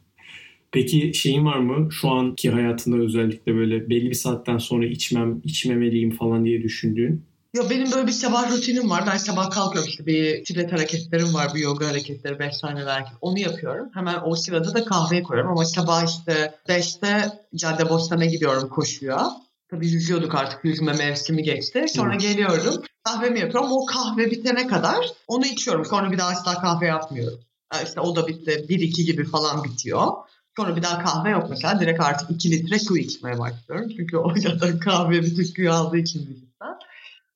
Peki 0.72 1.12
şeyin 1.14 1.44
var 1.44 1.58
mı 1.58 1.88
şu 1.92 2.08
anki 2.08 2.50
hayatında 2.50 2.96
özellikle 2.96 3.54
böyle 3.54 3.90
belli 3.90 4.10
bir 4.10 4.14
saatten 4.14 4.58
sonra 4.58 4.86
içmem, 4.86 5.40
içmemeliyim 5.44 6.10
falan 6.10 6.44
diye 6.44 6.62
düşündüğün? 6.62 7.24
Ya 7.54 7.70
benim 7.70 7.92
böyle 7.92 8.06
bir 8.06 8.12
sabah 8.12 8.50
rutinim 8.52 8.90
var. 8.90 9.04
Ben 9.06 9.16
sabah 9.16 9.50
kalkıyorum 9.50 9.88
işte 9.90 10.06
bir 10.06 10.44
tibet 10.44 10.72
hareketlerim 10.72 11.34
var, 11.34 11.54
bir 11.54 11.60
yoga 11.60 11.88
hareketleri, 11.88 12.38
beş 12.38 12.58
tane 12.58 12.82
hareket. 12.82 13.12
Onu 13.20 13.38
yapıyorum. 13.38 13.88
Hemen 13.94 14.18
o 14.24 14.34
sırada 14.36 14.74
da 14.74 14.84
kahveyi 14.84 15.22
koyuyorum 15.22 15.52
ama 15.52 15.64
sabah 15.64 16.04
işte 16.04 16.54
5'te 16.68 17.32
cadde 17.54 17.88
bostana 17.88 18.24
gidiyorum 18.24 18.68
koşuya. 18.68 19.30
Tabii 19.70 19.88
yüzüyorduk 19.88 20.34
artık 20.34 20.64
yüzme 20.64 20.92
mevsimi 20.92 21.42
geçti. 21.42 21.86
Sonra 21.88 22.12
Evet. 22.12 22.20
geliyorum 22.20 22.82
kahvemi 23.04 23.40
yapıyorum. 23.40 23.72
O 23.72 23.86
kahve 23.86 24.30
bitene 24.30 24.66
kadar 24.66 25.06
onu 25.28 25.46
içiyorum. 25.46 25.84
Sonra 25.84 26.12
bir 26.12 26.18
daha 26.18 26.28
asla 26.28 26.54
kahve 26.60 26.86
yapmıyorum. 26.86 27.40
İşte 27.84 28.00
o 28.00 28.16
da 28.16 28.26
bitti. 28.26 28.66
1-2 28.68 29.04
gibi 29.04 29.24
falan 29.24 29.64
bitiyor. 29.64 30.06
Sonra 30.56 30.76
bir 30.76 30.82
daha 30.82 31.04
kahve 31.04 31.30
yok 31.30 31.46
mesela. 31.50 31.80
Direkt 31.80 32.00
artık 32.00 32.30
2 32.30 32.50
litre 32.50 32.78
su 32.78 32.98
içmeye 32.98 33.38
başlıyorum. 33.38 33.90
Çünkü 33.96 34.16
o 34.16 34.34
zaten 34.36 34.78
kahve 34.78 35.22
bütün 35.22 35.44
suyu 35.44 35.72
aldığı 35.72 35.96
için 35.96 36.20
vücuttan. 36.20 36.49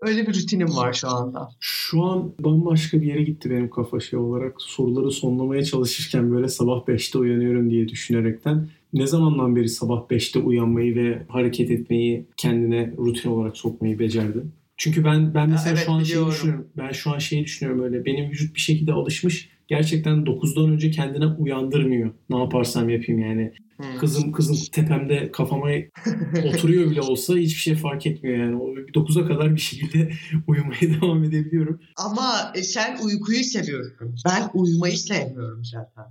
Öyle 0.05 0.26
bir 0.26 0.34
rutinim 0.34 0.76
var 0.76 0.92
şu 0.92 1.09
anda. 1.09 1.48
Şu 1.61 2.02
an 2.02 2.32
bambaşka 2.40 3.00
bir 3.00 3.07
yere 3.07 3.22
gitti 3.22 3.50
benim 3.50 3.70
kafa 3.70 4.00
şey 4.00 4.18
olarak. 4.18 4.55
Soruları 4.59 5.11
sonlamaya 5.11 5.64
çalışırken 5.64 6.32
böyle 6.32 6.48
sabah 6.48 6.84
5'te 6.88 7.18
uyanıyorum 7.18 7.70
diye 7.70 7.88
düşünerekten. 7.88 8.68
Ne 8.92 9.07
zamandan 9.07 9.57
beri 9.57 9.68
sabah 9.68 10.00
5'te 10.11 10.38
uyanmayı 10.38 10.96
ve 10.96 11.22
hareket 11.28 11.70
etmeyi 11.70 12.26
kendine 12.36 12.94
rutin 12.98 13.30
olarak 13.30 13.57
sokmayı 13.57 13.98
becerdin? 13.98 14.52
Çünkü 14.76 15.05
ben 15.05 15.34
ben 15.34 15.50
mesela 15.50 15.76
evet, 15.76 15.86
şu 15.86 15.92
an 15.92 16.02
şey 16.02 16.05
biliyorum. 16.05 16.32
düşünüyorum. 16.32 16.66
Ben 16.76 16.92
şu 16.92 17.11
an 17.11 17.18
şeyi 17.18 17.44
düşünüyorum 17.44 17.84
öyle. 17.84 18.05
Benim 18.05 18.30
vücut 18.30 18.55
bir 18.55 18.61
şekilde 18.61 18.92
alışmış. 18.92 19.48
Gerçekten 19.68 20.14
9'dan 20.14 20.70
önce 20.70 20.90
kendine 20.90 21.26
uyandırmıyor. 21.26 22.10
Ne 22.30 22.38
yaparsam 22.38 22.88
yapayım 22.88 23.20
yani. 23.20 23.52
Hmm. 23.76 23.98
Kızım 24.00 24.32
kızım 24.32 24.56
tepemde 24.72 25.32
kafama 25.32 25.66
oturuyor 26.54 26.90
bile 26.90 27.00
olsa 27.00 27.34
hiçbir 27.34 27.60
şey 27.60 27.74
fark 27.74 28.06
etmiyor 28.06 28.38
yani. 28.38 28.56
O 28.56 28.68
9'a 28.74 29.26
kadar 29.26 29.54
bir 29.54 29.60
şekilde 29.60 30.12
uyumaya 30.46 30.80
devam 30.80 31.24
edebiliyorum. 31.24 31.80
Ama 31.96 32.52
e, 32.54 32.62
sen 32.62 32.98
uykuyu 33.04 33.44
seviyorsun. 33.44 34.14
Ben 34.26 34.50
uyumayı 34.54 34.98
sevmiyorum 34.98 35.64
zaten. 35.64 36.04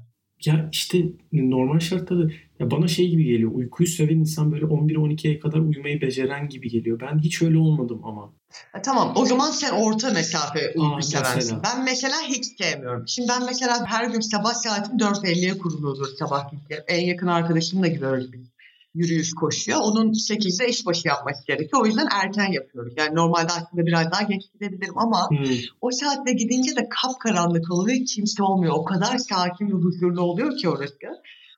Ya 0.46 0.70
işte 0.72 1.04
normal 1.34 1.80
şartlarda 1.80 2.34
ya 2.60 2.72
bana 2.72 2.88
şey 2.88 3.10
gibi 3.10 3.24
geliyor. 3.24 3.52
Uykuyu 3.54 3.88
seven 3.88 4.16
insan 4.16 4.52
böyle 4.52 4.66
11-12'ye 4.66 5.40
kadar 5.40 5.60
uyumayı 5.60 6.02
beceren 6.02 6.50
gibi 6.50 6.70
geliyor. 6.70 7.00
Ben 7.00 7.20
hiç 7.20 7.42
öyle 7.42 7.58
olmadım 7.58 8.02
ama. 8.04 8.34
Ha, 8.72 8.82
tamam 8.82 9.14
o 9.16 9.26
zaman 9.26 9.52
sen 9.52 9.72
orta 9.72 10.10
mesafe 10.10 10.74
uyku 10.76 10.96
Aa, 10.96 11.02
seversin. 11.02 11.36
mesela. 11.36 11.62
Ben 11.64 11.84
mesela 11.84 12.16
hiç 12.28 12.46
sevmiyorum. 12.46 13.08
Şimdi 13.08 13.30
ben 13.30 13.46
mesela 13.46 13.86
her 13.86 14.06
gün 14.10 14.20
sabah 14.20 14.54
saatim 14.54 14.98
4.50'ye 14.98 15.58
kuruluyordur 15.58 16.08
sabah. 16.20 16.52
En 16.88 17.06
yakın 17.06 17.28
arkadaşımla 17.28 17.88
gidiyoruz 17.88 18.34
biz. 18.34 18.53
Yürüyüş 18.94 19.34
koşuyor. 19.34 19.80
Onun 19.82 20.12
8'de 20.12 20.68
işbaşı 20.70 21.08
yapması 21.08 21.46
gerekiyor. 21.48 21.82
O 21.84 21.86
yüzden 21.86 22.08
erken 22.12 22.52
yapıyoruz. 22.52 22.94
Yani 22.98 23.16
normalde 23.16 23.52
aslında 23.52 23.86
biraz 23.86 24.12
daha 24.12 24.22
geç 24.22 24.44
gidebilirim 24.54 24.98
ama 24.98 25.30
Hmm. 25.30 25.46
o 25.82 25.90
saatte 25.92 26.34
gidince 26.34 26.76
de 26.76 26.90
kapkaranlık 26.90 27.72
oluyor. 27.72 27.98
Hiç 27.98 28.16
kimse 28.16 28.44
olmuyor. 28.44 28.74
O 28.78 28.84
kadar 28.84 29.18
sakin 29.18 29.68
ve 29.68 29.74
huzurlu 29.74 30.22
oluyor 30.22 30.58
ki 30.58 30.70
orası. 30.70 30.94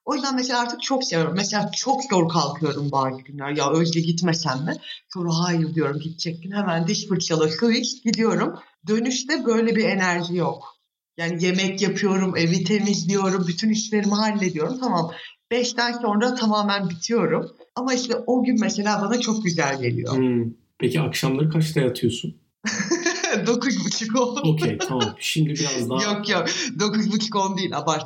O 0.05 0.15
yüzden 0.15 0.36
mesela 0.36 0.59
artık 0.59 0.81
çok 0.81 1.03
seviyorum. 1.03 1.33
Mesela 1.38 1.71
çok 1.75 2.01
zor 2.09 2.29
kalkıyorum 2.29 2.91
bazı 2.91 3.21
günler. 3.21 3.49
Ya 3.49 3.71
Özge 3.71 3.99
gitmesem 3.99 4.65
mi? 4.65 4.73
Sonra 5.13 5.29
hayır 5.33 5.73
diyorum 5.75 5.99
gidecektin. 5.99 6.51
Hemen 6.51 6.88
diş 6.88 7.07
fırçala 7.07 7.47
su 7.47 7.71
iç 7.71 8.03
gidiyorum. 8.03 8.59
Dönüşte 8.88 9.45
böyle 9.45 9.75
bir 9.75 9.83
enerji 9.83 10.36
yok. 10.36 10.75
Yani 11.17 11.43
yemek 11.45 11.81
yapıyorum, 11.81 12.38
evi 12.38 12.63
temizliyorum, 12.63 13.47
bütün 13.47 13.69
işlerimi 13.69 14.13
hallediyorum. 14.13 14.77
Tamam. 14.79 15.11
Beşten 15.51 15.93
sonra 15.93 16.35
tamamen 16.35 16.89
bitiyorum. 16.89 17.51
Ama 17.75 17.93
işte 17.93 18.15
o 18.27 18.43
gün 18.43 18.59
mesela 18.61 19.01
bana 19.01 19.19
çok 19.19 19.43
güzel 19.43 19.81
geliyor. 19.81 20.17
Hmm. 20.17 20.53
Peki 20.79 21.01
akşamları 21.01 21.49
kaçta 21.49 21.81
yatıyorsun? 21.81 22.35
Dokuz 23.47 23.85
buçuk 23.85 24.19
oldu. 24.19 24.41
Okey 24.43 24.77
tamam. 24.77 25.15
Şimdi 25.19 25.49
biraz 25.49 25.89
daha 25.89 26.03
Yok 26.03 26.29
yok. 26.29 26.45
Dokuz 26.79 27.11
buçuk 27.11 27.35
on 27.35 27.57
değil 27.57 27.77
abart. 27.77 28.05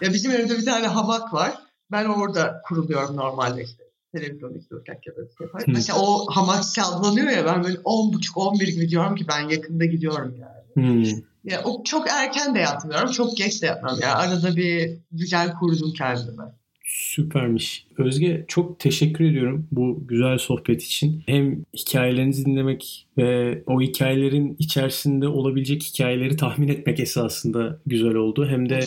Ya 0.00 0.12
bizim 0.12 0.30
evde 0.30 0.58
bir 0.58 0.64
tane 0.64 0.86
hamak 0.86 1.34
var. 1.34 1.54
Ben 1.92 2.04
orada 2.04 2.62
kuruluyorum 2.68 3.16
normalde 3.16 3.62
işte. 3.64 3.84
Televizyon 4.14 4.54
izliyorken 4.54 4.98
ya 5.06 5.12
da 5.12 5.20
şey 5.38 5.46
yapar. 5.46 5.62
Hı. 5.62 5.70
Mesela 5.70 5.98
o 5.98 6.26
hamak 6.30 6.64
sallanıyor 6.64 7.30
ya 7.30 7.46
ben 7.46 7.64
böyle 7.64 7.78
on 7.84 8.12
buçuk 8.12 8.36
on 8.36 8.60
bir 8.60 8.68
gibi 8.68 8.88
diyorum 8.88 9.16
ki 9.16 9.26
ben 9.28 9.48
yakında 9.48 9.84
gidiyorum 9.84 10.36
yani. 10.40 10.58
Hmm. 10.74 11.22
Ya 11.44 11.62
o 11.64 11.84
çok 11.84 12.10
erken 12.10 12.54
de 12.54 12.58
yatmıyorum, 12.58 13.10
çok 13.10 13.36
geç 13.36 13.62
de 13.62 13.66
yatmıyorum. 13.66 14.00
Yani 14.02 14.14
arada 14.14 14.56
bir 14.56 14.98
güzel 15.12 15.52
kurdum 15.52 15.92
kendime. 15.92 16.42
Süpermiş. 16.88 17.86
Özge 17.98 18.44
çok 18.48 18.80
teşekkür 18.80 19.24
ediyorum 19.24 19.66
bu 19.72 20.06
güzel 20.08 20.38
sohbet 20.38 20.82
için. 20.82 21.22
Hem 21.26 21.64
hikayelerinizi 21.76 22.46
dinlemek 22.46 23.06
ve 23.18 23.62
o 23.66 23.80
hikayelerin 23.80 24.56
içerisinde 24.58 25.28
olabilecek 25.28 25.82
hikayeleri 25.82 26.36
tahmin 26.36 26.68
etmek 26.68 27.00
esasında 27.00 27.80
güzel 27.86 28.14
oldu. 28.14 28.46
Hem 28.46 28.68
de 28.68 28.80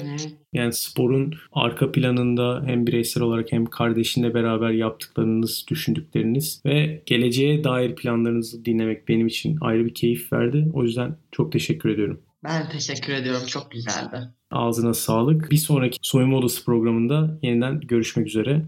yani 0.53 0.73
sporun 0.73 1.33
arka 1.51 1.91
planında 1.91 2.63
hem 2.65 2.87
bireysel 2.87 3.23
olarak 3.23 3.51
hem 3.51 3.65
kardeşinle 3.65 4.33
beraber 4.33 4.71
yaptıklarınız, 4.71 5.65
düşündükleriniz 5.69 6.61
ve 6.65 7.01
geleceğe 7.05 7.63
dair 7.63 7.95
planlarınızı 7.95 8.65
dinlemek 8.65 9.07
benim 9.07 9.27
için 9.27 9.57
ayrı 9.61 9.85
bir 9.85 9.93
keyif 9.93 10.33
verdi. 10.33 10.67
O 10.73 10.83
yüzden 10.83 11.15
çok 11.31 11.51
teşekkür 11.51 11.89
ediyorum. 11.89 12.19
Ben 12.43 12.69
teşekkür 12.69 13.13
ediyorum, 13.13 13.45
çok 13.47 13.71
güzeldi. 13.71 14.29
Ağzına 14.51 14.93
sağlık. 14.93 15.51
Bir 15.51 15.57
sonraki 15.57 15.97
Soyunma 16.01 16.37
Odası 16.37 16.65
programında 16.65 17.39
yeniden 17.41 17.79
görüşmek 17.79 18.27
üzere. 18.27 18.65